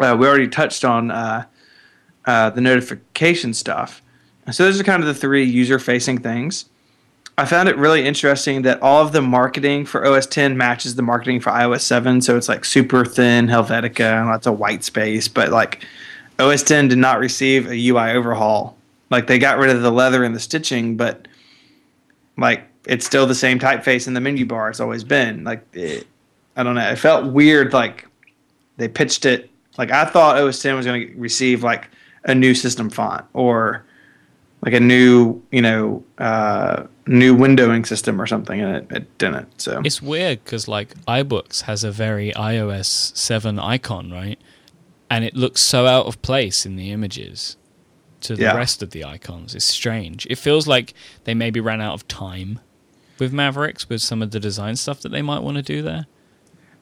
Uh, 0.01 0.17
we 0.19 0.27
already 0.27 0.49
touched 0.49 0.85
on 0.85 1.11
uh, 1.11 1.45
uh, 2.27 2.51
the 2.51 2.61
notification 2.61 3.55
stuff. 3.55 4.03
So 4.51 4.65
those 4.65 4.81
are 4.81 4.85
kind 4.85 5.03
of 5.03 5.07
the 5.07 5.15
three 5.15 5.45
user-facing 5.45 6.19
things. 6.19 6.67
I 7.39 7.45
found 7.45 7.69
it 7.69 7.77
really 7.77 8.05
interesting 8.05 8.63
that 8.63 8.83
all 8.83 9.01
of 9.01 9.13
the 9.13 9.23
marketing 9.23 9.87
for 9.87 10.05
OS 10.05 10.27
10 10.27 10.57
matches 10.57 10.97
the 10.97 11.03
marketing 11.03 11.41
for 11.41 11.51
iOS 11.51 11.83
7. 11.83 12.21
So 12.21 12.37
it's 12.37 12.49
like 12.49 12.65
super 12.65 13.05
thin 13.05 13.47
Helvetica 13.47 14.19
and 14.19 14.27
lots 14.27 14.49
of 14.49 14.59
white 14.59 14.83
space, 14.83 15.29
but 15.29 15.51
like 15.51 15.85
OS 16.41 16.65
10 16.65 16.89
did 16.89 16.99
not 16.99 17.21
receive 17.21 17.71
a 17.71 17.89
UI 17.89 18.11
overhaul. 18.11 18.77
Like 19.11 19.29
they 19.29 19.39
got 19.39 19.59
rid 19.59 19.71
of 19.71 19.83
the 19.83 19.93
leather 19.93 20.25
and 20.25 20.35
the 20.35 20.41
stitching, 20.41 20.97
but 20.97 21.29
like 22.37 22.65
it's 22.87 23.07
still 23.07 23.27
the 23.27 23.37
same 23.37 23.61
typeface 23.61 24.09
in 24.09 24.15
the 24.15 24.21
menu 24.21 24.45
bar 24.45 24.69
it's 24.69 24.81
always 24.81 25.05
been. 25.05 25.45
Like 25.45 25.65
it, 25.75 26.09
I 26.57 26.65
don't 26.65 26.75
know, 26.75 26.91
it 26.91 26.97
felt 26.97 27.33
weird. 27.33 27.73
Like 27.73 28.09
they 28.79 28.89
pitched 28.89 29.25
it. 29.27 29.49
Like 29.79 29.91
I 29.91 30.05
thought 30.05 30.37
OS 30.39 30.61
10 30.61 30.75
was 30.77 30.85
going 30.87 31.09
to 31.09 31.15
receive 31.19 31.63
like 31.63 31.89
a 32.25 32.35
new 32.35 32.53
system 32.55 32.91
font 32.91 33.25
or 33.33 33.85
like 34.61 34.75
a 34.75 34.81
new, 34.81 35.41
you 35.53 35.63
know, 35.63 36.03
uh, 36.19 36.83
new 37.07 37.35
windowing 37.37 37.87
system 37.87 38.21
or 38.21 38.27
something, 38.27 38.61
and 38.61 38.77
it, 38.77 38.87
it 38.91 39.19
didn't. 39.19 39.61
So 39.61 39.81
It's 39.85 40.03
weird 40.03 40.43
because 40.45 40.67
like 40.67 40.95
iBooks 41.07 41.63
has 41.63 41.85
a 41.85 41.93
very 41.93 42.33
iOS 42.33 43.17
seven 43.17 43.59
icon, 43.61 44.11
right? 44.11 44.39
And 45.09 45.25
it 45.25 45.35
looks 45.37 45.61
so 45.61 45.87
out 45.87 46.07
of 46.07 46.21
place 46.23 46.67
in 46.67 46.75
the 46.77 46.91
images 46.91 47.57
to 48.23 48.35
the 48.35 48.43
Yeah. 48.43 48.57
rest 48.57 48.83
of 48.83 48.91
the 48.91 49.05
icons. 49.05 49.55
It's 49.55 49.65
strange. 49.65 50.27
It 50.29 50.37
feels 50.39 50.67
like 50.67 50.93
they 51.23 51.35
maybe 51.35 51.61
ran 51.61 51.81
out 51.81 51.95
of 51.95 52.09
time 52.09 52.59
with 53.21 53.33
Mavericks 53.33 53.89
with 53.89 54.03
some 54.03 54.23
of 54.23 54.33
the 54.33 54.41
design 54.41 54.75
stuff 54.75 55.01
that 55.03 55.11
they 55.11 55.23
might 55.23 55.39
want 55.45 55.57
to 55.57 55.63
do 55.63 55.83
there. 55.83 56.07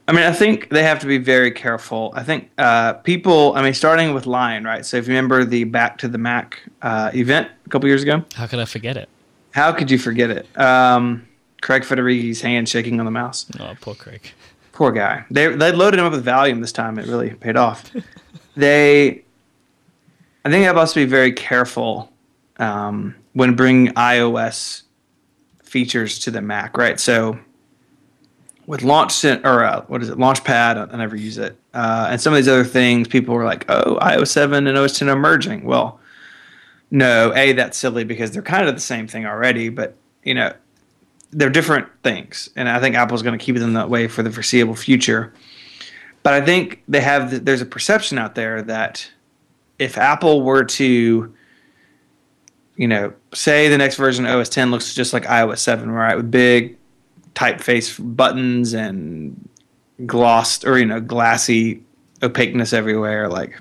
I 0.08 0.12
mean, 0.12 0.22
I 0.22 0.32
think 0.32 0.68
they 0.70 0.84
have 0.84 1.00
to 1.00 1.06
be 1.06 1.18
very 1.18 1.50
careful. 1.50 2.12
I 2.14 2.22
think 2.22 2.50
uh, 2.58 2.92
people, 2.94 3.54
I 3.56 3.62
mean, 3.62 3.74
starting 3.74 4.14
with 4.14 4.24
Lion, 4.26 4.62
right? 4.64 4.86
So 4.86 4.96
if 4.96 5.06
you 5.08 5.14
remember 5.14 5.44
the 5.44 5.64
Back 5.64 5.98
to 5.98 6.08
the 6.08 6.18
Mac 6.18 6.60
uh, 6.82 7.10
event 7.12 7.48
a 7.66 7.68
couple 7.70 7.88
years 7.88 8.02
ago, 8.04 8.24
How 8.34 8.46
could 8.46 8.60
I 8.60 8.64
forget 8.66 8.96
it? 8.96 9.08
how 9.50 9.72
could 9.72 9.90
you 9.90 9.98
forget 9.98 10.30
it? 10.30 10.46
Um, 10.60 11.26
Craig 11.62 11.82
Federighi's 11.82 12.42
hand 12.42 12.68
shaking 12.68 13.00
on 13.00 13.06
the 13.06 13.10
mouse. 13.10 13.46
Oh, 13.58 13.74
poor 13.80 13.94
Craig. 13.94 14.30
Poor 14.72 14.92
guy. 14.92 15.24
They 15.30 15.48
they 15.56 15.72
loaded 15.72 15.98
him 15.98 16.04
up 16.06 16.12
with 16.12 16.24
Valium 16.24 16.60
this 16.60 16.72
time. 16.72 16.98
It 16.98 17.06
really 17.06 17.30
paid 17.30 17.56
off. 17.56 17.90
they, 18.56 19.08
I 19.08 20.50
think 20.50 20.60
they 20.60 20.62
have 20.64 20.88
to 20.90 20.94
be 20.94 21.06
very 21.06 21.32
careful 21.32 22.12
um, 22.58 23.14
when 23.32 23.56
bringing 23.56 23.94
iOS 23.94 24.82
features 25.62 26.18
to 26.20 26.30
the 26.30 26.42
Mac, 26.42 26.76
right? 26.76 27.00
So 27.00 27.38
with 28.66 28.82
Launch 28.82 29.24
or 29.24 29.64
uh, 29.64 29.82
what 29.86 30.02
is 30.02 30.08
it, 30.08 30.18
Launchpad? 30.18 30.92
I 30.92 30.96
never 30.96 31.16
use 31.16 31.38
it, 31.38 31.56
uh, 31.72 32.08
and 32.10 32.20
some 32.20 32.32
of 32.32 32.36
these 32.36 32.48
other 32.48 32.64
things. 32.64 33.08
People 33.08 33.34
were 33.34 33.44
like, 33.44 33.64
"Oh, 33.68 33.96
iOS 34.02 34.28
seven 34.28 34.66
and 34.66 34.76
OS 34.76 34.98
ten 34.98 35.08
are 35.08 35.16
merging." 35.16 35.64
Well, 35.64 36.00
no, 36.90 37.32
a 37.34 37.52
that's 37.52 37.78
silly 37.78 38.04
because 38.04 38.32
they're 38.32 38.42
kind 38.42 38.68
of 38.68 38.74
the 38.74 38.80
same 38.80 39.06
thing 39.06 39.24
already, 39.24 39.68
but 39.68 39.94
you 40.24 40.34
know 40.34 40.52
they're 41.30 41.50
different 41.50 41.88
things, 42.02 42.50
and 42.56 42.68
I 42.68 42.80
think 42.80 42.96
Apple's 42.96 43.22
going 43.22 43.38
to 43.38 43.44
keep 43.44 43.56
them 43.56 43.74
that 43.74 43.88
way 43.88 44.08
for 44.08 44.22
the 44.22 44.30
foreseeable 44.30 44.74
future. 44.76 45.32
But 46.22 46.34
I 46.34 46.40
think 46.40 46.82
they 46.88 47.00
have 47.00 47.44
there's 47.44 47.62
a 47.62 47.66
perception 47.66 48.18
out 48.18 48.34
there 48.34 48.62
that 48.62 49.08
if 49.78 49.96
Apple 49.96 50.42
were 50.42 50.64
to, 50.64 51.32
you 52.76 52.88
know, 52.88 53.12
say 53.32 53.68
the 53.68 53.78
next 53.78 53.96
version 53.96 54.26
of 54.26 54.40
OS 54.40 54.48
10 54.48 54.70
looks 54.70 54.94
just 54.94 55.12
like 55.12 55.24
iOS 55.24 55.58
7, 55.58 55.90
right, 55.90 56.16
with 56.16 56.30
big 56.30 56.75
typeface 57.36 57.96
buttons 58.16 58.74
and 58.74 59.48
glossed 60.04 60.64
or 60.66 60.78
you 60.78 60.84
know 60.86 61.00
glassy 61.00 61.82
opaqueness 62.22 62.72
everywhere, 62.72 63.28
like 63.28 63.60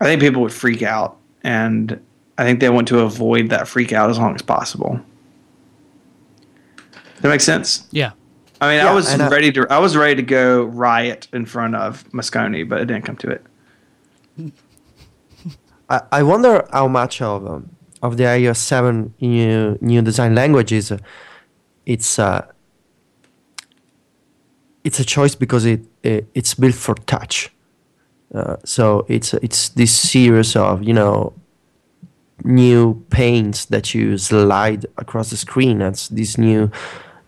I 0.00 0.04
think 0.04 0.20
people 0.20 0.42
would 0.42 0.52
freak 0.52 0.82
out, 0.82 1.16
and 1.42 1.98
I 2.36 2.44
think 2.44 2.60
they 2.60 2.68
want 2.68 2.88
to 2.88 2.98
avoid 3.00 3.48
that 3.50 3.66
freak 3.68 3.92
out 3.92 4.10
as 4.10 4.18
long 4.18 4.34
as 4.34 4.42
possible. 4.42 5.00
That 7.22 7.28
makes 7.30 7.44
sense. 7.44 7.86
Yeah. 7.90 8.12
I 8.60 8.68
mean, 8.68 8.76
Yeah, 8.84 8.90
I 8.90 8.94
was 8.94 9.08
I- 9.08 9.28
ready 9.28 9.50
to 9.52 9.66
I 9.70 9.78
was 9.78 9.96
ready 9.96 10.16
to 10.16 10.22
go 10.22 10.64
riot 10.64 11.28
in 11.32 11.46
front 11.46 11.74
of 11.76 12.04
Moscone, 12.12 12.68
but 12.68 12.80
it 12.80 12.86
didn't 12.86 13.04
come 13.04 13.16
to 13.18 13.30
it. 13.30 13.42
I, 15.88 16.00
I 16.12 16.22
wonder 16.22 16.66
how 16.72 16.88
much 16.88 17.20
of 17.22 17.46
um, 17.46 17.70
of 18.02 18.16
the 18.16 18.24
iOS 18.24 18.56
7 18.56 19.14
new 19.20 19.78
new 19.80 20.02
design 20.02 20.34
languages 20.34 20.90
uh, 20.92 20.98
it's 21.86 22.18
uh, 22.18 22.46
it's 24.84 25.00
a 25.00 25.04
choice 25.04 25.34
because 25.34 25.64
it, 25.64 25.80
it 26.02 26.28
it's 26.34 26.54
built 26.54 26.74
for 26.74 26.94
touch. 26.94 27.50
Uh, 28.34 28.56
so 28.64 29.04
it's 29.08 29.34
it's 29.34 29.70
this 29.70 29.96
series 29.96 30.56
of 30.56 30.82
you 30.82 30.92
know 30.92 31.32
new 32.44 33.04
panes 33.10 33.66
that 33.66 33.94
you 33.94 34.18
slide 34.18 34.86
across 34.98 35.30
the 35.30 35.36
screen. 35.36 35.80
It's 35.80 36.08
these 36.08 36.36
new 36.38 36.70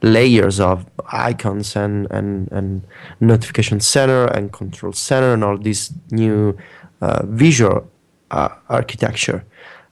layers 0.03 0.61
of 0.61 0.87
icons 1.11 1.77
and, 1.77 2.07
and, 2.11 2.51
and 2.53 2.83
notification 3.21 3.81
center 3.81 4.27
and 4.27 4.53
control 4.53 4.93
center 4.93 5.33
and 5.33 5.43
all 5.43 5.57
this 5.57 5.93
new 6.11 6.57
uh, 7.01 7.25
visual 7.27 7.91
uh, 8.31 8.51
architecture. 8.69 9.45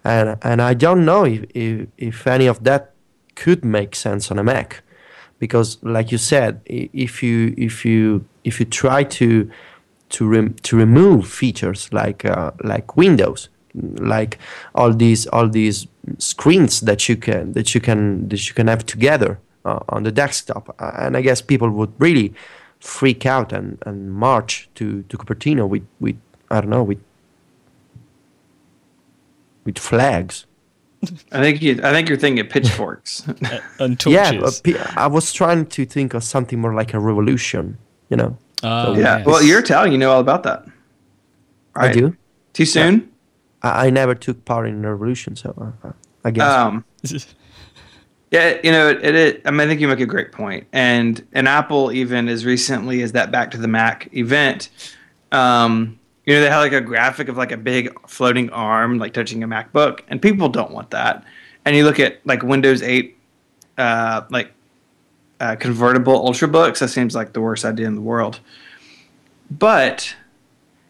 And, 0.04 0.36
and 0.42 0.60
I 0.60 0.74
don't 0.74 1.04
know 1.04 1.24
if, 1.24 1.44
if, 1.54 1.88
if 1.96 2.26
any 2.26 2.46
of 2.46 2.62
that 2.64 2.92
could 3.34 3.64
make 3.64 3.94
sense 3.94 4.30
on 4.30 4.38
a 4.38 4.44
Mac 4.44 4.82
because 5.44 5.76
like 5.82 6.08
you 6.10 6.16
said 6.32 6.50
if 6.64 7.22
you 7.22 7.54
if 7.68 7.84
you 7.84 8.24
if 8.44 8.54
you 8.58 8.66
try 8.82 9.00
to 9.04 9.28
to 10.08 10.20
rem- 10.34 10.54
to 10.62 10.72
remove 10.84 11.20
features 11.28 11.80
like 11.92 12.24
uh, 12.24 12.50
like 12.72 12.96
windows 12.96 13.50
like 14.14 14.38
all 14.74 14.92
these 15.04 15.26
all 15.34 15.48
these 15.60 15.86
screens 16.16 16.80
that 16.88 17.00
you 17.08 17.16
can 17.26 17.52
that 17.52 17.74
you 17.74 17.80
can 17.88 18.26
that 18.30 18.42
you 18.48 18.54
can 18.54 18.68
have 18.68 18.86
together 18.86 19.38
uh, 19.66 19.80
on 19.94 20.02
the 20.04 20.12
desktop 20.22 20.64
uh, 20.78 20.92
and 21.04 21.14
i 21.18 21.20
guess 21.20 21.42
people 21.42 21.68
would 21.78 21.92
really 21.98 22.32
freak 22.80 23.26
out 23.26 23.52
and, 23.52 23.76
and 23.86 24.14
march 24.26 24.68
to 24.74 25.02
to 25.10 25.18
cupertino 25.18 25.68
with 25.68 25.86
with 26.00 26.18
i 26.50 26.58
don't 26.60 26.70
know 26.70 26.86
with 26.90 27.02
with 29.66 29.78
flags 29.78 30.46
I 31.32 31.40
think 31.40 31.62
you. 31.62 31.80
I 31.82 31.92
think 31.92 32.08
you're 32.08 32.18
thinking 32.18 32.40
of 32.44 32.50
pitchforks. 32.50 33.26
and 33.78 33.98
torches. 33.98 34.60
but 34.60 34.60
pe- 34.64 34.78
i 34.96 35.06
was 35.06 35.32
trying 35.32 35.66
to 35.66 35.84
think 35.86 36.14
of 36.14 36.22
something 36.24 36.58
more 36.60 36.74
like 36.74 36.94
a 36.94 36.98
revolution 37.00 37.76
you 38.10 38.16
know 38.16 38.36
Oh, 38.62 38.94
yeah. 38.94 39.18
yes. 39.18 39.26
Well, 39.26 39.42
you're 39.42 39.60
Italian. 39.60 39.92
You 39.92 39.98
know 39.98 40.10
all 40.12 40.20
about 40.20 40.42
that. 40.44 40.64
i 41.76 41.92
do 41.92 42.16
Too 42.54 42.64
soon. 42.64 43.10
I, 43.62 43.86
I 43.86 43.90
never 43.90 44.14
took 44.14 44.44
part 44.44 44.68
in 44.68 44.84
a 44.84 44.90
revolution 44.94 45.36
so 45.36 45.54
uh, 45.60 45.88
uh, 45.88 45.92
i 46.24 46.30
guess 46.30 46.48
Um, 46.50 46.84
yeah, 48.30 48.58
you 48.64 48.72
know, 48.72 48.88
it, 48.88 49.14
it, 49.14 49.42
I 49.44 49.50
mean, 49.50 49.60
I 49.60 49.66
think 49.66 49.80
you 49.80 49.88
make 49.88 50.00
a 50.00 50.06
great 50.06 50.32
point. 50.32 50.62
point, 50.62 50.66
and 50.72 51.26
and 51.32 51.46
Apple 51.46 51.92
even 51.92 52.28
as 52.28 52.44
recently 52.44 53.02
as 53.02 53.12
that 53.12 53.30
Back 53.30 53.50
to 53.52 53.58
the 53.58 53.68
Mac 53.68 54.08
event, 54.16 54.70
um, 55.30 55.98
you 56.26 56.34
know, 56.34 56.40
they 56.40 56.48
had 56.48 56.58
like 56.58 56.72
a 56.72 56.80
graphic 56.80 57.28
of 57.28 57.36
like 57.36 57.52
a 57.52 57.56
big 57.56 57.98
floating 58.08 58.50
arm 58.50 58.98
like 58.98 59.12
touching 59.12 59.42
a 59.42 59.48
MacBook, 59.48 60.00
and 60.08 60.20
people 60.20 60.48
don't 60.48 60.70
want 60.70 60.90
that. 60.90 61.24
And 61.64 61.76
you 61.76 61.84
look 61.84 62.00
at 62.00 62.20
like 62.24 62.42
Windows 62.42 62.82
8, 62.82 63.16
uh, 63.78 64.22
like 64.30 64.52
uh, 65.40 65.56
convertible 65.56 66.24
ultrabooks, 66.28 66.78
that 66.78 66.88
seems 66.88 67.14
like 67.14 67.32
the 67.32 67.40
worst 67.40 67.64
idea 67.64 67.86
in 67.86 67.94
the 67.94 68.00
world. 68.00 68.40
But 69.50 70.14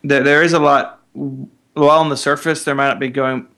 there, 0.02 0.22
there 0.22 0.42
is 0.42 0.52
a 0.52 0.58
lot. 0.58 1.00
While 1.12 1.98
on 2.00 2.08
the 2.08 2.16
surface, 2.16 2.64
there 2.64 2.74
might 2.74 2.88
not 2.88 3.00
be 3.00 3.08
going 3.08 3.48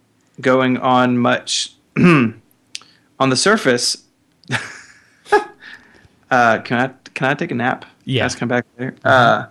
going 0.40 0.78
on 0.78 1.18
much 1.18 1.74
on 1.96 2.40
the 3.18 3.36
surface. 3.36 4.04
uh, 6.30 6.58
can 6.60 6.78
I 6.78 6.90
can 7.12 7.26
I 7.26 7.34
take 7.34 7.50
a 7.50 7.54
nap? 7.54 7.84
Yeah. 8.04 8.22
Guys, 8.22 8.34
come 8.34 8.48
back 8.48 8.64
there. 8.76 8.94
Uh, 9.04 9.46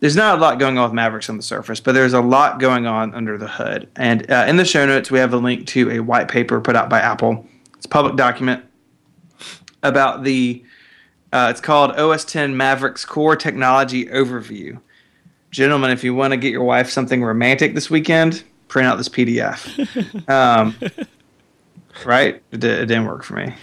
there's 0.00 0.16
not 0.16 0.38
a 0.38 0.40
lot 0.40 0.58
going 0.58 0.78
on 0.78 0.84
with 0.84 0.94
Mavericks 0.94 1.28
on 1.28 1.36
the 1.36 1.42
surface, 1.42 1.80
but 1.80 1.92
there's 1.92 2.12
a 2.12 2.20
lot 2.20 2.60
going 2.60 2.86
on 2.86 3.14
under 3.14 3.36
the 3.36 3.48
hood. 3.48 3.88
And 3.96 4.30
uh, 4.30 4.44
in 4.46 4.56
the 4.56 4.64
show 4.64 4.86
notes, 4.86 5.10
we 5.10 5.18
have 5.18 5.32
a 5.32 5.36
link 5.36 5.66
to 5.68 5.90
a 5.90 6.00
white 6.00 6.28
paper 6.28 6.60
put 6.60 6.76
out 6.76 6.88
by 6.88 7.00
Apple. 7.00 7.46
It's 7.76 7.86
a 7.86 7.88
public 7.88 8.16
document 8.16 8.64
about 9.82 10.24
the. 10.24 10.64
Uh, 11.30 11.48
it's 11.50 11.60
called 11.60 11.90
OS 11.92 12.24
10 12.24 12.56
Mavericks 12.56 13.04
Core 13.04 13.36
Technology 13.36 14.06
Overview. 14.06 14.80
Gentlemen, 15.50 15.90
if 15.90 16.02
you 16.02 16.14
want 16.14 16.32
to 16.32 16.38
get 16.38 16.52
your 16.52 16.64
wife 16.64 16.88
something 16.88 17.22
romantic 17.22 17.74
this 17.74 17.90
weekend, 17.90 18.44
print 18.68 18.88
out 18.88 18.96
this 18.96 19.10
PDF. 19.10 20.28
um, 20.30 20.74
right? 22.06 22.42
It, 22.50 22.64
it 22.64 22.86
didn't 22.86 23.04
work 23.04 23.24
for 23.24 23.34
me. 23.34 23.54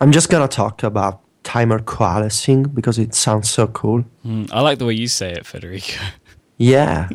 I'm 0.00 0.12
just 0.12 0.28
gonna 0.30 0.48
talk 0.48 0.82
about 0.82 1.20
timer 1.42 1.78
coalescing 1.80 2.64
because 2.64 2.98
it 2.98 3.14
sounds 3.14 3.48
so 3.50 3.66
cool. 3.68 4.04
Mm, 4.24 4.50
I 4.52 4.60
like 4.60 4.78
the 4.78 4.86
way 4.86 4.94
you 4.94 5.08
say 5.08 5.32
it, 5.32 5.46
Federico. 5.46 6.00
Yeah, 6.58 7.08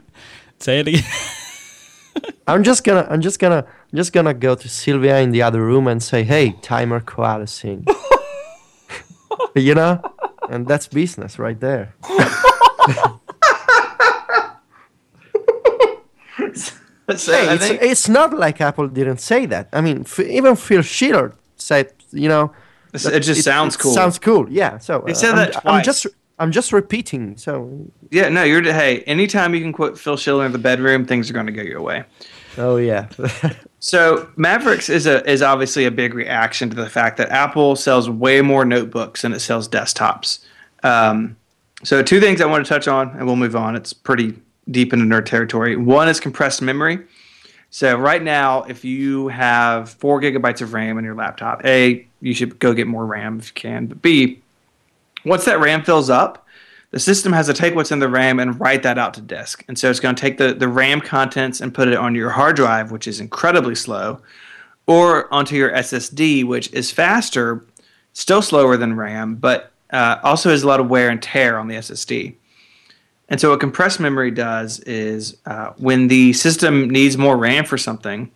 say 0.59 0.79
it 0.79 0.87
again. 0.89 1.03
I'm 2.47 2.63
just 2.63 2.83
gonna 2.83 3.07
I'm 3.09 3.21
just 3.21 3.39
gonna 3.39 3.63
I'm 3.65 3.95
just 3.97 4.11
gonna 4.11 4.33
go 4.33 4.55
to 4.55 4.67
Sylvia 4.67 5.19
in 5.19 5.31
the 5.31 5.41
other 5.43 5.61
room 5.61 5.87
and 5.87 6.03
say, 6.03 6.23
"Hey, 6.23 6.55
timer 6.61 6.99
coalescing," 6.99 7.85
you 9.55 9.73
know, 9.75 10.01
and 10.49 10.67
that's 10.67 10.87
business 10.87 11.39
right 11.39 11.57
there. 11.61 11.93
So 17.15 17.31
Hey, 17.31 17.47
I 17.47 17.53
it's, 17.53 17.67
think 17.67 17.81
it's 17.81 18.09
not 18.09 18.33
like 18.33 18.59
Apple 18.59 18.87
didn't 18.89 19.19
say 19.21 19.45
that. 19.45 19.69
I 19.71 19.79
mean, 19.79 20.01
f- 20.01 20.19
even 20.19 20.55
Phil 20.57 20.81
Schiller 20.81 21.33
said, 21.55 21.93
you 22.11 22.27
know, 22.27 22.51
it 23.05 23.11
that 23.11 23.23
just 23.23 23.43
sounds 23.43 23.75
it 23.75 23.79
cool. 23.79 23.93
Sounds 23.93 24.19
cool. 24.19 24.49
Yeah. 24.49 24.77
So 24.77 25.03
He 25.05 25.11
uh, 25.11 25.15
said 25.15 25.31
I'm, 25.31 25.51
that 25.51 25.61
I'm 25.65 25.83
just 25.83 26.07
I'm 26.39 26.51
just 26.51 26.71
repeating. 26.71 27.37
So 27.37 27.91
yeah, 28.11 28.29
no, 28.29 28.43
you're. 28.43 28.61
Hey, 28.63 29.01
anytime 29.01 29.55
you 29.55 29.61
can 29.61 29.73
quote 29.73 29.97
Phil 29.97 30.17
Schiller 30.17 30.45
in 30.45 30.51
the 30.51 30.59
bedroom, 30.59 31.05
things 31.05 31.29
are 31.29 31.33
going 31.33 31.47
to 31.47 31.51
go 31.51 31.61
your 31.61 31.81
way. 31.81 32.03
oh 32.57 32.77
yeah. 32.77 33.09
So 33.79 34.27
Mavericks 34.35 34.89
is 34.89 35.05
a 35.05 35.25
is 35.29 35.41
obviously 35.41 35.85
a 35.85 35.91
big 35.91 36.13
reaction 36.15 36.69
to 36.69 36.75
the 36.75 36.89
fact 36.89 37.17
that 37.17 37.29
Apple 37.29 37.75
sells 37.75 38.09
way 38.09 38.41
more 38.41 38.65
notebooks 38.65 39.21
than 39.21 39.33
it 39.33 39.39
sells 39.39 39.69
desktops. 39.69 40.39
Um, 40.83 41.37
so 41.83 42.01
two 42.01 42.19
things 42.19 42.41
I 42.41 42.47
want 42.47 42.65
to 42.65 42.69
touch 42.69 42.87
on, 42.87 43.09
and 43.11 43.27
we'll 43.27 43.35
move 43.35 43.55
on. 43.55 43.75
It's 43.75 43.93
pretty 43.93 44.33
deep 44.71 44.93
into 44.93 45.05
nerd 45.05 45.25
territory. 45.25 45.75
One 45.75 46.09
is 46.09 46.19
compressed 46.19 46.61
memory. 46.61 46.99
So 47.69 47.95
right 47.95 48.23
now, 48.23 48.63
if 48.63 48.83
you 48.83 49.27
have 49.27 49.89
four 49.91 50.19
gigabytes 50.21 50.61
of 50.61 50.73
RAM 50.73 50.97
in 50.97 51.05
your 51.05 51.15
laptop, 51.15 51.63
a 51.65 52.06
you 52.21 52.33
should 52.33 52.59
go 52.59 52.73
get 52.73 52.87
more 52.87 53.05
RAM 53.05 53.39
if 53.39 53.47
you 53.47 53.53
can. 53.53 53.87
But 53.87 54.01
b 54.01 54.41
once 55.25 55.45
that 55.45 55.59
RAM 55.59 55.83
fills 55.83 56.09
up, 56.09 56.45
the 56.91 56.99
system 56.99 57.33
has 57.33 57.47
to 57.47 57.53
take 57.53 57.75
what's 57.75 57.91
in 57.91 57.99
the 57.99 58.07
RAM 58.07 58.39
and 58.39 58.59
write 58.59 58.83
that 58.83 58.97
out 58.97 59.13
to 59.15 59.21
disk. 59.21 59.63
And 59.67 59.77
so 59.77 59.89
it's 59.89 59.99
going 59.99 60.15
to 60.15 60.21
take 60.21 60.37
the, 60.37 60.53
the 60.53 60.67
RAM 60.67 61.01
contents 61.01 61.59
and 61.59 61.73
put 61.73 61.89
it 61.89 61.95
on 61.95 62.15
your 62.15 62.29
hard 62.29 62.55
drive, 62.55 62.91
which 62.91 63.07
is 63.07 63.19
incredibly 63.19 63.75
slow, 63.75 64.21
or 64.85 65.31
onto 65.33 65.55
your 65.55 65.71
SSD, 65.71 66.45
which 66.45 66.71
is 66.71 66.91
faster, 66.91 67.65
still 68.13 68.41
slower 68.41 68.77
than 68.77 68.95
RAM, 68.95 69.35
but 69.35 69.71
uh, 69.91 70.17
also 70.23 70.49
has 70.49 70.63
a 70.63 70.67
lot 70.67 70.79
of 70.79 70.89
wear 70.89 71.09
and 71.09 71.21
tear 71.21 71.59
on 71.59 71.67
the 71.67 71.75
SSD. 71.75 72.35
And 73.29 73.41
so 73.41 73.49
what 73.49 73.59
compressed 73.59 73.99
memory 73.99 74.31
does 74.31 74.79
is 74.81 75.35
uh, 75.45 75.73
when 75.77 76.07
the 76.07 76.31
system 76.33 76.89
needs 76.89 77.17
more 77.17 77.35
RAM 77.35 77.65
for 77.65 77.77
something, 77.77 78.31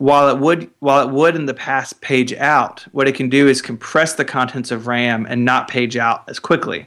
while 0.00 0.34
it 0.34 0.38
would 0.38 0.70
while 0.78 1.06
it 1.06 1.12
would 1.12 1.36
in 1.36 1.44
the 1.44 1.52
past 1.52 2.00
page 2.00 2.32
out, 2.32 2.80
what 2.92 3.06
it 3.06 3.14
can 3.14 3.28
do 3.28 3.46
is 3.46 3.60
compress 3.60 4.14
the 4.14 4.24
contents 4.24 4.70
of 4.70 4.86
RAM 4.86 5.26
and 5.26 5.44
not 5.44 5.68
page 5.68 5.94
out 5.98 6.24
as 6.26 6.38
quickly. 6.38 6.86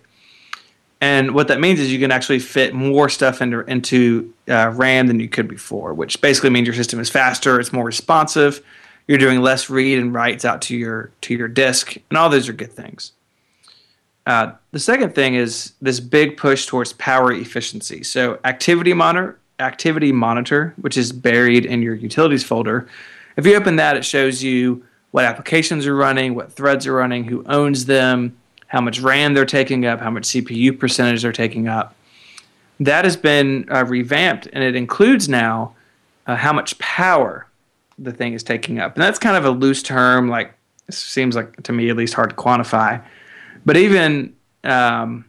And 0.99 1.35
what 1.35 1.47
that 1.49 1.59
means 1.59 1.79
is 1.79 1.93
you 1.93 1.99
can 1.99 2.09
actually 2.11 2.39
fit 2.39 2.73
more 2.73 3.09
stuff 3.09 3.39
into 3.39 3.59
into 3.67 4.33
uh, 4.49 4.71
RAM 4.73 5.05
than 5.05 5.19
you 5.19 5.29
could 5.29 5.47
before, 5.47 5.93
which 5.93 6.21
basically 6.21 6.49
means 6.49 6.65
your 6.65 6.73
system 6.73 6.99
is 6.99 7.07
faster, 7.07 7.59
it's 7.59 7.71
more 7.71 7.85
responsive, 7.85 8.63
you're 9.07 9.19
doing 9.19 9.41
less 9.41 9.69
read 9.69 9.99
and 9.99 10.11
writes 10.11 10.43
out 10.43 10.63
to 10.63 10.75
your 10.75 11.11
to 11.21 11.35
your 11.35 11.47
disk, 11.47 11.95
and 12.09 12.17
all 12.17 12.31
those 12.31 12.49
are 12.49 12.53
good 12.53 12.73
things. 12.73 13.11
Uh, 14.25 14.53
the 14.71 14.79
second 14.79 15.13
thing 15.13 15.35
is 15.35 15.73
this 15.83 15.99
big 15.99 16.35
push 16.35 16.65
towards 16.65 16.93
power 16.93 17.31
efficiency. 17.31 18.01
So 18.01 18.39
activity 18.43 18.93
monitor, 18.93 19.37
activity 19.59 20.11
monitor, 20.11 20.73
which 20.81 20.97
is 20.97 21.11
buried 21.11 21.65
in 21.65 21.81
your 21.81 21.95
utilities 21.95 22.43
folder. 22.43 22.87
If 23.37 23.45
you 23.45 23.55
open 23.55 23.75
that, 23.77 23.97
it 23.97 24.05
shows 24.05 24.43
you 24.43 24.85
what 25.11 25.25
applications 25.25 25.85
are 25.85 25.95
running, 25.95 26.35
what 26.35 26.51
threads 26.51 26.87
are 26.87 26.93
running, 26.93 27.23
who 27.23 27.43
owns 27.45 27.85
them, 27.85 28.35
how 28.67 28.81
much 28.81 28.99
RAM 28.99 29.33
they're 29.33 29.45
taking 29.45 29.85
up, 29.85 29.99
how 29.99 30.09
much 30.09 30.23
CPU 30.23 30.77
percentage 30.77 31.21
they're 31.21 31.31
taking 31.31 31.67
up. 31.67 31.95
That 32.79 33.05
has 33.05 33.15
been 33.15 33.67
uh, 33.71 33.85
revamped, 33.85 34.47
and 34.51 34.63
it 34.63 34.75
includes 34.75 35.29
now 35.29 35.75
uh, 36.25 36.35
how 36.35 36.51
much 36.53 36.77
power 36.79 37.47
the 37.99 38.11
thing 38.11 38.33
is 38.33 38.43
taking 38.43 38.79
up. 38.79 38.95
And 38.95 39.03
that's 39.03 39.19
kind 39.19 39.37
of 39.37 39.45
a 39.45 39.51
loose 39.51 39.83
term, 39.83 40.29
like 40.29 40.53
it 40.87 40.95
seems 40.95 41.35
like 41.35 41.61
to 41.63 41.71
me 41.71 41.89
at 41.89 41.95
least 41.95 42.15
hard 42.15 42.31
to 42.31 42.35
quantify. 42.35 43.01
But 43.65 43.77
even 43.77 44.35
um, 44.63 45.25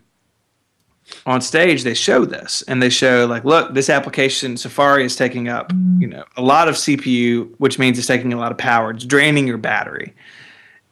on 1.27 1.41
stage, 1.41 1.85
they 1.85 1.95
show 1.95 2.25
this, 2.25 2.63
and 2.63 2.83
they 2.83 2.89
show 2.89 3.27
like, 3.27 3.45
look, 3.45 3.75
this 3.75 3.91
application 3.91 4.57
Safari 4.57 5.05
is 5.05 5.17
taking 5.17 5.49
up, 5.49 5.73
you 5.99 6.07
know, 6.07 6.25
a 6.37 6.43
lot 6.43 6.69
of 6.69 6.75
CPU, 6.75 7.51
which 7.59 7.79
means 7.79 7.99
it's 7.99 8.07
taking 8.07 8.33
a 8.33 8.39
lot 8.39 8.53
of 8.53 8.59
power. 8.59 8.91
It's 8.91 9.05
draining 9.05 9.47
your 9.47 9.59
battery. 9.59 10.15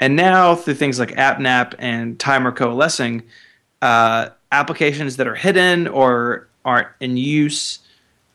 And 0.00 0.16
now 0.16 0.54
through 0.54 0.74
things 0.74 0.98
like 0.98 1.10
AppNap 1.12 1.74
and 1.78 2.18
timer 2.18 2.52
coalescing, 2.52 3.22
uh, 3.80 4.30
applications 4.50 5.16
that 5.16 5.26
are 5.26 5.34
hidden 5.34 5.88
or 5.88 6.48
aren't 6.64 6.88
in 7.00 7.16
use 7.16 7.80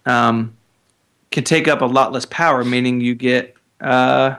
um, 0.06 0.56
can 1.32 1.44
take 1.44 1.68
up 1.68 1.82
a 1.82 1.86
lot 1.86 2.12
less 2.12 2.26
power, 2.26 2.64
meaning 2.64 3.02
you 3.02 3.16
get 3.16 3.56
uh, 3.82 4.36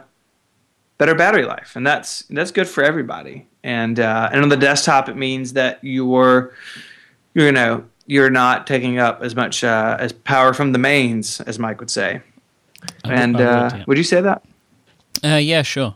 better 0.97 1.15
battery 1.15 1.45
life, 1.45 1.77
and 1.77 1.87
that's 1.87 2.23
that's 2.31 2.51
good 2.51 2.69
for 2.69 2.83
everybody. 2.83 3.47
And 3.63 4.01
uh, 4.01 4.31
and 4.33 4.43
on 4.43 4.49
the 4.49 4.57
desktop, 4.57 5.09
it 5.09 5.17
means 5.17 5.53
that 5.53 5.79
you're 5.83 6.55
you 7.35 7.53
know 7.53 7.85
you're 8.07 8.31
not 8.31 8.67
taking 8.67 8.99
up 8.99 9.21
as 9.23 9.37
much 9.37 9.63
uh, 9.63 9.97
as 10.01 10.13
power 10.13 10.55
from 10.55 10.73
the 10.73 10.79
mains, 10.79 11.41
as 11.43 11.59
Myke 11.59 11.79
would 11.81 11.91
say. 11.91 12.23
I 13.05 13.09
would- 13.09 13.19
and 13.19 13.37
I 13.37 13.39
would, 13.41 13.47
uh, 13.47 13.77
yeah. 13.77 13.85
would 13.87 13.99
you 13.99 14.05
say 14.05 14.21
that? 14.21 14.43
Uh, 15.23 15.37
yeah, 15.37 15.63
sure. 15.63 15.95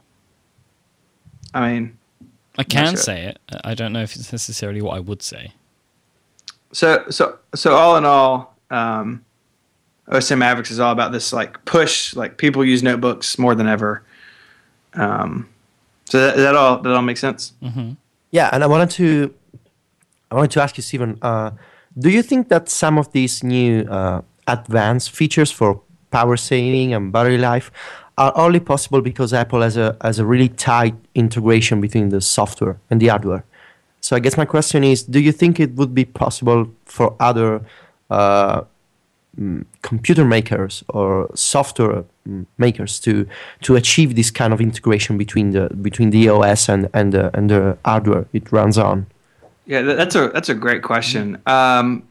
I 1.54 1.68
mean, 1.72 1.98
I 2.58 2.64
can 2.64 2.88
sure. 2.94 2.96
say 2.96 3.24
it. 3.26 3.38
I 3.64 3.74
don't 3.74 3.92
know 3.92 4.02
if 4.02 4.16
it's 4.16 4.32
necessarily 4.32 4.82
what 4.82 4.96
I 4.96 5.00
would 5.00 5.22
say. 5.22 5.52
so 6.72 7.04
so 7.10 7.38
so 7.54 7.74
all 7.74 7.96
in 7.96 8.04
all, 8.04 8.54
um, 8.70 9.24
OS 10.08 10.28
10 10.28 10.38
Mavericks 10.38 10.70
is 10.70 10.80
all 10.80 10.92
about 10.92 11.12
this 11.12 11.32
like 11.32 11.62
push, 11.64 12.14
like 12.16 12.36
people 12.36 12.64
use 12.64 12.82
notebooks 12.82 13.38
more 13.38 13.54
than 13.54 13.68
ever. 13.68 14.02
Um, 14.94 15.48
so 16.06 16.20
that, 16.20 16.36
that 16.36 16.54
all 16.56 16.78
that 16.82 16.92
all 16.92 17.02
makes 17.02 17.20
sense. 17.20 17.52
Yeah, 18.30 18.48
and 18.52 18.64
I 18.64 18.66
wanted 18.66 18.90
to, 18.92 19.34
I 20.32 20.34
wanted 20.34 20.52
to 20.52 20.62
ask 20.62 20.78
you, 20.78 20.82
Stephen. 20.82 21.18
Uh, 21.20 21.50
do 21.98 22.08
you 22.08 22.22
think 22.22 22.48
that 22.48 22.70
some 22.70 22.96
of 22.96 23.12
these 23.12 23.44
new 23.44 23.82
uh, 23.82 24.22
advanced 24.46 25.10
features 25.10 25.50
for 25.50 25.82
power 26.10 26.38
saving 26.38 26.94
and 26.94 27.12
battery 27.12 27.36
life 27.36 27.70
are 28.16 28.32
only 28.34 28.58
possible 28.58 29.02
because 29.02 29.34
Apple 29.34 29.60
has 29.60 29.76
a 29.76 29.94
has 30.00 30.18
a 30.18 30.24
really 30.24 30.48
tight 30.48 30.94
integration 31.14 31.82
between 31.82 32.08
the 32.08 32.22
software 32.22 32.80
and 32.88 32.98
the 32.98 33.08
hardware? 33.08 33.44
So 34.00 34.16
I 34.16 34.20
guess 34.20 34.38
my 34.38 34.46
question 34.46 34.82
is: 34.84 35.02
Do 35.02 35.20
you 35.20 35.32
think 35.32 35.60
it 35.60 35.74
would 35.74 35.94
be 35.94 36.06
possible 36.06 36.66
for 36.86 37.14
other 37.20 37.60
uh, 38.08 38.62
mm, 39.38 39.66
computer 39.82 40.24
makers 40.24 40.82
or 40.88 41.30
software 41.34 42.04
mm, 42.26 42.46
makers 42.56 42.98
to 43.00 43.26
to 43.64 43.76
achieve 43.76 44.16
this 44.16 44.30
kind 44.30 44.54
of 44.54 44.62
integration 44.62 45.18
between 45.18 45.50
the 45.50 45.68
between 45.82 46.08
the 46.08 46.30
OS 46.30 46.70
and 46.70 46.88
and 46.94 47.12
the, 47.12 47.36
and 47.36 47.50
the 47.50 47.76
hardware 47.84 48.24
it 48.32 48.50
runs 48.50 48.78
on? 48.78 49.06
Yeah, 49.66 49.82
that's 49.82 50.14
a 50.14 50.28
that's 50.28 50.48
a 50.48 50.54
great 50.54 50.82
question. 50.82 51.40
Um, 51.46 52.08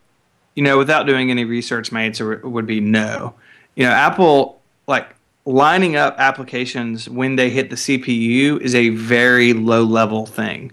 you 0.55 0.63
know, 0.63 0.77
without 0.77 1.05
doing 1.05 1.31
any 1.31 1.45
research, 1.45 1.91
my 1.91 2.03
answer 2.03 2.37
would 2.43 2.65
be 2.65 2.79
no. 2.79 3.33
You 3.75 3.85
know, 3.85 3.91
Apple 3.91 4.61
like 4.87 5.15
lining 5.45 5.95
up 5.95 6.15
applications 6.17 7.09
when 7.09 7.35
they 7.35 7.49
hit 7.49 7.69
the 7.69 7.75
CPU 7.75 8.59
is 8.61 8.75
a 8.75 8.89
very 8.89 9.53
low 9.53 9.83
level 9.83 10.25
thing. 10.25 10.71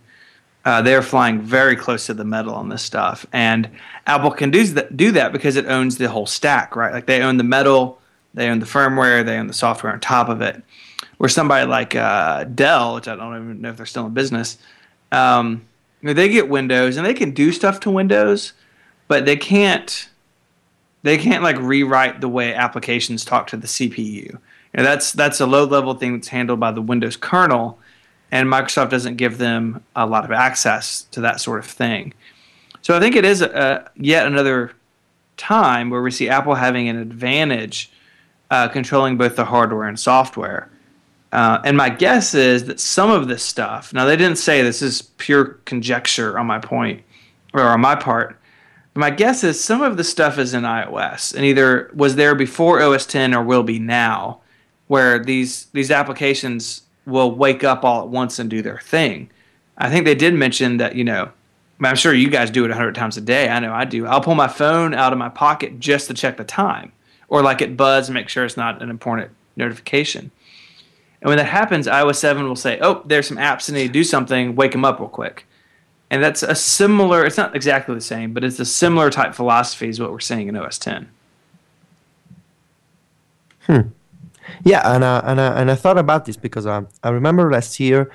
Uh, 0.65 0.83
they're 0.83 1.03
flying 1.03 1.41
very 1.41 1.75
close 1.75 2.07
to 2.07 2.15
the 2.15 2.25
metal 2.25 2.55
on 2.55 2.69
this 2.69 2.83
stuff, 2.83 3.25
and 3.33 3.71
Apple 4.07 4.31
can 4.31 4.51
do 4.51 4.65
that 4.65 4.97
do 4.97 5.13
that 5.13 5.33
because 5.33 5.57
it 5.57 5.67
owns 5.67 5.99
the 5.99 6.09
whole 6.09 6.27
stack, 6.27 6.77
right? 6.77 6.93
Like 6.93 7.07
they 7.07 7.23
own 7.23 7.39
the 7.39 7.45
metal, 7.45 7.99
they 8.35 8.49
own 8.49 8.59
the 8.59 8.67
firmware, 8.67 9.25
they 9.25 9.39
own 9.39 9.47
the 9.47 9.55
software 9.55 9.93
on 9.93 10.01
top 10.01 10.29
of 10.29 10.43
it. 10.43 10.63
Where 11.17 11.29
somebody 11.29 11.67
like 11.67 11.97
uh, 11.97 12.45
Dell, 12.45 12.95
which 12.95 13.09
I 13.09 13.17
don't 13.17 13.35
even 13.35 13.61
know 13.61 13.71
if 13.71 13.77
they're 13.77 13.87
still 13.87 14.07
in 14.07 14.15
business, 14.15 14.59
um, 15.11 15.68
you 16.01 16.09
know, 16.09 16.13
they 16.13 16.29
get 16.29 16.49
Windows 16.49 16.97
and 16.97 17.07
they 17.07 17.15
can 17.15 17.33
do 17.33 17.53
stuff 17.53 17.81
to 17.81 17.91
Windows, 17.91 18.53
but 19.09 19.25
they 19.25 19.37
can't 19.37 20.09
they 21.03 21.17
can't 21.17 21.43
like 21.43 21.57
rewrite 21.59 22.21
the 22.21 22.29
way 22.29 22.55
applications 22.55 23.25
talk 23.25 23.47
to 23.49 23.57
the 23.57 23.67
CPU. 23.67 24.39
Know, 24.75 24.83
that's 24.83 25.13
that's 25.13 25.41
a 25.41 25.47
low 25.47 25.65
level 25.65 25.95
thing 25.95 26.15
that's 26.15 26.29
handled 26.29 26.61
by 26.61 26.71
the 26.73 26.83
Windows 26.83 27.17
kernel, 27.17 27.79
and 28.31 28.49
Microsoft 28.49 28.91
doesn't 28.91 29.17
give 29.17 29.39
them 29.39 29.85
a 29.97 30.07
lot 30.07 30.25
of 30.25 30.33
access 30.33 31.03
to 31.11 31.21
that 31.23 31.41
sort 31.41 31.61
of 31.61 31.67
thing. 31.67 32.15
So 32.83 32.97
I 32.97 33.01
think 33.01 33.17
it 33.17 33.25
is 33.25 33.43
a, 33.43 33.91
yet 33.97 34.27
another 34.27 34.73
time 35.37 35.91
where 35.91 36.03
we 36.03 36.11
see 36.11 36.29
Apple 36.29 36.55
having 36.55 36.89
an 36.89 36.97
advantage 36.97 37.91
uh, 38.51 38.69
controlling 38.69 39.17
both 39.17 39.37
the 39.37 39.47
hardware 39.47 39.89
and 39.89 39.99
software. 39.99 40.71
Uh, 41.33 41.61
and 41.65 41.77
my 41.77 41.91
guess 41.91 42.35
is 42.35 42.65
that 42.65 42.81
some 42.81 43.11
of 43.11 43.29
this 43.29 43.43
stuff, 43.43 43.93
now 43.93 44.05
they 44.05 44.17
didn't 44.17 44.39
say 44.39 44.63
this 44.63 44.81
is 44.81 45.03
pure 45.03 45.59
conjecture 45.67 46.39
on 46.39 46.47
my 46.47 46.59
point 46.59 47.03
or 47.53 47.63
on 47.63 47.81
my 47.81 47.95
part, 47.95 48.39
but 48.95 49.01
my 49.01 49.11
guess 49.11 49.45
is 49.45 49.63
some 49.63 49.83
of 49.83 49.97
the 49.97 50.05
stuff 50.05 50.39
is 50.39 50.55
in 50.55 50.63
iOS 50.63 51.35
and 51.35 51.45
either 51.45 51.91
was 51.95 52.17
there 52.17 52.35
before 52.35 52.81
OS 52.81 53.05
10 53.05 53.35
or 53.35 53.43
will 53.43 53.63
be 53.63 53.79
now, 53.79 54.41
where 54.87 55.23
these 55.23 55.67
these 55.67 55.91
applications 55.91 56.83
will 57.05 57.31
wake 57.31 57.63
up 57.63 57.85
all 57.85 58.03
at 58.03 58.09
once 58.09 58.39
and 58.39 58.49
do 58.49 58.63
their 58.63 58.79
thing. 58.79 59.31
I 59.77 59.91
think 59.91 60.05
they 60.05 60.15
did 60.15 60.35
mention 60.35 60.79
that, 60.79 60.95
you 60.95 61.05
know, 61.05 61.31
I'm 61.81 61.97
sure 61.97 62.13
you 62.13 62.29
guys 62.29 62.51
do 62.51 62.65
it 62.65 62.69
100 62.69 62.95
times 62.95 63.17
a 63.17 63.21
day. 63.21 63.49
I 63.49 63.61
know 63.61 63.73
I 63.73 63.85
do. 63.85 64.07
I'll 64.07 64.21
pull 64.21 64.35
my 64.35 64.49
phone 64.49 64.95
out 64.95 65.13
of 65.13 65.19
my 65.19 65.29
pocket 65.29 65.79
just 65.79 66.09
to 66.09 66.15
check 66.15 66.37
the 66.37 66.45
time 66.45 66.93
or 67.29 67.43
like 67.43 67.63
it 67.63 67.77
buzz 67.77 68.09
and 68.09 68.15
make 68.15 68.29
sure 68.29 68.45
it's 68.45 68.57
not 68.57 68.83
an 68.83 68.91
important 68.91 69.31
notification. 69.57 70.31
And 71.21 71.29
when 71.29 71.39
that 71.39 71.47
happens, 71.47 71.87
iOS 71.87 72.17
7 72.17 72.47
will 72.47 72.57
say, 72.57 72.79
oh, 72.81 73.03
there's 73.05 73.27
some 73.27 73.39
apps 73.39 73.67
that 73.67 73.73
need 73.73 73.89
to 73.89 73.93
do 73.93 74.05
something, 74.05 74.55
wake 74.55 74.73
them 74.73 74.85
up 74.85 75.01
real 75.01 75.09
quick. 75.09 75.47
And 76.11 76.23
that's 76.23 76.43
a 76.43 76.55
similar, 76.55 77.27
it's 77.27 77.37
not 77.37 77.55
exactly 77.55 77.95
the 77.95 78.01
same, 78.01 78.33
but 78.33 78.45
it's 78.45 78.59
a 78.61 78.65
similar 78.65 79.11
type 79.11 79.35
philosophy 79.35 79.89
is 79.89 80.01
what 80.01 80.11
we're 80.11 80.21
seeing 80.21 80.49
in 80.49 80.57
OS 80.57 80.79
10. 80.79 81.09
Hmm. 83.67 83.81
Yeah, 84.65 84.83
and 84.85 85.05
uh, 85.05 85.23
and 85.25 85.39
uh, 85.39 85.53
and 85.57 85.71
I 85.71 85.75
thought 85.75 85.99
about 85.99 86.25
this 86.25 86.37
because 86.37 86.67
um, 86.67 86.89
I 87.03 87.11
remember 87.11 87.51
last 87.51 87.79
year 87.79 88.11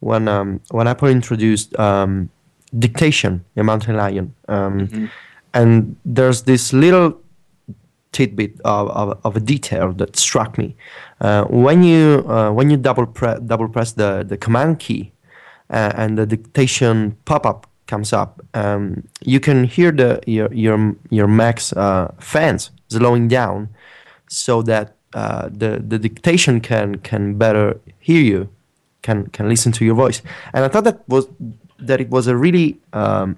when 0.00 0.28
um, 0.28 0.60
when 0.70 0.88
Apple 0.88 1.08
introduced 1.08 1.78
um, 1.78 2.30
dictation 2.78 3.44
in 3.54 3.66
Mountain 3.66 3.96
Lion, 3.96 4.34
um, 4.48 5.10
and 5.52 5.96
there's 6.04 6.42
this 6.42 6.72
little 6.72 7.20
tidbit 8.14 8.60
of, 8.64 8.88
of, 8.90 9.18
of 9.24 9.36
a 9.36 9.40
detail 9.40 9.92
that 9.92 10.16
struck 10.16 10.56
me. 10.56 10.74
Uh, 11.20 11.44
when 11.44 11.82
you 11.82 12.24
uh, 12.28 12.50
when 12.50 12.70
you 12.70 12.78
double 12.78 13.06
pre- 13.06 13.40
double 13.44 13.68
press 13.68 13.92
the, 13.92 14.24
the 14.26 14.36
command 14.36 14.78
key 14.78 15.12
uh, 15.70 15.92
and 15.96 16.16
the 16.16 16.24
dictation 16.24 17.16
pop 17.24 17.44
up 17.44 17.66
comes 17.86 18.12
up, 18.12 18.40
um, 18.54 19.06
you 19.20 19.40
can 19.40 19.64
hear 19.64 19.92
the 19.92 20.20
your 20.26 20.52
your 20.54 20.96
your 21.10 21.28
Mac's 21.28 21.72
uh, 21.72 22.14
fans 22.18 22.70
slowing 22.88 23.28
down 23.28 23.68
so 24.28 24.62
that 24.62 24.94
uh, 25.12 25.48
the 25.52 25.82
the 25.86 25.98
dictation 25.98 26.60
can 26.60 26.96
can 26.96 27.36
better 27.36 27.80
hear 27.98 28.22
you, 28.22 28.48
can 29.02 29.26
can 29.28 29.48
listen 29.48 29.72
to 29.72 29.84
your 29.84 29.94
voice. 29.94 30.22
And 30.52 30.64
I 30.64 30.68
thought 30.68 30.84
that 30.84 31.08
was 31.08 31.26
that 31.78 32.00
it 32.00 32.10
was 32.10 32.26
a 32.26 32.36
really 32.36 32.78
um, 32.92 33.36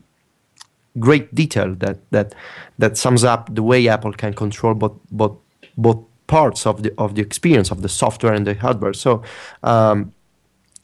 great 0.98 1.34
detail 1.34 1.74
that 1.76 1.98
that 2.10 2.34
that 2.78 2.96
sums 2.96 3.24
up 3.24 3.54
the 3.54 3.62
way 3.62 3.88
Apple 3.88 4.12
can 4.12 4.32
control 4.34 4.74
both 4.74 4.92
both 5.10 5.36
both 5.76 5.98
parts 6.26 6.66
of 6.66 6.82
the 6.82 6.92
of 6.98 7.14
the 7.14 7.22
experience 7.22 7.70
of 7.70 7.82
the 7.82 7.88
software 7.88 8.32
and 8.34 8.46
the 8.46 8.54
hardware. 8.54 8.92
So 8.94 9.22
um, 9.62 10.12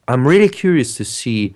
I'm 0.09 0.27
really 0.27 0.49
curious 0.49 0.95
to 0.97 1.05
see, 1.05 1.55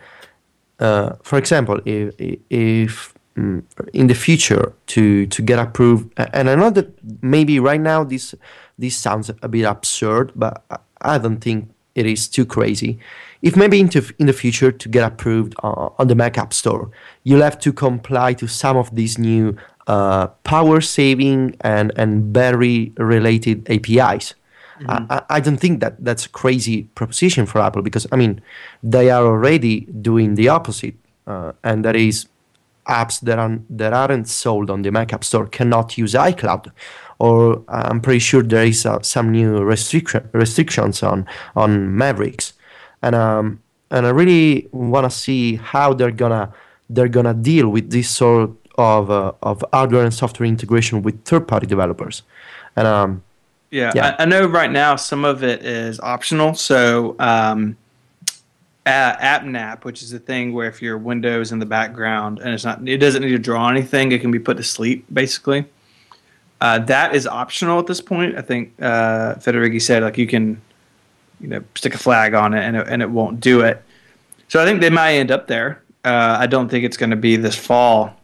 uh, 0.81 1.11
for 1.23 1.39
example, 1.39 1.81
if 1.85 2.15
if 2.51 3.15
mm, 3.37 3.63
in 3.93 4.07
the 4.07 4.15
future 4.15 4.73
to 4.87 5.27
to 5.27 5.43
get 5.43 5.59
approved, 5.59 6.13
and 6.33 6.49
I 6.51 6.55
know 6.55 6.71
that 6.71 6.89
maybe 7.23 7.61
right 7.61 7.81
now 7.81 8.05
this 8.05 8.35
this 8.79 8.97
sounds 8.97 9.31
a 9.43 9.49
bit 9.49 9.65
absurd, 9.65 10.33
but 10.35 10.63
I- 10.71 10.79
I 11.03 11.19
don't 11.19 11.41
think 11.41 11.69
it 11.95 12.07
is 12.07 12.29
too 12.29 12.45
crazy. 12.47 12.99
If 13.43 13.57
maybe 13.57 13.79
into 13.81 14.03
in 14.19 14.27
the 14.27 14.33
future 14.33 14.73
to 14.73 14.89
get 14.89 15.05
approved 15.13 15.55
uh, 15.63 15.89
on 15.99 16.09
the 16.09 16.15
Mac 16.15 16.39
App 16.39 16.53
Store, 16.53 16.91
you'll 17.25 17.43
have 17.43 17.59
to 17.61 17.73
comply 17.73 18.35
to 18.35 18.47
some 18.47 18.77
of 18.77 18.95
these 18.95 19.19
new 19.19 19.57
uh, 19.87 20.27
power 20.45 20.81
saving 20.81 21.57
and 21.61 21.93
and 21.97 22.33
battery 22.33 22.93
related 22.99 23.69
APIs. 23.71 24.35
I, 24.89 25.07
I- 25.11 25.23
I 25.37 25.41
don't 25.41 25.59
think 25.61 25.81
that 25.81 25.95
that's 26.05 26.27
a 26.27 26.29
crazy 26.29 26.83
proposition 26.95 27.47
for 27.47 27.61
Apple 27.61 27.83
because 27.83 28.07
I 28.13 28.17
mean 28.17 28.41
they 28.83 29.11
are 29.11 29.25
already 29.25 29.81
doing 30.03 30.35
the 30.35 30.49
opposite, 30.49 30.95
uh, 31.27 31.53
and 31.63 31.85
that 31.85 31.97
is 31.97 32.27
apps 32.87 33.21
that 33.21 33.39
are 33.39 33.59
that 33.71 33.93
aren't 33.93 34.29
sold 34.29 34.71
on 34.71 34.83
the 34.83 34.91
Mac 34.91 35.13
App 35.13 35.25
Store 35.25 35.47
cannot 35.47 35.97
use 35.99 36.13
iCloud, 36.15 36.71
or 37.19 37.63
I'm 37.69 38.01
pretty 38.01 38.19
sure 38.21 38.43
there 38.43 38.65
is 38.67 38.85
uh, 38.87 39.01
some 39.03 39.31
new 39.33 39.59
restriction 39.65 40.29
restrictions 40.33 41.03
on 41.03 41.27
on 41.55 41.97
Mavericks, 41.97 42.53
and 43.03 43.15
um 43.15 43.61
and 43.91 44.07
I 44.07 44.11
really 44.11 44.69
want 44.73 45.11
to 45.11 45.17
see 45.17 45.57
how 45.57 45.95
they're 45.95 46.11
gonna 46.11 46.53
they're 46.91 47.09
gonna 47.09 47.35
deal 47.35 47.69
with 47.69 47.91
this 47.91 48.09
sort 48.11 48.51
of 48.79 49.11
uh, 49.11 49.33
of 49.43 49.65
hardware 49.73 50.05
and 50.05 50.13
software 50.13 50.49
integration 50.49 51.03
with 51.03 51.25
third 51.25 51.49
party 51.49 51.67
developers, 51.67 52.23
and 52.77 52.87
um 52.87 53.23
Yeah, 53.71 53.93
Yeah. 53.95 54.17
I, 54.19 54.23
I 54.23 54.27
know 54.27 54.47
right 54.47 54.71
now 54.71 54.97
some 54.97 55.25
of 55.25 55.43
it 55.43 55.65
is 55.65 55.99
optional. 56.01 56.55
So, 56.55 57.17
um, 57.19 57.77
uh, 58.87 59.17
AppNap, 59.17 59.85
which 59.85 60.03
is 60.03 60.11
the 60.11 60.21
thing 60.21 60.53
where 60.55 60.69
if 60.69 60.81
your 60.81 60.97
Windows 60.97 61.51
in 61.51 61.59
the 61.59 61.67
background 61.67 62.39
and 62.39 62.55
it's 62.55 62.65
not, 62.65 62.87
it 62.89 62.99
doesn't 62.99 63.23
need 63.23 63.33
to 63.33 63.39
draw 63.39 63.69
anything, 63.69 64.13
it 64.13 64.21
can 64.21 64.31
be 64.31 64.39
put 64.39 64.57
to 64.57 64.63
sleep 64.63 65.05
basically. 65.13 65.65
Uh, 66.61 66.79
that 66.79 67.15
is 67.15 67.27
optional 67.27 67.79
at 67.81 67.87
this 67.87 68.01
point. 68.01 68.37
I 68.39 68.43
think 68.43 68.73
uh, 68.81 69.35
Federighi 69.35 69.83
said 69.83 70.03
like 70.05 70.17
you 70.17 70.29
can, 70.29 70.63
you 71.41 71.49
know, 71.49 71.63
stick 71.75 71.95
a 71.95 71.99
flag 71.99 72.35
on 72.35 72.55
it 72.55 72.63
and 72.63 72.77
it, 72.77 72.89
and 72.89 73.03
it 73.03 73.11
won't 73.11 73.41
do 73.41 73.61
it. 73.61 73.83
So 74.49 74.63
I 74.63 74.65
think 74.65 74.81
they 74.81 74.91
might 74.91 75.13
end 75.13 75.31
up 75.31 75.47
there. 75.47 75.83
Uh, 76.05 76.37
I 76.41 76.47
don't 76.47 76.69
think 76.69 76.85
it's 76.85 76.97
going 76.97 77.11
to 77.11 77.17
be 77.17 77.37
this 77.37 77.57
fall, 77.57 78.15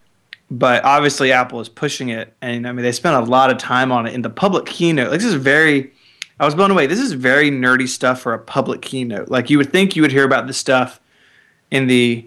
but 0.50 0.84
obviously 0.84 1.32
Apple 1.32 1.60
is 1.60 1.68
pushing 1.68 2.10
it, 2.10 2.32
and 2.40 2.66
I 2.66 2.72
mean 2.72 2.84
they 2.84 2.92
spent 2.92 3.16
a 3.16 3.28
lot 3.28 3.50
of 3.50 3.58
time 3.58 3.90
on 3.90 4.06
it 4.06 4.14
in 4.14 4.22
the 4.22 4.30
public 4.30 4.66
keynote. 4.66 5.10
Like 5.10 5.20
this 5.20 5.28
is 5.28 5.34
very, 5.34 5.92
I 6.38 6.44
was 6.44 6.54
blown 6.54 6.70
away. 6.70 6.86
This 6.86 7.00
is 7.00 7.12
very 7.12 7.50
nerdy 7.50 7.88
stuff 7.88 8.20
for 8.20 8.34
a 8.34 8.38
public 8.38 8.82
keynote. 8.82 9.30
Like 9.30 9.50
you 9.50 9.58
would 9.58 9.72
think 9.72 9.96
you 9.96 10.02
would 10.02 10.12
hear 10.12 10.24
about 10.24 10.46
this 10.46 10.58
stuff 10.58 11.00
in 11.72 11.88
the, 11.88 12.24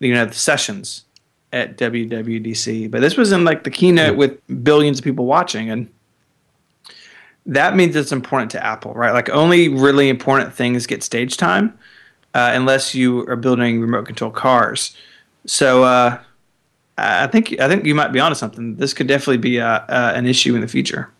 you 0.00 0.12
know, 0.12 0.24
the 0.24 0.34
sessions 0.34 1.04
at 1.52 1.76
WWDC, 1.76 2.90
but 2.90 3.00
this 3.00 3.16
was 3.16 3.30
in 3.32 3.44
like 3.44 3.64
the 3.64 3.70
keynote 3.70 4.16
with 4.16 4.64
billions 4.64 4.98
of 4.98 5.04
people 5.04 5.26
watching, 5.26 5.70
and 5.70 5.88
that 7.50 7.74
means 7.74 7.96
it's 7.96 8.12
important 8.12 8.50
to 8.52 8.64
Apple, 8.64 8.94
right? 8.94 9.12
Like 9.12 9.28
only 9.28 9.68
really 9.68 10.08
important 10.08 10.54
things 10.54 10.86
get 10.86 11.02
stage 11.02 11.36
time, 11.36 11.76
uh, 12.32 12.52
unless 12.54 12.94
you 12.94 13.26
are 13.26 13.36
building 13.36 13.80
remote 13.80 14.06
control 14.06 14.30
cars. 14.30 14.96
So 15.46 15.82
uh, 15.82 16.18
I 16.96 17.26
think 17.26 17.58
I 17.60 17.68
think 17.68 17.84
you 17.84 17.94
might 17.94 18.12
be 18.12 18.20
onto 18.20 18.36
something. 18.36 18.76
This 18.76 18.94
could 18.94 19.08
definitely 19.08 19.38
be 19.38 19.58
a, 19.58 19.66
uh, 19.66 20.12
an 20.14 20.26
issue 20.26 20.54
in 20.54 20.60
the 20.60 20.68
future. 20.68 21.10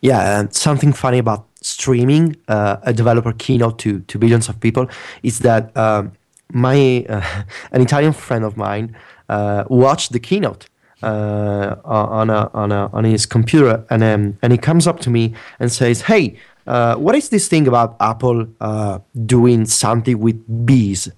Yeah, 0.00 0.40
and 0.40 0.52
something 0.54 0.92
funny 0.92 1.18
about 1.18 1.46
streaming 1.60 2.36
uh, 2.48 2.78
a 2.82 2.92
developer 2.92 3.32
keynote 3.32 3.78
to, 3.80 4.00
to 4.00 4.18
billions 4.18 4.48
of 4.48 4.60
people 4.60 4.88
is 5.22 5.40
that 5.40 5.76
um, 5.76 6.12
my 6.52 7.04
uh, 7.08 7.42
an 7.72 7.82
Italian 7.82 8.12
friend 8.12 8.44
of 8.44 8.56
mine 8.56 8.96
uh, 9.28 9.64
watched 9.68 10.12
the 10.12 10.20
keynote 10.20 10.68
uh, 11.02 11.76
on 11.84 12.30
a, 12.30 12.50
on 12.54 12.72
a, 12.72 12.90
on 12.92 13.04
his 13.04 13.26
computer 13.26 13.84
and 13.90 14.02
um, 14.02 14.38
and 14.42 14.52
he 14.52 14.58
comes 14.58 14.86
up 14.86 15.00
to 15.00 15.10
me 15.10 15.34
and 15.60 15.70
says, 15.70 16.02
"Hey, 16.02 16.38
uh, 16.66 16.96
what 16.96 17.14
is 17.14 17.28
this 17.28 17.48
thing 17.48 17.68
about 17.68 17.96
Apple 18.00 18.46
uh, 18.60 18.98
doing 19.26 19.64
something 19.64 20.18
with 20.18 20.66
bees?" 20.66 21.08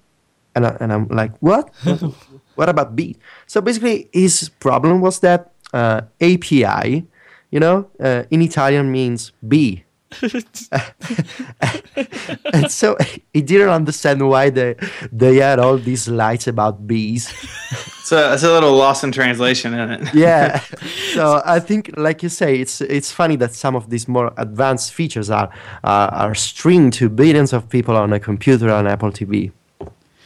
And 0.55 0.67
I, 0.67 0.77
and 0.79 0.93
I'm 0.93 1.07
like, 1.07 1.35
"What? 1.39 1.73
what 2.55 2.69
about 2.69 2.95
bees?" 2.95 3.17
So 3.47 3.61
basically, 3.61 4.09
his 4.13 4.49
problem 4.59 5.01
was 5.01 5.19
that 5.19 5.51
API, 5.73 7.05
you 7.49 7.59
know, 7.59 7.89
in 7.99 8.41
Italian 8.41 8.91
means 8.91 9.31
bee 9.47 9.83
and 12.53 12.69
so 12.69 12.97
he 13.33 13.41
didn't 13.41 13.69
understand 13.69 14.27
why 14.27 14.49
they 14.49 14.75
they 15.11 15.37
had 15.37 15.59
all 15.59 15.77
these 15.77 16.07
lights 16.07 16.47
about 16.47 16.85
bees. 16.85 17.27
so 18.03 18.33
it's 18.33 18.43
a 18.43 18.51
little 18.51 18.75
lost 18.75 19.03
in 19.03 19.11
translation, 19.11 19.73
isn't 19.73 20.07
it? 20.07 20.13
yeah. 20.13 20.61
So 21.13 21.41
I 21.45 21.59
think, 21.59 21.91
like 21.97 22.23
you 22.23 22.29
say, 22.29 22.57
it's 22.57 22.81
it's 22.81 23.11
funny 23.11 23.35
that 23.37 23.53
some 23.53 23.75
of 23.75 23.89
these 23.89 24.07
more 24.07 24.33
advanced 24.37 24.93
features 24.93 25.29
are 25.29 25.49
uh, 25.83 26.09
are 26.11 26.35
streamed 26.35 26.93
to 26.93 27.09
billions 27.09 27.53
of 27.53 27.69
people 27.69 27.97
on 27.97 28.13
a 28.13 28.19
computer 28.19 28.71
on 28.71 28.87
Apple 28.87 29.11
TV. 29.11 29.51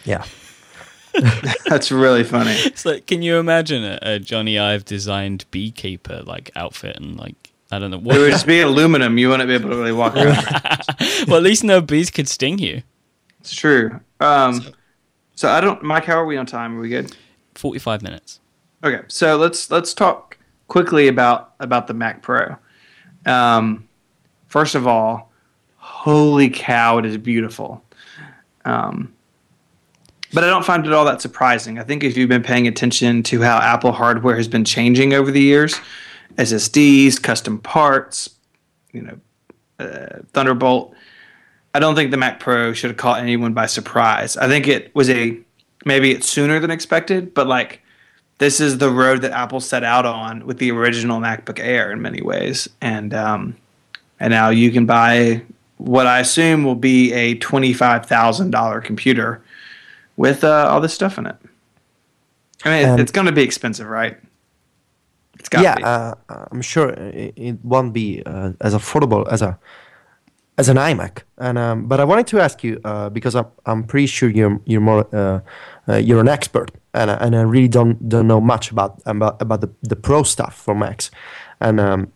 Yeah. 0.04 0.26
That's 1.70 1.92
really 1.92 2.24
funny. 2.24 2.52
It's 2.52 2.86
like, 2.86 3.08
can 3.08 3.22
you 3.22 3.38
imagine 3.38 3.84
a, 3.84 4.00
a 4.02 4.20
Jony 4.20 4.60
Ive 4.60 4.86
designed 4.86 5.46
beekeeper 5.50 6.22
like 6.26 6.52
outfit 6.56 6.98
and 6.98 7.18
like 7.18 7.45
I 7.76 7.80
don't 7.80 7.92
know. 7.92 8.00
What? 8.00 8.16
It 8.16 8.20
would 8.20 8.32
just 8.32 8.48
be 8.48 8.62
aluminum. 8.62 9.18
You 9.18 9.30
wouldn't 9.30 9.50
be 9.50 9.54
able 9.56 9.70
to 9.70 9.76
really 9.76 9.92
walk 9.92 10.16
around. 10.16 10.46
well, 11.28 11.38
at 11.38 11.44
least 11.44 11.64
no 11.64 11.82
bees 11.82 12.10
could 12.10 12.28
sting 12.28 12.58
you. 12.58 12.84
It's 13.42 13.54
true. 13.54 14.00
Um, 14.20 14.62
so, 14.62 14.72
so, 15.36 15.50
I 15.50 15.62
don't, 15.62 15.82
Myke. 15.84 16.06
How 16.06 16.16
are 16.16 16.26
we 16.26 16.38
on 16.38 16.46
time? 16.46 16.78
Are 16.78 16.82
we 16.82 16.90
good? 16.90 17.16
Forty-five 17.56 18.02
minutes. 18.02 18.40
Okay, 18.84 19.04
so 19.08 19.36
let's 19.36 19.70
let's 19.70 19.94
talk 19.94 20.38
quickly 20.68 21.08
about 21.08 21.54
about 21.60 21.88
the 21.88 21.94
Mac 21.94 22.22
Pro. 22.22 22.56
Um, 23.26 23.88
first 24.48 24.76
of 24.76 24.88
all, 24.88 25.32
holy 25.78 26.50
cow, 26.50 26.98
it 27.00 27.06
is 27.06 27.18
beautiful. 27.18 27.84
Um, 28.64 29.14
but 30.34 30.44
I 30.44 30.48
don't 30.48 30.66
find 30.66 30.86
it 30.86 30.94
all 30.94 31.06
that 31.06 31.22
surprising. 31.22 31.80
I 31.80 31.84
think 31.84 32.04
if 32.04 32.18
you've 32.18 32.30
been 32.30 32.44
paying 32.44 32.68
attention 32.68 33.24
to 33.24 33.42
how 33.42 33.58
Apple 33.58 33.92
hardware 33.92 34.36
has 34.36 34.48
been 34.48 34.66
changing 34.66 35.14
over 35.14 35.32
the 35.32 35.42
years, 35.42 35.80
SSDs, 36.36 37.22
custom 37.22 37.60
parts, 37.60 38.30
you 38.92 39.02
know, 39.02 39.20
uh, 39.80 40.20
Thunderbolt. 40.34 40.94
I 41.74 41.80
don't 41.80 41.96
think 41.96 42.12
the 42.12 42.18
Mac 42.18 42.40
Pro 42.40 42.74
should 42.74 42.90
have 42.90 42.98
caught 42.98 43.20
anyone 43.20 43.54
by 43.54 43.66
surprise. 43.66 44.38
I 44.38 44.48
think 44.48 44.68
it 44.68 44.94
was 44.96 45.10
a 45.10 45.38
maybe 45.86 46.12
it's 46.12 46.30
sooner 46.30 46.60
than 46.60 46.72
expected, 46.72 47.34
but 47.34 47.48
like 47.48 47.82
this 48.38 48.60
is 48.60 48.78
the 48.78 48.90
road 48.90 49.22
that 49.22 49.32
Apple 49.32 49.60
set 49.60 49.84
out 49.84 50.06
on 50.06 50.46
with 50.46 50.58
the 50.58 50.72
original 50.72 51.20
MacBook 51.20 51.60
Air 51.60 51.92
in 51.92 52.02
many 52.02 52.22
ways, 52.22 52.68
and 52.82 53.14
um, 53.14 53.56
and 54.20 54.32
now 54.32 54.50
you 54.50 54.72
can 54.72 54.86
buy 54.86 55.42
what 55.78 56.08
I 56.08 56.20
assume 56.20 56.64
will 56.64 56.76
be 56.76 57.14
a 57.14 57.36
twenty 57.36 57.74
five 57.74 58.06
thousand 58.06 58.52
dollar 58.52 58.82
computer 58.82 59.42
with 60.18 60.44
uh, 60.44 60.70
all 60.70 60.82
this 60.82 60.94
stuff 60.94 61.18
in 61.18 61.28
it. 61.28 61.36
I 62.64 62.70
mean, 62.70 62.90
um, 62.90 63.00
it's 63.00 63.12
going 63.12 63.28
to 63.28 63.34
be 63.34 63.44
expensive, 63.44 63.88
right? 63.88 64.18
Yeah, 65.54 65.76
uh, 65.84 66.14
I'm 66.52 66.62
sure 66.62 66.90
it, 66.90 67.34
it 67.36 67.58
won't 67.64 67.94
be 67.94 68.24
uh, 68.26 68.54
as 68.62 68.74
affordable 68.74 69.28
as 69.32 69.42
a 69.42 69.58
as 70.58 70.70
an 70.70 70.78
iMac. 70.78 71.24
And 71.38 71.58
um, 71.58 71.88
but 71.88 72.00
I 72.00 72.04
wanted 72.04 72.28
to 72.28 72.40
ask 72.40 72.64
you 72.64 72.80
uh, 72.84 73.10
because 73.10 73.36
I'm 73.36 73.48
I'm 73.66 73.84
pretty 73.84 74.08
sure 74.08 74.30
you're 74.30 74.60
you're 74.66 74.82
more 74.82 75.08
uh, 75.14 75.40
uh, 75.88 75.98
you're 75.98 76.20
an 76.20 76.28
expert, 76.28 76.72
and 76.94 77.10
and 77.10 77.36
I 77.36 77.42
really 77.42 77.68
don't 77.68 78.10
don't 78.10 78.28
know 78.28 78.42
much 78.42 78.72
about 78.72 79.02
about 79.06 79.42
about 79.42 79.62
the 79.62 79.70
the 79.82 79.96
pro 79.96 80.24
stuff 80.24 80.56
for 80.56 80.76
Macs. 80.76 81.12
And 81.60 81.80
um, 81.80 82.12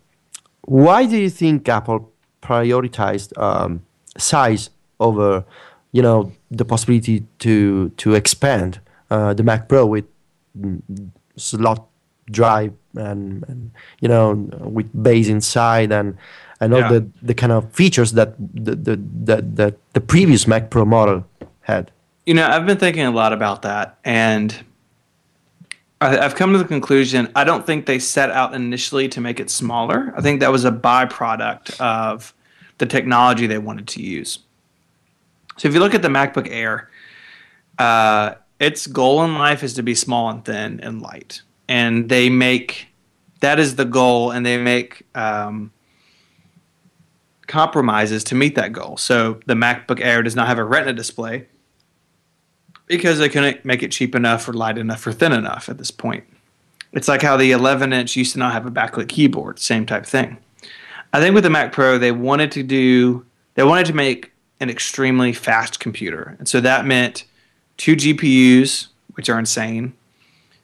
why 0.61 1.05
do 1.05 1.17
you 1.17 1.29
think 1.29 1.67
Apple 1.67 2.11
prioritized 2.41 3.37
um, 3.37 3.81
size 4.17 4.69
over 4.99 5.43
you 5.91 6.01
know 6.01 6.31
the 6.51 6.65
possibility 6.65 7.25
to 7.39 7.89
to 7.89 8.15
expand 8.15 8.79
uh, 9.09 9.33
the 9.33 9.43
Mac 9.43 9.67
Pro 9.67 9.85
with 9.85 10.05
mm, 10.57 10.81
slot 11.35 11.88
drive 12.31 12.73
and, 12.95 13.43
and 13.47 13.71
you 13.99 14.07
know 14.07 14.33
with 14.59 14.89
bass 15.03 15.27
inside 15.27 15.91
and 15.91 16.17
and 16.59 16.73
all 16.73 16.81
yeah. 16.81 16.89
the, 16.89 17.09
the 17.21 17.33
kind 17.33 17.51
of 17.51 17.71
features 17.71 18.13
that 18.13 18.35
the, 18.37 18.75
the 18.75 18.95
the, 18.95 19.41
the 19.41 19.75
the 19.93 20.01
previous 20.01 20.47
Mac 20.47 20.69
Pro 20.69 20.85
model 20.85 21.25
had. 21.61 21.91
You 22.25 22.33
know, 22.35 22.47
I've 22.47 22.65
been 22.65 22.77
thinking 22.77 23.05
a 23.05 23.11
lot 23.11 23.33
about 23.33 23.63
that, 23.63 23.97
and 24.03 24.53
I've 26.01 26.35
come 26.35 26.51
to 26.53 26.57
the 26.57 26.65
conclusion 26.65 27.29
I 27.35 27.43
don't 27.43 27.65
think 27.65 27.85
they 27.85 27.99
set 27.99 28.31
out 28.31 28.53
initially 28.53 29.07
to 29.09 29.21
make 29.21 29.39
it 29.39 29.49
smaller. 29.49 30.13
I 30.15 30.21
think 30.21 30.39
that 30.41 30.51
was 30.51 30.65
a 30.65 30.71
byproduct 30.71 31.79
of 31.79 32.33
the 32.77 32.85
technology 32.85 33.47
they 33.47 33.57
wanted 33.57 33.87
to 33.89 34.01
use. 34.01 34.39
So 35.57 35.67
if 35.67 35.73
you 35.73 35.81
look 35.81 35.93
at 35.93 36.01
the 36.01 36.07
MacBook 36.07 36.47
Air, 36.49 36.89
uh, 37.77 38.35
its 38.59 38.87
goal 38.87 39.23
in 39.23 39.37
life 39.37 39.61
is 39.61 39.73
to 39.73 39.83
be 39.83 39.93
small 39.93 40.29
and 40.29 40.43
thin 40.43 40.79
and 40.81 41.01
light 41.01 41.41
and 41.69 42.09
they 42.09 42.29
make 42.29 42.87
that 43.39 43.57
is 43.57 43.77
the 43.77 43.85
goal, 43.85 44.31
and 44.31 44.45
they 44.45 44.57
make 44.57 45.03
um, 45.15 45.71
compromises 47.47 48.25
to 48.25 48.35
meet 48.35 48.55
that 48.55 48.73
goal. 48.73 48.97
So 48.97 49.39
the 49.45 49.53
MacBook 49.53 50.01
Air 50.01 50.21
does 50.21 50.35
not 50.35 50.47
have 50.47 50.57
a 50.57 50.63
Retina 50.65 50.91
display 50.91 51.47
because 52.87 53.19
they 53.19 53.29
couldn't 53.29 53.63
make 53.63 53.81
it 53.81 53.93
cheap 53.93 54.13
enough 54.13 54.49
or 54.49 54.53
light 54.53 54.77
enough 54.77 55.07
or 55.07 55.13
thin 55.13 55.31
enough 55.31 55.69
at 55.69 55.77
this 55.77 55.91
point. 55.91 56.25
It's 56.91 57.07
like 57.07 57.21
how 57.21 57.37
the 57.37 57.51
11 57.51 57.93
inch 57.93 58.17
used 58.17 58.33
to 58.33 58.39
not 58.39 58.51
have 58.51 58.65
a 58.65 58.71
backlit 58.71 59.07
keyboard, 59.07 59.59
same 59.59 59.85
type 59.85 60.05
thing. 60.05 60.37
I 61.13 61.21
think 61.21 61.33
with 61.33 61.43
the 61.43 61.49
Mac 61.49 61.71
Pro, 61.71 61.97
they 61.97 62.11
wanted 62.11 62.51
to 62.53 62.63
do, 62.63 63.25
they 63.53 63.63
wanted 63.63 63.85
to 63.85 63.93
make 63.93 64.33
an 64.59 64.69
extremely 64.69 65.31
fast 65.31 65.79
computer. 65.79 66.35
And 66.39 66.47
so 66.47 66.59
that 66.61 66.85
meant 66.85 67.25
two 67.77 67.95
GPUs, 67.95 68.87
which 69.13 69.29
are 69.29 69.39
insane, 69.39 69.93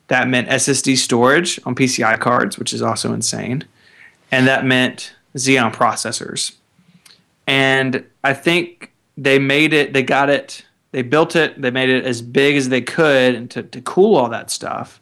that 0.07 0.27
meant 0.27 0.49
SSD 0.49 0.97
storage 0.97 1.59
on 1.65 1.75
PCI 1.75 2.19
cards, 2.19 2.57
which 2.57 2.73
is 2.73 2.81
also 2.81 3.13
insane. 3.13 3.63
And 4.31 4.47
that 4.47 4.65
meant 4.65 5.13
Xeon 5.35 5.73
processors. 5.73 6.55
And 7.47 8.05
I 8.23 8.33
think 8.33 8.91
they 9.17 9.39
made 9.39 9.73
it, 9.73 9.93
they 9.93 10.03
got 10.03 10.29
it, 10.29 10.65
they 10.91 11.01
built 11.01 11.35
it, 11.35 11.61
they 11.61 11.71
made 11.71 11.89
it 11.89 12.05
as 12.05 12.21
big 12.21 12.55
as 12.55 12.69
they 12.69 12.81
could 12.81 13.49
to, 13.51 13.63
to 13.63 13.81
cool 13.81 14.15
all 14.15 14.29
that 14.29 14.49
stuff. 14.49 15.01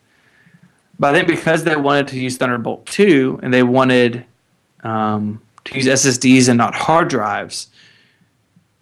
But 1.00 1.14
I 1.14 1.18
think 1.18 1.28
because 1.28 1.64
they 1.64 1.76
wanted 1.76 2.08
to 2.10 2.20
use 2.20 2.38
Thunderbolt 2.38 2.86
2 2.88 3.40
and 3.44 3.54
they 3.54 3.64
wanted 3.64 4.26
um, 4.84 5.42
to 5.66 5.76
use 5.76 5.86
SSDs 5.86 6.50
and 6.50 6.58
not 6.58 6.76
hard 6.76 7.10
drives, 7.10 7.68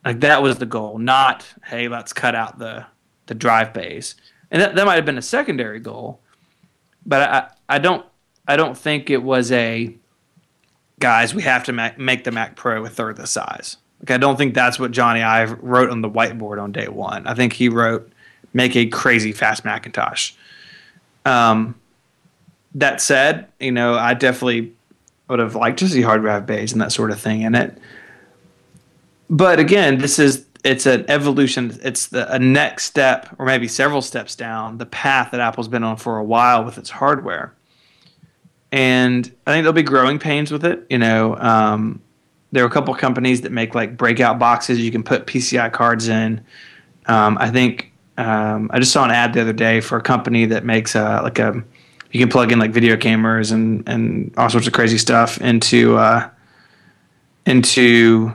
like 0.04 0.20
that 0.22 0.42
was 0.42 0.58
the 0.58 0.66
goal, 0.66 0.98
not, 0.98 1.46
hey, 1.66 1.88
let's 1.88 2.14
cut 2.14 2.36
out 2.36 2.60
the, 2.60 2.86
the 3.28 3.36
drive 3.36 3.74
bays 3.74 4.16
and 4.52 4.62
that, 4.62 4.76
that 4.76 4.86
might 4.86 4.96
have 4.96 5.06
been 5.06 5.18
a 5.18 5.24
secondary 5.24 5.80
goal, 5.80 6.20
but 7.06 7.22
I, 7.22 7.76
I 7.76 7.80
don't 7.80 8.06
I 8.48 8.58
don't 8.58 8.78
think 8.78 9.10
it 9.10 9.24
was 9.24 9.52
a 9.52 9.96
guys 11.00 11.34
we 11.34 11.42
have 11.44 11.64
to 11.64 11.74
ma- 11.74 11.92
make 11.98 12.26
the 12.26 12.32
Mac 12.32 12.56
Pro 12.56 12.86
a 12.86 12.90
third 12.90 13.16
the 13.16 13.26
size. 13.26 13.78
Like 14.02 14.12
I 14.12 14.18
don't 14.18 14.38
think 14.38 14.54
that's 14.54 14.78
what 14.78 14.92
Jony 14.92 15.24
Ive 15.24 15.58
wrote 15.62 15.90
on 15.90 16.02
the 16.02 16.10
whiteboard 16.10 16.62
on 16.62 16.72
day 16.72 16.88
one. 16.88 17.26
I 17.26 17.34
think 17.34 17.54
he 17.54 17.70
wrote 17.70 18.12
make 18.54 18.76
a 18.76 18.86
crazy 18.88 19.32
fast 19.32 19.64
Macintosh. 19.64 20.34
Um, 21.24 21.76
that 22.76 23.00
said, 23.02 23.48
you 23.60 23.72
know 23.72 23.96
I 23.96 24.14
definitely 24.14 24.74
would 25.30 25.40
have 25.40 25.56
liked 25.56 25.80
to 25.80 25.88
see 25.88 26.02
hard 26.02 26.22
drive 26.22 26.46
bays 26.46 26.74
and 26.74 26.82
that 26.82 26.92
sort 26.92 27.12
of 27.12 27.20
thing 27.20 27.42
in 27.42 27.56
it. 27.56 27.78
But 29.30 29.60
again, 29.60 30.00
this 30.00 30.20
is 30.20 30.46
it's 30.64 30.86
an 30.86 31.06
evolution. 31.08 31.78
It's 31.84 32.08
the, 32.08 32.32
a 32.34 32.40
next 32.40 32.86
step, 32.86 33.30
or 33.38 33.46
maybe 33.46 33.68
several 33.68 34.02
steps 34.02 34.36
down 34.36 34.78
the 34.78 34.86
path 34.86 35.32
that 35.32 35.40
Apple's 35.40 35.68
been 35.68 35.84
on 35.84 35.98
for 35.98 36.18
a 36.18 36.24
while 36.24 36.64
with 36.64 36.78
its 36.78 36.90
hardware. 36.90 37.54
And 38.72 39.26
I 39.46 39.52
think 39.52 39.64
there'll 39.64 39.74
be 39.74 39.84
growing 39.84 40.20
pains 40.20 40.52
with 40.52 40.64
it. 40.64 40.86
You 40.90 40.98
know, 40.98 41.36
um, 41.38 42.02
there 42.52 42.64
are 42.64 42.68
a 42.68 42.72
couple 42.72 42.94
companies 42.96 43.42
that 43.42 43.52
make 43.52 43.76
like 43.76 43.98
breakout 43.98 44.40
boxes 44.40 44.80
you 44.80 44.92
can 44.92 45.04
put 45.04 45.26
PCI 45.26 45.72
cards 45.72 46.08
in. 46.08 46.44
Um, 47.08 47.38
I 47.40 47.50
think 47.50 47.92
um, 48.18 48.70
I 48.74 48.80
just 48.80 48.92
saw 48.92 49.04
an 49.04 49.12
ad 49.12 49.34
the 49.34 49.42
other 49.42 49.54
day 49.54 49.82
for 49.82 49.98
a 49.98 50.02
company 50.02 50.46
that 50.46 50.64
makes 50.64 50.96
a, 50.96 51.22
like 51.24 51.40
a 51.40 51.64
you 52.12 52.20
can 52.20 52.30
plug 52.30 52.52
in 52.52 52.60
like 52.60 52.72
video 52.72 52.98
cameras 52.98 53.52
and 53.52 53.88
and 53.88 54.34
all 54.38 54.50
sorts 54.50 54.68
of 54.68 54.74
crazy 54.74 54.98
stuff 54.98 55.40
into 55.40 55.98
uh, 55.98 56.30
into 57.46 58.34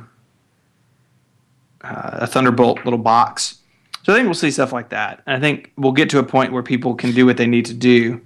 uh, 1.89 2.18
a 2.24 2.26
Thunderbolt 2.26 2.84
little 2.84 2.99
box. 2.99 3.59
So 4.03 4.12
I 4.12 4.16
think 4.16 4.26
we'll 4.26 4.34
see 4.34 4.51
stuff 4.51 4.72
like 4.72 4.91
that. 4.91 5.22
And 5.26 5.37
I 5.37 5.41
think 5.41 5.72
we'll 5.76 5.93
get 5.93 6.11
to 6.11 6.18
a 6.18 6.22
point 6.22 6.53
where 6.53 6.62
people 6.62 6.95
can 6.95 7.12
do 7.12 7.26
what 7.26 7.37
they 7.37 7.47
need 7.47 7.64
to 7.66 7.74
do. 7.74 8.20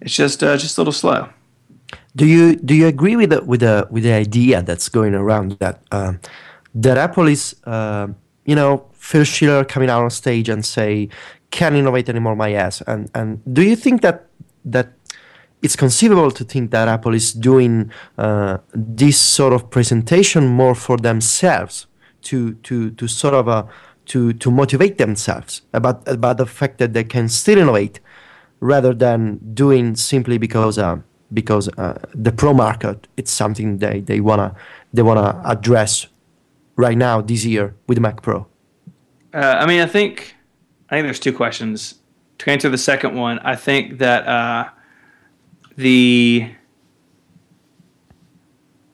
It's 0.00 0.14
just 0.14 0.42
uh, 0.42 0.56
just 0.56 0.76
a 0.76 0.80
little 0.80 0.92
slow. 0.92 1.28
Do 2.16 2.26
you 2.26 2.56
do 2.56 2.74
you 2.74 2.86
agree 2.86 3.16
with 3.16 3.30
the 3.30 3.42
with 3.42 3.60
the 3.60 3.86
with 3.90 4.02
the 4.02 4.12
idea 4.12 4.62
that's 4.62 4.88
going 4.88 5.14
around 5.14 5.52
that 5.60 5.82
um, 5.90 6.20
that 6.74 6.98
Apple 6.98 7.28
is 7.28 7.56
uh, 7.64 8.08
you 8.44 8.54
know 8.54 8.84
Phil 8.92 9.24
Schiller 9.24 9.64
coming 9.64 9.88
out 9.88 10.02
on 10.02 10.10
stage 10.10 10.48
and 10.48 10.64
say 10.64 11.08
can't 11.50 11.74
innovate 11.74 12.08
anymore 12.08 12.34
my 12.34 12.52
ass 12.52 12.82
and 12.86 13.10
and 13.14 13.40
do 13.52 13.62
you 13.62 13.76
think 13.76 14.00
that 14.00 14.26
that 14.64 14.92
it's 15.62 15.76
conceivable 15.76 16.30
to 16.30 16.44
think 16.44 16.70
that 16.72 16.88
Apple 16.88 17.14
is 17.14 17.32
doing 17.32 17.90
uh, 18.18 18.58
this 18.74 19.18
sort 19.18 19.52
of 19.52 19.70
presentation 19.70 20.46
more 20.46 20.74
for 20.74 20.96
themselves 20.96 21.86
to 22.22 22.54
to 22.54 22.90
to 22.92 23.08
sort 23.08 23.34
of 23.34 23.48
uh, 23.48 23.64
to 24.06 24.32
to 24.34 24.50
motivate 24.50 24.98
themselves 24.98 25.62
about 25.72 26.06
about 26.08 26.38
the 26.38 26.46
fact 26.46 26.78
that 26.78 26.92
they 26.92 27.04
can 27.04 27.28
still 27.28 27.58
innovate 27.58 28.00
rather 28.60 28.94
than 28.94 29.38
doing 29.54 29.96
simply 29.96 30.38
because 30.38 30.78
uh, 30.78 30.96
because 31.32 31.68
uh, 31.78 31.98
the 32.14 32.32
pro 32.32 32.52
market 32.52 33.08
it's 33.16 33.32
something 33.32 33.78
they, 33.78 34.00
they 34.00 34.20
wanna 34.20 34.54
they 34.92 35.02
wanna 35.02 35.40
address 35.44 36.06
right 36.76 36.96
now 36.96 37.20
this 37.20 37.44
year 37.44 37.74
with 37.86 37.98
Mac 37.98 38.22
Pro. 38.22 38.46
Uh, 39.34 39.56
I 39.60 39.66
mean, 39.66 39.80
I 39.80 39.86
think 39.86 40.34
I 40.90 40.96
think 40.96 41.06
there's 41.06 41.20
two 41.20 41.32
questions. 41.32 41.96
To 42.38 42.50
answer 42.50 42.68
the 42.68 42.78
second 42.78 43.14
one, 43.14 43.38
I 43.40 43.54
think 43.56 43.98
that 43.98 44.26
uh, 44.26 44.68
the 45.76 46.50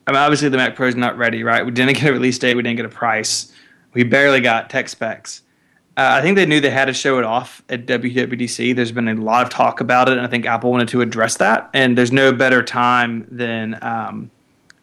I 0.08 0.10
mean, 0.10 0.20
obviously 0.20 0.48
the 0.48 0.56
Mac 0.56 0.74
Pro 0.74 0.88
is 0.88 0.96
not 0.96 1.18
ready, 1.18 1.44
right? 1.44 1.64
We 1.64 1.70
didn't 1.70 1.94
get 1.98 2.08
a 2.08 2.12
release 2.12 2.38
date. 2.38 2.56
We 2.56 2.62
didn't 2.62 2.78
get 2.78 2.86
a 2.86 2.88
price. 2.88 3.52
We 3.92 4.04
barely 4.04 4.40
got 4.40 4.70
tech 4.70 4.88
specs. 4.88 5.42
Uh, 5.98 6.16
I 6.18 6.22
think 6.22 6.36
they 6.36 6.46
knew 6.46 6.60
they 6.60 6.70
had 6.70 6.86
to 6.86 6.94
show 6.94 7.18
it 7.18 7.24
off 7.24 7.62
at 7.68 7.84
WWDC. 7.84 8.74
There's 8.74 8.92
been 8.92 9.08
a 9.08 9.14
lot 9.14 9.44
of 9.44 9.50
talk 9.50 9.80
about 9.80 10.08
it, 10.08 10.16
and 10.16 10.26
I 10.26 10.28
think 10.28 10.46
Apple 10.46 10.70
wanted 10.70 10.88
to 10.88 11.02
address 11.02 11.36
that. 11.38 11.68
And 11.74 11.98
there's 11.98 12.12
no 12.12 12.32
better 12.32 12.62
time 12.62 13.26
than, 13.30 13.78
um, 13.82 14.30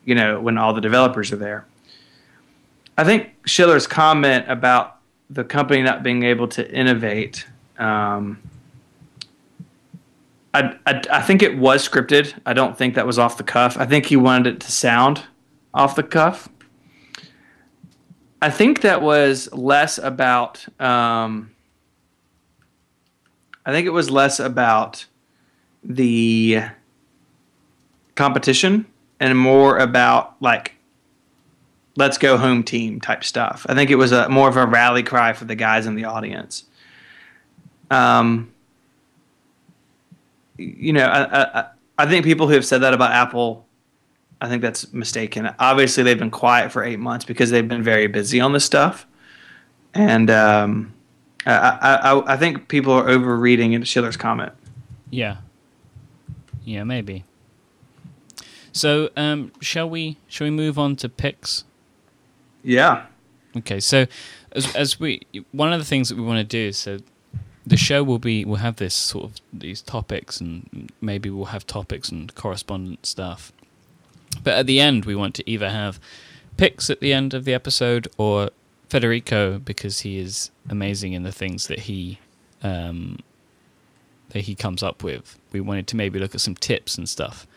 you 0.03 0.13
know, 0.13 0.39
when 0.39 0.57
all 0.59 0.73
the 0.73 0.81
developers 0.81 1.31
are 1.31 1.37
there. 1.37 1.65
I 2.97 3.03
think 3.03 3.33
Schiller's 3.45 3.87
comment 3.87 4.45
about 4.47 4.97
the 5.29 5.43
company 5.43 5.81
not 5.81 6.03
being 6.03 6.23
able 6.23 6.47
to 6.49 6.69
innovate. 6.71 7.47
Um, 7.79 8.41
I, 10.55 10.77
I, 10.85 11.01
I 11.11 11.21
think 11.21 11.43
it 11.43 11.57
was 11.57 11.87
scripted. 11.87 12.33
I 12.45 12.53
don't 12.53 12.77
think 12.77 12.95
that 12.95 13.05
was 13.05 13.19
off 13.19 13.37
the 13.37 13.43
cuff. 13.43 13.75
I 13.77 13.85
think 13.85 14.05
he 14.05 14.15
wanted 14.15 14.55
it 14.55 14.59
to 14.61 14.71
sound 14.71 15.23
off 15.73 15.97
the 15.97 16.03
cuff. 16.03 16.47
I 18.41 18.49
think 18.49 18.79
that 18.81 19.01
was 19.01 19.51
less 19.51 19.97
about. 19.97 20.65
Um, 20.81 21.51
I 23.65 23.73
think 23.73 23.85
it 23.85 23.89
was 23.89 24.09
less 24.09 24.39
about 24.39 25.05
the 25.83 26.61
competition 28.15 28.85
and 29.19 29.37
more 29.37 29.77
about 29.77 30.35
like 30.39 30.75
let's 31.97 32.17
go 32.17 32.37
home 32.37 32.63
team 32.63 33.01
type 33.01 33.25
stuff. 33.25 33.65
I 33.67 33.73
think 33.73 33.89
it 33.89 33.95
was 33.95 34.13
a 34.13 34.29
more 34.29 34.47
of 34.47 34.55
a 34.55 34.65
rally 34.65 35.03
cry 35.03 35.33
for 35.33 35.43
the 35.43 35.55
guys 35.55 35.85
in 35.85 35.95
the 35.95 36.05
audience. 36.05 36.63
Um, 37.91 38.53
you 40.57 40.93
know, 40.93 41.05
I, 41.05 41.59
I, 41.59 41.65
I 41.97 42.05
think 42.05 42.25
people 42.25 42.47
who 42.47 42.53
have 42.53 42.65
said 42.65 42.79
that 42.79 42.93
about 42.93 43.11
Apple, 43.11 43.65
I 44.41 44.49
think 44.49 44.61
that's 44.61 44.91
mistaken. 44.93 45.49
Obviously, 45.59 46.03
they've 46.03 46.19
been 46.19 46.31
quiet 46.31 46.71
for 46.71 46.83
eight 46.83 46.99
months 46.99 47.25
because 47.25 47.49
they've 47.49 47.67
been 47.67 47.83
very 47.83 48.07
busy 48.07 48.39
on 48.39 48.53
this 48.53 48.65
stuff, 48.65 49.07
and 49.93 50.29
um, 50.29 50.93
I, 51.45 51.99
I, 52.03 52.33
I 52.33 52.37
think 52.37 52.67
people 52.67 52.93
are 52.93 53.07
overreading 53.07 53.81
Schiller's 53.83 54.17
comment. 54.17 54.53
Yeah. 55.09 55.37
Yeah, 56.63 56.83
maybe. 56.83 57.23
So, 58.71 59.09
um, 59.15 59.53
shall 59.61 59.89
we 59.89 60.17
shall 60.27 60.45
we 60.45 60.51
move 60.51 60.77
on 60.77 60.95
to 60.97 61.07
picks? 61.07 61.63
Yeah. 62.63 63.05
Okay, 63.55 63.79
so 63.79 64.05
as 64.51 64.75
as 64.75 64.99
we 64.99 65.21
one 65.51 65.71
of 65.71 65.79
the 65.79 65.85
things 65.85 66.09
that 66.09 66.17
we 66.17 66.23
want 66.23 66.39
to 66.39 66.43
do 66.43 66.69
is 66.69 66.77
so 66.77 66.99
the 67.65 67.77
show 67.77 68.03
will 68.03 68.19
be 68.19 68.45
we'll 68.45 68.57
have 68.57 68.75
this 68.75 68.93
sort 68.93 69.25
of 69.25 69.35
these 69.51 69.81
topics 69.81 70.39
and 70.39 70.91
maybe 71.01 71.29
we'll 71.29 71.45
have 71.45 71.65
topics 71.65 72.09
and 72.09 72.33
correspondent 72.35 73.05
stuff. 73.05 73.51
But 74.43 74.53
at 74.55 74.67
the 74.67 74.79
end 74.79 75.05
we 75.05 75.15
want 75.15 75.35
to 75.35 75.49
either 75.49 75.69
have 75.69 75.99
picks 76.57 76.89
at 76.89 76.99
the 76.99 77.13
end 77.13 77.33
of 77.33 77.45
the 77.45 77.53
episode 77.53 78.07
or 78.17 78.49
Federico 78.89 79.59
because 79.59 80.01
he 80.01 80.19
is 80.19 80.51
amazing 80.69 81.13
in 81.13 81.23
the 81.23 81.31
things 81.31 81.67
that 81.67 81.79
he 81.79 82.19
um, 82.61 83.19
that 84.29 84.41
he 84.41 84.55
comes 84.55 84.83
up 84.83 85.03
with. 85.03 85.39
We 85.51 85.61
wanted 85.61 85.87
to 85.87 85.95
maybe 85.95 86.19
look 86.19 86.35
at 86.35 86.41
some 86.41 86.55
tips 86.55 86.97
and 86.97 87.09
stuff 87.09 87.47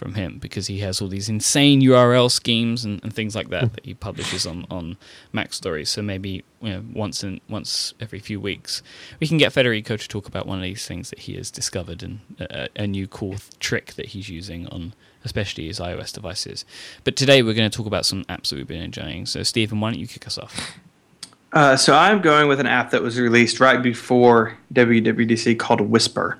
from 0.00 0.14
him 0.14 0.38
because 0.38 0.66
he 0.66 0.78
has 0.78 1.02
all 1.02 1.08
these 1.08 1.28
insane 1.28 1.82
URL 1.82 2.30
schemes 2.30 2.86
and, 2.86 3.04
and 3.04 3.12
things 3.12 3.36
like 3.36 3.50
that 3.50 3.64
hmm. 3.64 3.74
that 3.74 3.84
he 3.84 3.92
publishes 3.92 4.46
on, 4.46 4.66
on 4.70 4.96
MacStories. 5.34 5.88
So 5.88 6.00
maybe 6.00 6.42
you 6.62 6.70
know, 6.70 6.84
once 6.94 7.22
in 7.22 7.40
once 7.50 7.92
every 8.00 8.18
few 8.18 8.40
weeks, 8.40 8.82
we 9.20 9.28
can 9.28 9.36
get 9.36 9.52
Federico 9.52 9.98
to 9.98 10.08
talk 10.08 10.26
about 10.26 10.46
one 10.46 10.58
of 10.58 10.64
these 10.64 10.86
things 10.86 11.10
that 11.10 11.20
he 11.20 11.34
has 11.34 11.50
discovered 11.50 12.02
and 12.02 12.20
a, 12.40 12.68
a 12.76 12.86
new 12.86 13.06
cool 13.06 13.36
trick 13.60 13.92
that 13.94 14.06
he's 14.06 14.30
using 14.30 14.66
on 14.68 14.94
especially 15.22 15.66
his 15.66 15.78
iOS 15.78 16.14
devices. 16.14 16.64
But 17.04 17.14
today 17.14 17.42
we're 17.42 17.52
going 17.52 17.70
to 17.70 17.76
talk 17.76 17.86
about 17.86 18.06
some 18.06 18.24
apps 18.24 18.48
that 18.48 18.56
we've 18.56 18.66
been 18.66 18.80
enjoying. 18.80 19.26
So 19.26 19.42
Stephen, 19.42 19.78
why 19.78 19.90
don't 19.90 20.00
you 20.00 20.06
kick 20.06 20.26
us 20.26 20.38
off? 20.38 20.78
Uh, 21.52 21.76
so 21.76 21.94
I'm 21.94 22.22
going 22.22 22.48
with 22.48 22.58
an 22.58 22.66
app 22.66 22.90
that 22.92 23.02
was 23.02 23.20
released 23.20 23.60
right 23.60 23.82
before 23.82 24.56
WWDC 24.72 25.58
called 25.58 25.82
Whisper. 25.82 26.38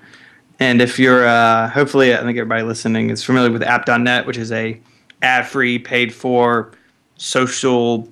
And 0.61 0.83
if 0.83 0.99
you're, 0.99 1.27
uh, 1.27 1.71
hopefully, 1.71 2.15
I 2.15 2.19
think 2.19 2.37
everybody 2.39 2.63
listening 2.63 3.09
is 3.09 3.25
familiar 3.25 3.51
with 3.51 3.63
App.net, 3.63 4.27
which 4.27 4.37
is 4.37 4.53
a 4.53 4.79
ad-free, 5.23 5.79
paid-for 5.79 6.73
social 7.17 8.09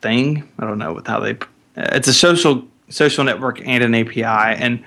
thing. 0.00 0.48
I 0.60 0.66
don't 0.66 0.78
know 0.78 1.02
how 1.04 1.20
they. 1.20 1.36
It's 1.76 2.08
a 2.08 2.14
social 2.14 2.66
social 2.88 3.24
network 3.24 3.66
and 3.66 3.82
an 3.82 3.94
API. 3.94 4.22
And 4.22 4.84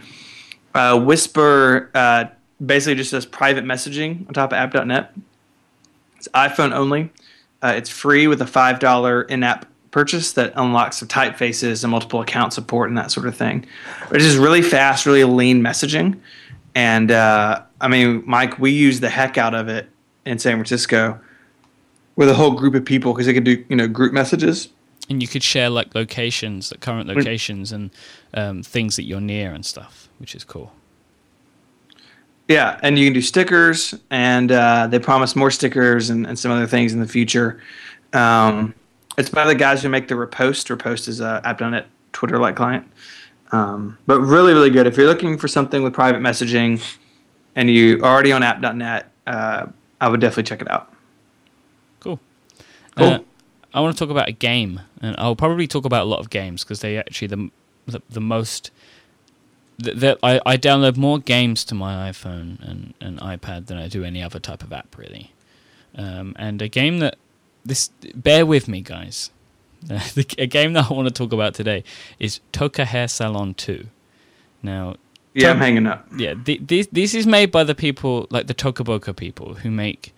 uh, 0.74 1.00
Whisper 1.00 1.90
uh, 1.94 2.26
basically 2.64 2.96
just 2.96 3.12
does 3.12 3.26
private 3.26 3.66
messaging 3.66 4.28
on 4.28 4.34
top 4.34 4.52
of 4.52 4.58
App.net. 4.58 5.14
It's 6.18 6.28
iPhone 6.30 6.72
only. 6.72 7.12
Uh, 7.62 7.74
it's 7.76 7.90
free 7.90 8.28
with 8.28 8.42
a 8.42 8.48
five 8.48 8.80
dollar 8.80 9.24
in-app 9.24 9.66
purchase 9.92 10.34
that 10.34 10.54
unlocks 10.56 11.00
the 11.00 11.06
typefaces 11.06 11.84
and 11.84 11.92
multiple 11.92 12.22
account 12.22 12.54
support 12.54 12.90
and 12.90 12.98
that 12.98 13.12
sort 13.12 13.28
of 13.28 13.36
thing. 13.36 13.66
But 14.08 14.18
it's 14.18 14.26
just 14.26 14.38
really 14.38 14.62
fast, 14.62 15.06
really 15.06 15.24
lean 15.24 15.62
messaging. 15.62 16.20
And 16.76 17.10
uh, 17.10 17.64
I 17.80 17.88
mean, 17.88 18.22
Myke, 18.24 18.60
we 18.60 18.72
use 18.72 19.00
the 19.00 19.10
heck 19.10 19.38
out 19.38 19.56
of 19.56 19.70
it 19.70 19.90
in 20.26 20.38
San 20.38 20.58
Francisco 20.58 21.20
with 22.18 22.30
a 22.30 22.34
whole 22.34 22.52
group 22.52 22.76
of 22.76 22.86
people 22.86 23.14
because 23.14 23.26
they 23.26 23.34
could 23.34 23.46
do 23.46 23.64
you 23.70 23.76
know 23.76 23.88
group 23.88 24.14
messages. 24.14 24.70
And 25.10 25.22
you 25.22 25.28
could 25.28 25.44
share 25.44 25.70
like 25.70 25.94
locations, 25.96 26.72
like 26.72 26.82
current 26.82 27.08
locations, 27.08 27.72
and 27.72 27.92
um, 28.34 28.64
things 28.64 28.96
that 28.96 29.04
you're 29.04 29.22
near 29.22 29.52
and 29.52 29.66
stuff, 29.66 30.10
which 30.18 30.36
is 30.36 30.44
cool. 30.44 30.74
Yeah, 32.48 32.80
and 32.84 32.98
you 33.00 33.08
can 33.08 33.14
do 33.14 33.22
stickers, 33.22 33.96
and 34.10 34.52
uh, 34.52 34.88
they 34.88 35.00
promise 35.00 35.36
more 35.36 35.50
stickers 35.50 36.10
and, 36.10 36.28
and, 36.28 36.38
some 36.38 36.52
other 36.52 36.68
things 36.68 36.94
in 36.94 37.00
the 37.00 37.08
future. 37.08 37.60
Um, 38.14 38.76
it's 39.18 39.30
by 39.30 39.46
the 39.46 39.56
guys 39.56 39.82
who 39.82 39.90
make 39.90 40.08
the 40.08 40.16
Riposte. 40.16 40.70
Riposte 40.70 41.08
is 41.08 41.22
a 41.22 41.42
App.net 41.44 41.88
Twitter-like 42.14 42.56
client. 42.56 42.88
Um, 43.56 43.98
but 44.06 44.20
really, 44.20 44.54
really 44.54 44.70
good. 44.70 44.86
If 44.86 44.98
you're 44.98 45.08
looking 45.08 45.38
for 45.38 45.48
something 45.48 45.82
with 45.82 45.94
private 45.94 46.22
messaging 46.22 46.84
and 47.56 47.70
you 47.70 48.00
are 48.04 48.14
already 48.14 48.34
on 48.34 48.44
app.net, 48.44 49.10
uh, 49.28 49.68
I 50.02 50.10
would 50.10 50.20
definitely 50.20 50.44
check 50.44 50.62
it 50.62 50.70
out. 50.70 50.92
Cool. 52.02 52.20
Cool. 52.98 53.08
Uh, 53.08 53.20
I 53.74 53.80
want 53.80 53.96
to 53.96 54.00
talk 54.00 54.10
about 54.10 54.28
a 54.28 54.34
game, 54.34 54.82
and 55.02 55.16
I'll 55.18 55.36
probably 55.36 55.68
talk 55.68 55.86
about 55.86 56.04
a 56.04 56.10
lot 56.10 56.20
of 56.20 56.30
games 56.30 56.64
because 56.64 56.82
they 56.82 56.98
actually 56.98 57.28
the 57.28 57.52
the, 57.88 58.02
the 58.10 58.22
most 58.22 58.72
that 59.78 60.18
I, 60.24 60.42
I 60.46 60.58
download 60.58 60.98
more 60.98 61.20
games 61.20 61.66
to 61.66 61.76
my 61.76 62.10
iPhone 62.10 62.62
and, 62.62 62.94
and 63.02 63.20
iPad 63.20 63.68
than 63.68 63.78
I 63.78 63.90
do 63.90 64.06
any 64.06 64.24
other 64.24 64.40
type 64.40 64.64
of 64.64 64.72
app 64.72 64.98
really. 64.98 65.34
Um, 65.98 66.34
and 66.38 66.62
a 66.62 66.70
game 66.70 67.00
that 67.00 67.18
this 67.66 67.90
bear 68.16 68.46
with 68.46 68.70
me 68.70 68.82
guys 68.82 69.32
the, 70.16 70.26
a 70.40 70.48
game 70.48 70.74
that 70.74 70.90
I 70.90 70.94
want 70.94 71.08
to 71.08 71.14
talk 71.14 71.32
about 71.32 71.54
today 71.54 71.84
is 72.20 72.40
Toca 72.52 72.86
Hair 72.86 73.08
Salon 73.08 73.54
2. 73.54 73.86
Now, 74.64 74.96
yeah, 75.36 75.52
I'm 75.52 75.58
hanging 75.58 75.86
up. 75.86 76.08
Yeah, 76.18 76.34
the, 76.34 76.58
this 76.58 76.88
this 76.92 77.14
is 77.14 77.28
made 77.28 77.52
by 77.52 77.64
the 77.64 77.76
people 77.76 78.26
like 78.30 78.48
the 78.48 78.54
Toca 78.54 78.84
Boca 78.86 79.14
people 79.14 79.56
who 79.56 79.70
make 79.70 80.16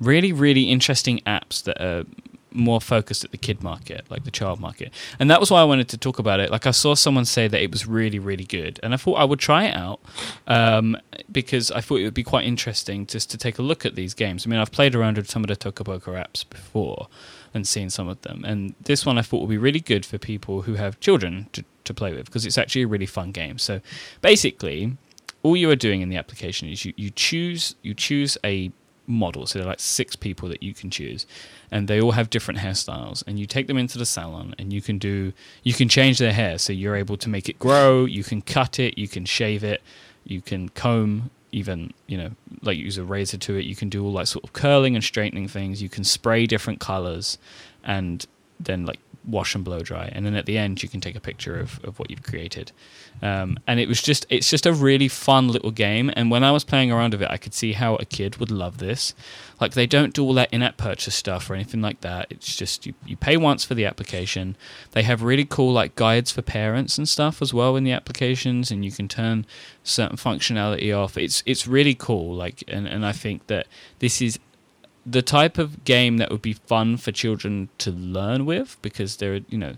really 0.00 0.32
really 0.32 0.70
interesting 0.70 1.20
apps 1.26 1.62
that 1.64 1.82
are 1.82 2.04
more 2.52 2.80
focused 2.80 3.24
at 3.24 3.30
the 3.30 3.36
kid 3.36 3.62
market, 3.62 4.04
like 4.10 4.24
the 4.24 4.30
child 4.30 4.58
market. 4.58 4.92
And 5.18 5.30
that 5.30 5.38
was 5.38 5.50
why 5.50 5.60
I 5.60 5.64
wanted 5.64 5.88
to 5.90 5.98
talk 5.98 6.18
about 6.18 6.40
it. 6.40 6.50
Like 6.50 6.66
I 6.66 6.72
saw 6.72 6.94
someone 6.94 7.24
say 7.24 7.46
that 7.46 7.62
it 7.62 7.70
was 7.70 7.86
really, 7.86 8.18
really 8.18 8.44
good, 8.44 8.80
and 8.82 8.94
I 8.94 8.96
thought 8.96 9.14
I 9.14 9.24
would 9.24 9.40
try 9.40 9.64
it 9.64 9.76
out 9.76 10.00
um, 10.46 10.96
because 11.30 11.70
I 11.70 11.80
thought 11.80 11.96
it 11.96 12.04
would 12.04 12.14
be 12.14 12.24
quite 12.24 12.46
interesting 12.46 13.06
just 13.06 13.30
to 13.32 13.38
take 13.38 13.58
a 13.58 13.62
look 13.62 13.84
at 13.84 13.96
these 13.96 14.14
games. 14.14 14.46
I 14.46 14.50
mean, 14.50 14.60
I've 14.60 14.72
played 14.72 14.94
around 14.94 15.16
with 15.16 15.28
some 15.28 15.42
of 15.42 15.48
the 15.48 15.56
Toca 15.56 15.84
Boca 15.84 16.10
apps 16.10 16.48
before 16.48 17.08
and 17.52 17.66
seen 17.66 17.90
some 17.90 18.08
of 18.08 18.20
them, 18.22 18.44
and 18.44 18.74
this 18.80 19.04
one 19.04 19.18
I 19.18 19.22
thought 19.22 19.40
would 19.40 19.50
be 19.50 19.58
really 19.58 19.80
good 19.80 20.06
for 20.06 20.18
people 20.18 20.62
who 20.62 20.74
have 20.74 21.00
children 21.00 21.48
to, 21.52 21.64
to 21.84 21.94
play 21.94 22.12
with 22.14 22.26
because 22.26 22.46
it's 22.46 22.58
actually 22.58 22.82
a 22.82 22.86
really 22.86 23.06
fun 23.06 23.32
game. 23.32 23.58
So 23.58 23.80
basically, 24.20 24.96
all 25.42 25.56
you 25.56 25.70
are 25.70 25.76
doing 25.76 26.00
in 26.00 26.08
the 26.08 26.16
application 26.16 26.68
is 26.68 26.84
you, 26.84 26.92
you 26.96 27.10
choose 27.10 27.74
you 27.82 27.94
choose 27.94 28.36
a 28.44 28.70
model. 29.06 29.46
So 29.46 29.58
there 29.58 29.66
are 29.66 29.70
like 29.70 29.80
six 29.80 30.16
people 30.16 30.48
that 30.48 30.62
you 30.62 30.72
can 30.72 30.90
choose, 30.90 31.26
and 31.70 31.88
they 31.88 32.00
all 32.00 32.12
have 32.12 32.30
different 32.30 32.60
hairstyles. 32.60 33.22
And 33.26 33.38
you 33.38 33.46
take 33.46 33.66
them 33.66 33.76
into 33.76 33.98
the 33.98 34.06
salon, 34.06 34.54
and 34.58 34.72
you 34.72 34.80
can 34.80 34.98
do 34.98 35.32
you 35.62 35.74
can 35.74 35.88
change 35.88 36.18
their 36.18 36.32
hair. 36.32 36.58
So 36.58 36.72
you're 36.72 36.96
able 36.96 37.16
to 37.18 37.28
make 37.28 37.48
it 37.48 37.58
grow. 37.58 38.04
You 38.04 38.24
can 38.24 38.40
cut 38.42 38.78
it. 38.78 38.96
You 38.96 39.08
can 39.08 39.24
shave 39.24 39.64
it. 39.64 39.82
You 40.24 40.40
can 40.40 40.68
comb. 40.70 41.30
Even 41.52 41.92
you 42.06 42.16
know, 42.16 42.30
like 42.62 42.78
use 42.78 42.98
a 42.98 43.04
razor 43.04 43.38
to 43.38 43.56
it. 43.56 43.64
You 43.64 43.76
can 43.76 43.88
do 43.88 44.04
all 44.04 44.12
like 44.12 44.26
sort 44.26 44.44
of 44.44 44.52
curling 44.52 44.94
and 44.94 45.04
straightening 45.04 45.48
things. 45.48 45.82
You 45.82 45.88
can 45.88 46.04
spray 46.04 46.46
different 46.46 46.80
colors, 46.80 47.38
and 47.84 48.24
then 48.58 48.86
like 48.86 49.00
wash 49.30 49.54
and 49.54 49.64
blow 49.64 49.80
dry. 49.80 50.10
And 50.12 50.24
then 50.26 50.34
at 50.34 50.46
the 50.46 50.58
end 50.58 50.82
you 50.82 50.88
can 50.88 51.00
take 51.00 51.16
a 51.16 51.20
picture 51.20 51.58
of, 51.58 51.82
of 51.84 51.98
what 51.98 52.10
you've 52.10 52.22
created. 52.22 52.72
Um, 53.22 53.58
and 53.66 53.78
it 53.80 53.88
was 53.88 54.02
just 54.02 54.26
it's 54.28 54.50
just 54.50 54.66
a 54.66 54.72
really 54.72 55.08
fun 55.08 55.48
little 55.48 55.70
game. 55.70 56.10
And 56.14 56.30
when 56.30 56.44
i 56.44 56.50
was 56.50 56.64
playing 56.64 56.90
around 56.90 57.12
with 57.12 57.22
it 57.22 57.30
i 57.30 57.36
could 57.36 57.54
see 57.54 57.72
how 57.72 57.96
a 57.96 58.04
kid 58.04 58.36
would 58.36 58.50
love 58.50 58.78
this. 58.78 59.14
Like 59.60 59.72
they 59.72 59.86
don't 59.86 60.14
do 60.14 60.24
all 60.24 60.34
that 60.34 60.52
in-app 60.52 60.76
purchase 60.76 61.14
stuff 61.14 61.50
or 61.50 61.54
anything 61.54 61.82
like 61.82 62.00
that. 62.00 62.26
It's 62.30 62.56
just 62.56 62.86
you, 62.86 62.94
you 63.04 63.16
pay 63.16 63.36
once 63.36 63.64
for 63.64 63.74
the 63.74 63.84
application. 63.84 64.56
They 64.92 65.02
have 65.02 65.22
really 65.22 65.44
cool 65.44 65.72
like 65.72 65.94
guides 65.94 66.30
for 66.32 66.42
parents 66.42 66.96
and 66.98 67.08
stuff 67.08 67.42
as 67.42 67.52
well 67.52 67.76
in 67.76 67.84
the 67.84 67.92
applications. 67.92 68.70
And 68.70 68.84
you 68.84 68.90
can 68.92 69.08
turn 69.08 69.46
certain 69.84 70.16
functionality 70.16 70.96
off. 70.96 71.16
It's 71.16 71.42
it's 71.46 71.66
really 71.66 71.94
cool. 71.94 72.34
Like 72.34 72.64
and, 72.68 72.86
and 72.86 73.04
i 73.04 73.12
think 73.12 73.46
that 73.48 73.66
this 73.98 74.22
is 74.22 74.38
the 75.06 75.22
type 75.22 75.58
of 75.58 75.84
game 75.84 76.18
that 76.18 76.30
would 76.30 76.42
be 76.42 76.52
fun 76.52 76.96
for 76.96 77.12
children 77.12 77.68
to 77.78 77.90
learn 77.90 78.44
with 78.44 78.76
because 78.82 79.16
they're 79.16 79.40
you 79.48 79.58
know 79.58 79.74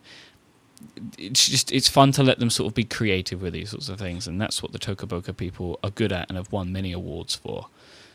it's 1.19 1.49
just 1.49 1.71
it's 1.73 1.89
fun 1.89 2.13
to 2.13 2.23
let 2.23 2.39
them 2.39 2.51
sort 2.51 2.69
of 2.69 2.75
be 2.75 2.85
creative 2.85 3.41
with 3.43 3.53
these 3.53 3.71
sorts 3.71 3.89
of 3.89 3.99
things 3.99 4.27
and 4.27 4.41
that's 4.41 4.63
what 4.63 4.73
the 4.73 4.79
Toca 4.79 5.07
Boca 5.07 5.33
people 5.33 5.79
are 5.83 5.91
good 5.91 6.13
at 6.13 6.29
and 6.29 6.37
have 6.37 6.51
won 6.51 6.73
many 6.73 6.93
awards 6.93 7.35
for. 7.35 7.69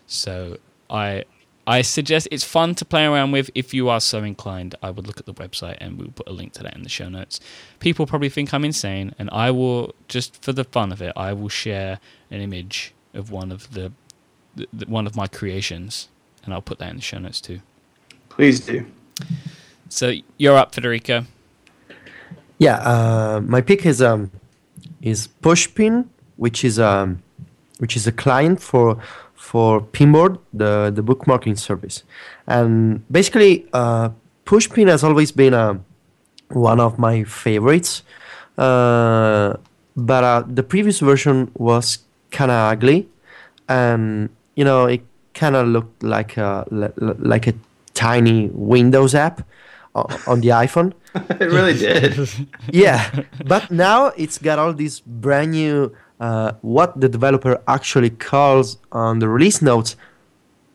So 0.06 0.58
i 0.90 1.24
i 1.66 1.82
suggest 1.82 2.28
it's 2.32 2.44
fun 2.44 2.76
to 2.76 2.86
play 2.86 3.06
around 3.06 3.32
with. 3.32 3.50
If 3.56 3.74
you 3.74 3.90
are 3.90 4.02
so 4.02 4.24
inclined 4.24 4.76
i 4.84 4.90
would 4.90 5.08
look 5.08 5.20
at 5.20 5.26
the 5.26 5.34
website 5.34 5.78
and 5.80 5.98
we'll 5.98 6.12
put 6.12 6.28
a 6.28 6.34
link 6.34 6.54
to 6.54 6.64
that 6.64 6.76
in 6.76 6.84
the 6.84 6.90
show 6.90 7.10
notes. 7.10 7.40
People 7.80 8.06
probably 8.06 8.30
think 8.30 8.54
i'm 8.54 8.66
insane 8.66 9.16
and 9.18 9.30
i 9.32 9.50
will 9.52 9.96
just 10.08 10.42
for 10.44 10.52
the 10.52 10.64
fun 10.64 10.92
of 10.92 11.02
it 11.02 11.14
i 11.16 11.32
will 11.34 11.50
share 11.50 12.00
an 12.32 12.42
image 12.42 12.94
of 13.14 13.32
one 13.32 13.52
of 13.52 13.74
the, 13.74 13.92
the, 14.56 14.86
one 14.86 15.08
of 15.08 15.16
my 15.16 15.28
creations 15.28 16.10
and 16.48 16.54
I'll 16.54 16.62
put 16.62 16.80
that 16.80 16.90
in 16.90 16.96
the 16.96 17.02
show 17.02 17.20
notes 17.20 17.40
too. 17.40 17.60
Please 18.30 18.62
do. 18.62 18.86
So 19.90 20.14
you're 20.38 20.56
up, 20.56 20.74
Federico. 20.74 21.26
Yeah, 22.58 22.78
uh, 22.78 23.42
my 23.46 23.62
pick 23.62 23.86
is 23.86 24.02
um 24.02 24.32
is 25.02 25.28
Pushpin, 25.44 26.08
which 26.38 26.64
is 26.64 26.80
um 26.80 27.22
which 27.78 27.96
is 27.96 28.08
a 28.08 28.12
client 28.12 28.62
for 28.62 28.98
for 29.36 29.82
Pinboard, 29.82 30.40
the 30.54 30.92
the 30.94 31.04
bookmarking 31.04 31.58
service, 31.60 32.04
and 32.48 33.06
basically 33.12 33.68
uh, 33.74 34.10
Pushpin 34.46 34.88
has 34.88 35.04
always 35.04 35.32
been 35.32 35.54
uh, 35.54 35.78
one 36.50 36.80
of 36.80 36.98
my 36.98 37.24
favorites, 37.24 38.02
uh, 38.58 39.54
but 39.96 40.24
uh, 40.24 40.44
the 40.48 40.64
previous 40.64 41.00
version 41.00 41.52
was 41.56 42.00
kind 42.32 42.50
of 42.50 42.72
ugly, 42.72 43.08
and 43.70 44.30
you 44.56 44.66
know 44.66 44.86
it 44.86 45.02
kind 45.38 45.56
of 45.56 45.68
looked 45.68 46.04
like 46.04 46.38
a 46.38 46.66
like 47.34 47.48
a 47.48 47.54
tiny 47.94 48.50
Windows 48.54 49.14
app 49.16 49.42
on 49.96 50.42
the 50.42 50.50
iPhone. 50.50 50.94
it 51.16 51.50
really 51.58 51.74
did. 51.86 52.30
yeah, 52.72 53.00
but 53.46 53.72
now 53.72 54.08
it's 54.18 54.38
got 54.38 54.60
all 54.60 54.74
these 54.74 55.00
brand 55.00 55.52
new 55.52 55.96
uh, 56.20 56.54
what 56.62 57.00
the 57.00 57.10
developer 57.10 57.62
actually 57.68 58.10
calls 58.10 58.78
on 58.92 59.20
the 59.20 59.28
release 59.28 59.62
notes 59.62 59.96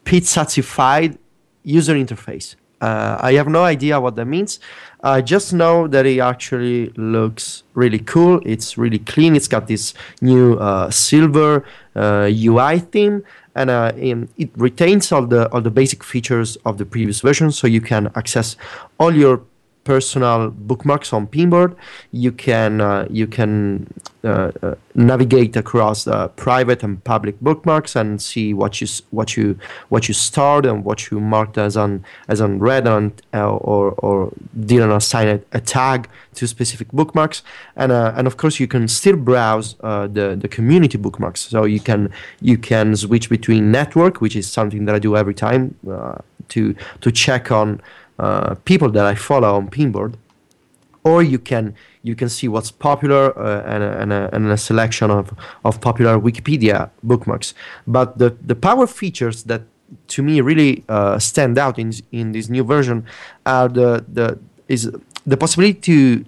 pizzazified 0.04 1.18
user 1.64 1.94
interface. 1.94 2.56
Uh, 2.80 3.16
I 3.20 3.34
have 3.34 3.46
no 3.46 3.62
idea 3.62 4.00
what 4.00 4.16
that 4.16 4.26
means. 4.26 4.58
I 5.04 5.20
just 5.20 5.52
know 5.52 5.86
that 5.88 6.04
it 6.04 6.18
actually 6.18 6.88
looks 6.96 7.62
really 7.74 8.00
cool. 8.00 8.40
It's 8.44 8.76
really 8.76 8.98
clean. 8.98 9.36
It's 9.36 9.46
got 9.46 9.68
this 9.68 9.94
new 10.20 10.54
uh, 10.54 10.90
silver 10.90 11.64
uh, 11.94 12.28
UI 12.30 12.80
theme, 12.80 13.22
and 13.54 13.70
uh, 13.70 13.92
in, 13.96 14.28
it 14.36 14.50
retains 14.56 15.12
all 15.12 15.26
the 15.26 15.50
all 15.50 15.60
the 15.60 15.70
basic 15.70 16.02
features 16.02 16.56
of 16.64 16.78
the 16.78 16.86
previous 16.86 17.20
version. 17.20 17.52
So 17.52 17.66
you 17.66 17.80
can 17.80 18.10
access 18.14 18.56
all 18.98 19.14
your 19.14 19.42
personal 19.84 20.50
bookmarks 20.50 21.12
on 21.12 21.26
Pinboard. 21.26 21.74
You 22.10 22.32
can 22.32 22.80
uh, 22.80 23.06
you 23.10 23.26
can 23.26 23.86
uh, 24.24 24.52
uh, 24.62 24.74
navigate 24.94 25.56
across 25.56 26.06
uh, 26.06 26.28
private 26.28 26.84
and 26.84 27.02
public 27.02 27.40
bookmarks 27.40 27.96
and 27.96 28.22
see 28.22 28.54
what 28.54 28.80
you 28.80 28.86
what 29.10 29.36
you 29.36 29.58
what 29.88 30.06
you 30.06 30.14
stored 30.14 30.64
and 30.64 30.84
what 30.84 31.10
you 31.10 31.18
marked 31.18 31.58
as 31.58 31.76
on 31.76 32.04
as 32.28 32.38
unread 32.38 32.86
on 32.86 33.12
uh, 33.34 33.50
or 33.50 33.90
or 33.98 34.32
didn't 34.64 34.92
assign 34.92 35.26
a, 35.26 35.40
a, 35.50 35.60
tag 35.60 36.08
to 36.34 36.46
specific 36.46 36.86
bookmarks. 36.92 37.42
And 37.74 37.90
uh, 37.90 38.12
and 38.16 38.28
of 38.28 38.36
course 38.36 38.60
you 38.60 38.68
can 38.68 38.86
still 38.86 39.16
browse 39.16 39.74
the 39.74 40.38
the 40.40 40.48
community 40.48 40.98
bookmarks. 40.98 41.40
So 41.40 41.64
you 41.64 41.80
can 41.80 42.12
you 42.40 42.58
can 42.58 42.94
switch 42.94 43.28
between 43.28 43.72
network, 43.72 44.20
which 44.20 44.36
is 44.36 44.48
something 44.48 44.84
that 44.84 44.94
I 44.94 45.00
do 45.00 45.16
every 45.16 45.34
time 45.34 45.74
to 46.50 46.74
to 47.00 47.10
check 47.10 47.50
on. 47.50 47.80
Uh, 48.18 48.54
people 48.64 48.90
that 48.90 49.04
I 49.04 49.14
follow 49.14 49.54
on 49.56 49.68
Pinboard, 49.68 50.14
or 51.04 51.22
you 51.22 51.38
can 51.38 51.74
you 52.02 52.14
can 52.14 52.28
see 52.28 52.48
what's 52.48 52.70
popular 52.70 53.36
uh, 53.38 53.62
and, 53.64 53.82
a, 53.82 54.00
and, 54.00 54.12
a, 54.12 54.30
and, 54.32 54.46
a, 54.50 54.56
selection 54.56 55.10
of, 55.10 55.32
of 55.64 55.80
popular 55.80 56.18
Wikipedia 56.18 56.90
bookmarks. 57.02 57.54
But 57.86 58.18
the, 58.18 58.36
the 58.44 58.56
power 58.56 58.88
features 58.88 59.44
that 59.44 59.62
to 60.08 60.22
me 60.22 60.40
really 60.40 60.84
uh, 60.88 61.18
stand 61.18 61.58
out 61.58 61.78
in 61.78 61.92
in 62.12 62.32
this 62.32 62.48
new 62.48 62.64
version 62.64 63.06
are 63.46 63.68
the 63.68 64.04
the 64.12 64.38
is 64.68 64.90
the 65.26 65.36
possibility 65.36 65.80
to 65.80 66.24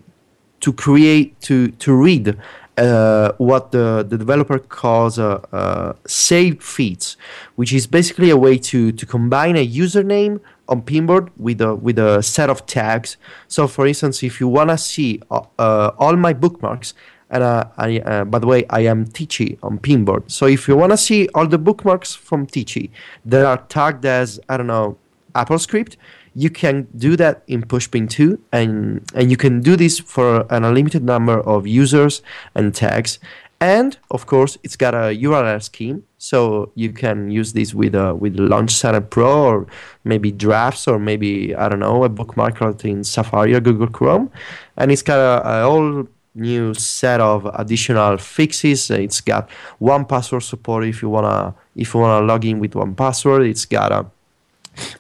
to 0.61 0.73
create 0.73 1.41
to 1.43 1.69
to 1.69 1.95
read 1.95 2.37
uh, 2.77 3.33
what 3.39 3.71
the, 3.71 4.05
the 4.09 4.19
developer 4.19 4.59
calls 4.59 5.19
uh, 5.19 5.41
uh, 5.53 5.93
save 6.07 6.63
feeds, 6.63 7.17
which 7.55 7.73
is 7.73 7.87
basically 7.87 8.31
a 8.31 8.37
way 8.37 8.59
to, 8.59 8.91
to 8.91 9.07
combine 9.07 9.57
a 9.57 9.67
username 9.67 10.41
on 10.69 10.83
Pinboard 10.83 11.31
with 11.37 11.61
a 11.61 11.75
with 11.75 11.99
a 11.99 12.23
set 12.23 12.51
of 12.51 12.67
tags. 12.67 13.17
So, 13.49 13.67
for 13.67 13.87
instance, 13.87 14.23
if 14.23 14.41
you 14.41 14.49
wanna 14.49 14.79
see 14.79 15.21
uh, 15.31 15.43
uh, 15.59 15.91
all 15.99 16.17
my 16.17 16.33
bookmarks, 16.33 16.95
and 17.31 17.43
uh, 17.43 17.65
I, 17.77 17.99
uh, 17.99 18.25
by 18.25 18.39
the 18.39 18.47
way, 18.47 18.65
I 18.71 18.81
am 18.81 19.07
Tichy 19.07 19.59
on 19.63 19.79
Pinboard. 19.79 20.31
So, 20.31 20.47
if 20.47 20.69
you 20.69 20.77
wanna 20.77 20.97
see 20.97 21.29
all 21.35 21.47
the 21.47 21.59
bookmarks 21.59 22.15
from 22.15 22.47
Tichy 22.47 22.91
that 23.25 23.45
are 23.45 23.59
tagged 23.69 24.05
as 24.05 24.41
I 24.49 24.57
don't 24.57 24.67
know 24.67 24.99
AppleScript, 25.35 25.97
you 26.35 26.51
can 26.51 26.89
do 26.97 27.17
that 27.17 27.43
in 27.47 27.63
Pushpin 27.63 28.11
2, 28.11 28.39
and 28.53 29.03
and 29.15 29.31
you 29.31 29.37
can 29.37 29.61
do 29.61 29.77
this 29.77 29.99
for 29.99 30.47
an 30.51 30.65
unlimited 30.65 31.05
number 31.05 31.41
of 31.41 31.67
users 31.67 32.23
and 32.55 32.75
tags. 32.75 33.19
And 33.61 33.97
of 34.11 34.27
course, 34.27 34.59
it's 34.63 34.77
got 34.77 34.95
a 34.95 35.17
URL 35.17 35.63
scheme, 35.63 36.05
so 36.19 36.71
you 36.75 36.93
can 36.93 37.31
use 37.31 37.53
this 37.53 37.73
with 37.73 37.95
a 37.95 38.15
with 38.15 38.39
Launch 38.39 38.73
Center 38.73 39.01
Pro 39.01 39.45
or 39.45 39.67
maybe 40.05 40.33
Drafts 40.33 40.87
or 40.87 40.99
maybe 40.99 41.55
I 41.55 41.69
don't 41.69 41.81
know 41.81 42.05
a 42.05 42.09
bookmark 42.09 42.61
in 42.85 43.05
Safari 43.05 43.55
or 43.55 43.61
Google 43.61 43.87
Chrome, 43.87 44.31
and 44.77 44.93
it's 44.93 45.03
got 45.03 45.19
a, 45.19 45.61
a 45.61 45.63
whole 45.63 46.07
new 46.35 46.75
set 46.75 47.21
of 47.21 47.49
additional 47.55 48.19
fixes. 48.19 48.91
It's 48.91 49.21
got 49.21 49.49
1Password 49.81 50.43
support 50.43 50.85
if 50.85 51.01
you 51.01 51.09
wanna 51.09 51.55
if 51.77 51.95
you 51.95 52.01
wanna 52.01 52.27
log 52.27 52.45
in 52.45 52.59
with 52.59 52.73
1Password. 52.73 53.49
It's 53.49 53.65
got 53.65 53.93
a 53.93 54.07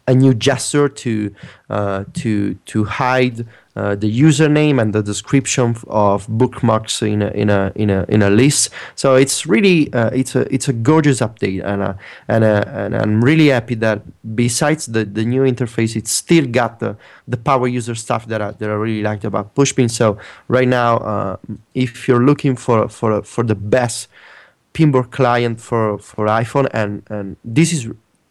a 0.06 0.14
new 0.14 0.34
gesture 0.34 0.88
to 0.88 1.34
uh, 1.70 2.04
to 2.14 2.54
to 2.54 2.84
hide 2.84 3.46
uh, 3.76 3.94
the 3.96 4.08
username 4.08 4.80
and 4.80 4.92
the 4.92 5.02
description 5.02 5.76
of 5.88 6.26
bookmarks 6.28 7.02
in 7.02 7.22
a, 7.22 7.28
in 7.30 7.50
a 7.50 7.72
in 7.74 7.90
a 7.90 8.04
in 8.08 8.22
a 8.22 8.30
list. 8.30 8.70
So 8.94 9.16
it's 9.16 9.46
really 9.46 9.92
uh, 9.92 10.10
it's 10.10 10.36
a 10.36 10.52
it's 10.54 10.68
a 10.68 10.72
gorgeous 10.72 11.20
update, 11.20 11.64
and 11.64 11.82
uh, 11.82 11.94
and 12.28 12.44
uh, 12.44 12.64
and 12.66 12.94
I'm 12.94 13.24
really 13.24 13.48
happy 13.48 13.74
that 13.76 14.02
besides 14.34 14.86
the, 14.86 15.04
the 15.04 15.24
new 15.24 15.42
interface, 15.42 15.96
it's 15.96 16.12
still 16.12 16.46
got 16.46 16.78
the 16.78 16.96
the 17.26 17.36
power 17.36 17.66
user 17.66 17.94
stuff 17.94 18.26
that 18.26 18.40
I, 18.40 18.52
that 18.52 18.70
I 18.70 18.74
really 18.74 19.02
liked 19.02 19.24
about 19.24 19.54
Pushpin. 19.54 19.90
So 19.90 20.18
right 20.48 20.68
now, 20.68 20.98
uh, 20.98 21.36
if 21.74 22.06
you're 22.06 22.24
looking 22.24 22.56
for 22.56 22.88
for 22.88 23.22
for 23.22 23.44
the 23.44 23.54
best 23.56 24.08
pinboard 24.72 25.10
client 25.10 25.60
for 25.60 25.98
for 25.98 26.26
iPhone, 26.26 26.68
and 26.72 27.02
and 27.08 27.36
this 27.44 27.72
is 27.72 27.88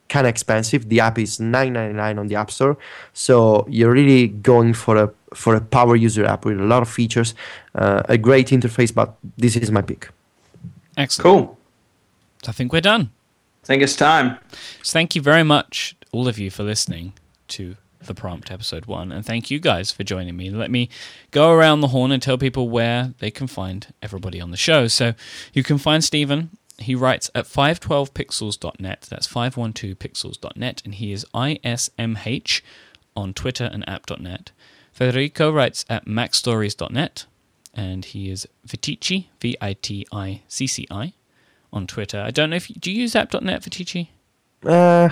kind 0.09 0.27
of 0.27 0.29
expensive. 0.29 0.89
The 0.89 0.99
app 0.99 1.17
is 1.17 1.39
nine 1.39 1.73
ninety 1.73 1.95
nine 1.95 2.19
on 2.19 2.27
the 2.27 2.35
App 2.35 2.51
Store, 2.51 2.77
so 3.13 3.65
you're 3.67 3.91
really 3.91 4.27
going 4.27 4.73
for 4.73 4.97
a 4.97 5.09
for 5.35 5.55
a 5.55 5.61
power 5.61 5.95
user 5.95 6.25
app 6.25 6.45
with 6.45 6.59
a 6.59 6.63
lot 6.63 6.81
of 6.81 6.89
features, 6.89 7.33
uh, 7.75 8.03
a 8.09 8.17
great 8.17 8.47
interface. 8.47 8.93
But 8.93 9.15
this 9.37 9.55
is 9.55 9.71
my 9.71 9.81
pick. 9.81 10.09
Excellent. 10.97 11.23
Cool. 11.23 11.57
So 12.43 12.49
I 12.49 12.51
think 12.53 12.73
we're 12.73 12.81
done. 12.81 13.11
I 13.63 13.67
think 13.67 13.81
it's 13.81 13.95
time. 13.95 14.37
So 14.81 14.91
thank 14.91 15.15
you 15.15 15.21
very 15.21 15.43
much, 15.43 15.95
all 16.11 16.27
of 16.27 16.37
you, 16.37 16.51
for 16.51 16.63
listening 16.63 17.13
to 17.49 17.77
the 18.05 18.13
prompt 18.13 18.51
episode 18.51 18.85
one, 18.85 19.11
and 19.11 19.25
thank 19.25 19.49
you 19.49 19.59
guys 19.59 19.91
for 19.91 20.03
joining 20.03 20.35
me. 20.35 20.49
Let 20.49 20.69
me 20.69 20.89
go 21.31 21.51
around 21.51 21.81
the 21.81 21.87
horn 21.89 22.11
and 22.11 22.21
tell 22.21 22.37
people 22.37 22.69
where 22.69 23.13
they 23.19 23.31
can 23.31 23.47
find 23.47 23.93
everybody 24.01 24.41
on 24.41 24.51
the 24.51 24.57
show. 24.57 24.87
So 24.87 25.13
you 25.53 25.63
can 25.63 25.77
find 25.77 26.03
Stephen. 26.03 26.49
He 26.77 26.95
writes 26.95 27.29
at 27.33 27.45
512pixels.net. 27.45 29.07
That's 29.09 29.27
512pixels.net, 29.27 30.81
and 30.83 30.95
he 30.95 31.11
is 31.11 31.25
ISMH 31.33 32.61
on 33.15 33.33
Twitter 33.33 33.69
and 33.71 33.87
app.net. 33.87 34.51
Federico 34.93 35.51
writes 35.51 35.85
at 35.89 36.05
macstories.net, 36.05 37.25
and 37.73 38.05
he 38.05 38.29
is 38.29 38.47
Viticci, 38.67 39.25
V 39.41 39.57
I 39.59 39.73
T 39.73 40.05
I 40.13 40.43
C 40.47 40.67
C 40.67 40.85
I, 40.91 41.13
on 41.73 41.87
Twitter. 41.87 42.21
I 42.21 42.29
don't 42.29 42.51
know 42.51 42.55
if 42.55 42.69
you, 42.69 42.75
do 42.75 42.91
you 42.91 43.01
use 43.01 43.15
app.net, 43.15 43.63
Viticci? 43.63 44.09
Uh, 44.63 45.09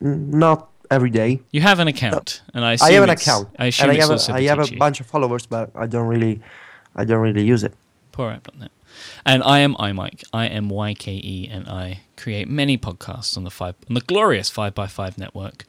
not 0.00 0.70
every 0.90 1.10
day. 1.10 1.40
You 1.52 1.60
have 1.60 1.78
an 1.78 1.86
account, 1.86 2.42
and 2.52 2.64
I 2.64 2.76
I 2.82 2.92
have 2.92 3.04
an 3.04 3.10
account, 3.10 3.48
I 3.58 3.66
assume 3.66 3.90
and 3.90 3.98
I 3.98 4.00
have 4.00 4.10
a, 4.10 4.32
I 4.32 4.42
have 4.42 4.72
a 4.72 4.76
bunch 4.76 5.00
of 5.00 5.06
followers, 5.06 5.46
but 5.46 5.70
I 5.76 5.86
don't 5.86 6.08
really, 6.08 6.40
I 6.96 7.04
don't 7.04 7.20
really 7.20 7.44
use 7.44 7.62
it. 7.62 7.74
Poor 8.10 8.30
app.net. 8.30 8.72
And 9.24 9.44
I 9.44 9.60
am 9.60 9.76
iMyke, 9.76 10.24
I 10.32 10.48
M 10.48 10.68
Y 10.68 10.94
K 10.94 11.12
E, 11.12 11.48
and 11.48 11.68
I 11.68 12.00
create 12.16 12.48
many 12.48 12.76
podcasts 12.76 13.36
on 13.36 13.44
the 13.44 13.50
five 13.50 13.76
on 13.88 13.94
the 13.94 14.00
glorious 14.00 14.50
five 14.50 14.76
x 14.76 14.92
five 14.92 15.16
network. 15.18 15.64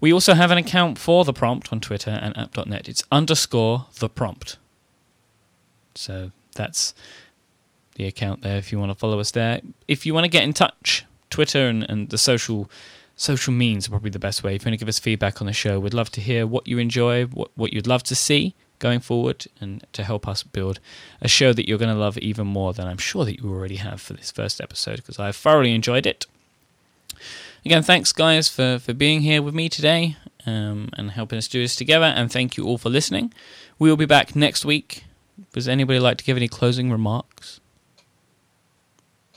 We 0.00 0.12
also 0.12 0.34
have 0.34 0.50
an 0.50 0.58
account 0.58 0.98
for 0.98 1.24
the 1.24 1.32
prompt 1.32 1.72
on 1.72 1.80
Twitter 1.80 2.10
and 2.10 2.36
app.net. 2.36 2.88
It's 2.88 3.04
underscore 3.10 3.86
the 3.98 4.08
prompt. 4.08 4.58
So 5.94 6.32
that's 6.54 6.94
the 7.94 8.06
account 8.06 8.42
there 8.42 8.58
if 8.58 8.72
you 8.72 8.78
want 8.78 8.90
to 8.90 8.98
follow 8.98 9.20
us 9.20 9.30
there. 9.30 9.60
If 9.88 10.04
you 10.04 10.12
want 10.12 10.24
to 10.24 10.30
get 10.30 10.44
in 10.44 10.52
touch, 10.52 11.04
Twitter 11.30 11.68
and, 11.68 11.88
and 11.88 12.10
the 12.10 12.18
social 12.18 12.70
social 13.16 13.52
means 13.52 13.86
are 13.86 13.90
probably 13.90 14.10
the 14.10 14.18
best 14.18 14.42
way. 14.42 14.56
If 14.56 14.64
you 14.64 14.70
want 14.70 14.78
to 14.78 14.84
give 14.84 14.88
us 14.88 14.98
feedback 14.98 15.40
on 15.40 15.46
the 15.46 15.52
show, 15.52 15.78
we'd 15.78 15.94
love 15.94 16.10
to 16.12 16.20
hear 16.20 16.46
what 16.46 16.66
you 16.66 16.78
enjoy, 16.78 17.26
what, 17.26 17.50
what 17.54 17.72
you'd 17.72 17.86
love 17.86 18.02
to 18.04 18.14
see 18.14 18.54
going 18.80 19.00
forward, 19.00 19.46
and 19.60 19.86
to 19.92 20.02
help 20.02 20.26
us 20.26 20.42
build 20.42 20.80
a 21.20 21.28
show 21.28 21.52
that 21.52 21.68
you're 21.68 21.78
going 21.78 21.94
to 21.94 21.98
love 21.98 22.18
even 22.18 22.46
more 22.46 22.72
than 22.72 22.86
I'm 22.86 22.98
sure 22.98 23.24
that 23.24 23.40
you 23.40 23.48
already 23.48 23.76
have 23.76 24.00
for 24.00 24.14
this 24.14 24.30
first 24.30 24.60
episode, 24.60 24.96
because 24.96 25.18
I've 25.18 25.36
thoroughly 25.36 25.72
enjoyed 25.72 26.06
it. 26.06 26.26
Again, 27.64 27.82
thanks 27.82 28.12
guys 28.12 28.48
for, 28.48 28.78
for 28.78 28.92
being 28.92 29.22
here 29.22 29.40
with 29.40 29.54
me 29.54 29.68
today 29.68 30.16
um, 30.46 30.90
and 30.98 31.12
helping 31.12 31.38
us 31.38 31.48
do 31.48 31.62
this 31.62 31.74
together, 31.74 32.04
and 32.06 32.30
thank 32.30 32.56
you 32.56 32.64
all 32.66 32.76
for 32.76 32.90
listening. 32.90 33.32
We 33.78 33.88
will 33.88 33.96
be 33.96 34.06
back 34.06 34.36
next 34.36 34.64
week. 34.64 35.04
Does 35.52 35.66
anybody 35.66 35.98
like 35.98 36.18
to 36.18 36.24
give 36.24 36.36
any 36.36 36.48
closing 36.48 36.90
remarks? 36.90 37.60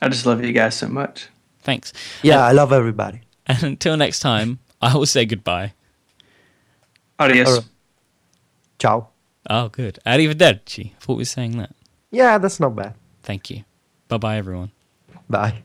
I 0.01 0.09
just 0.09 0.25
love 0.25 0.43
you 0.43 0.51
guys 0.51 0.75
so 0.75 0.87
much. 0.87 1.29
Thanks. 1.61 1.93
Yeah, 2.21 2.43
I 2.43 2.51
love 2.51 2.71
everybody. 2.73 3.21
And 3.45 3.63
until 3.71 3.95
next 3.97 4.19
time, 4.19 4.59
I 4.81 4.95
will 4.95 5.05
say 5.05 5.25
goodbye. 5.25 5.73
Adios. 7.19 7.67
Ciao. 8.77 9.07
Oh, 9.49 9.69
good. 9.69 9.99
Arrivederci. 10.05 10.91
I 10.91 10.99
thought 10.99 11.13
we 11.13 11.21
were 11.21 11.25
saying 11.25 11.57
that. 11.57 11.73
Yeah, 12.11 12.37
that's 12.37 12.59
not 12.59 12.75
bad. 12.75 12.93
Thank 13.23 13.49
you. 13.49 13.63
Bye 14.07 14.17
bye, 14.17 14.37
everyone. 14.37 14.71
Bye. 15.29 15.63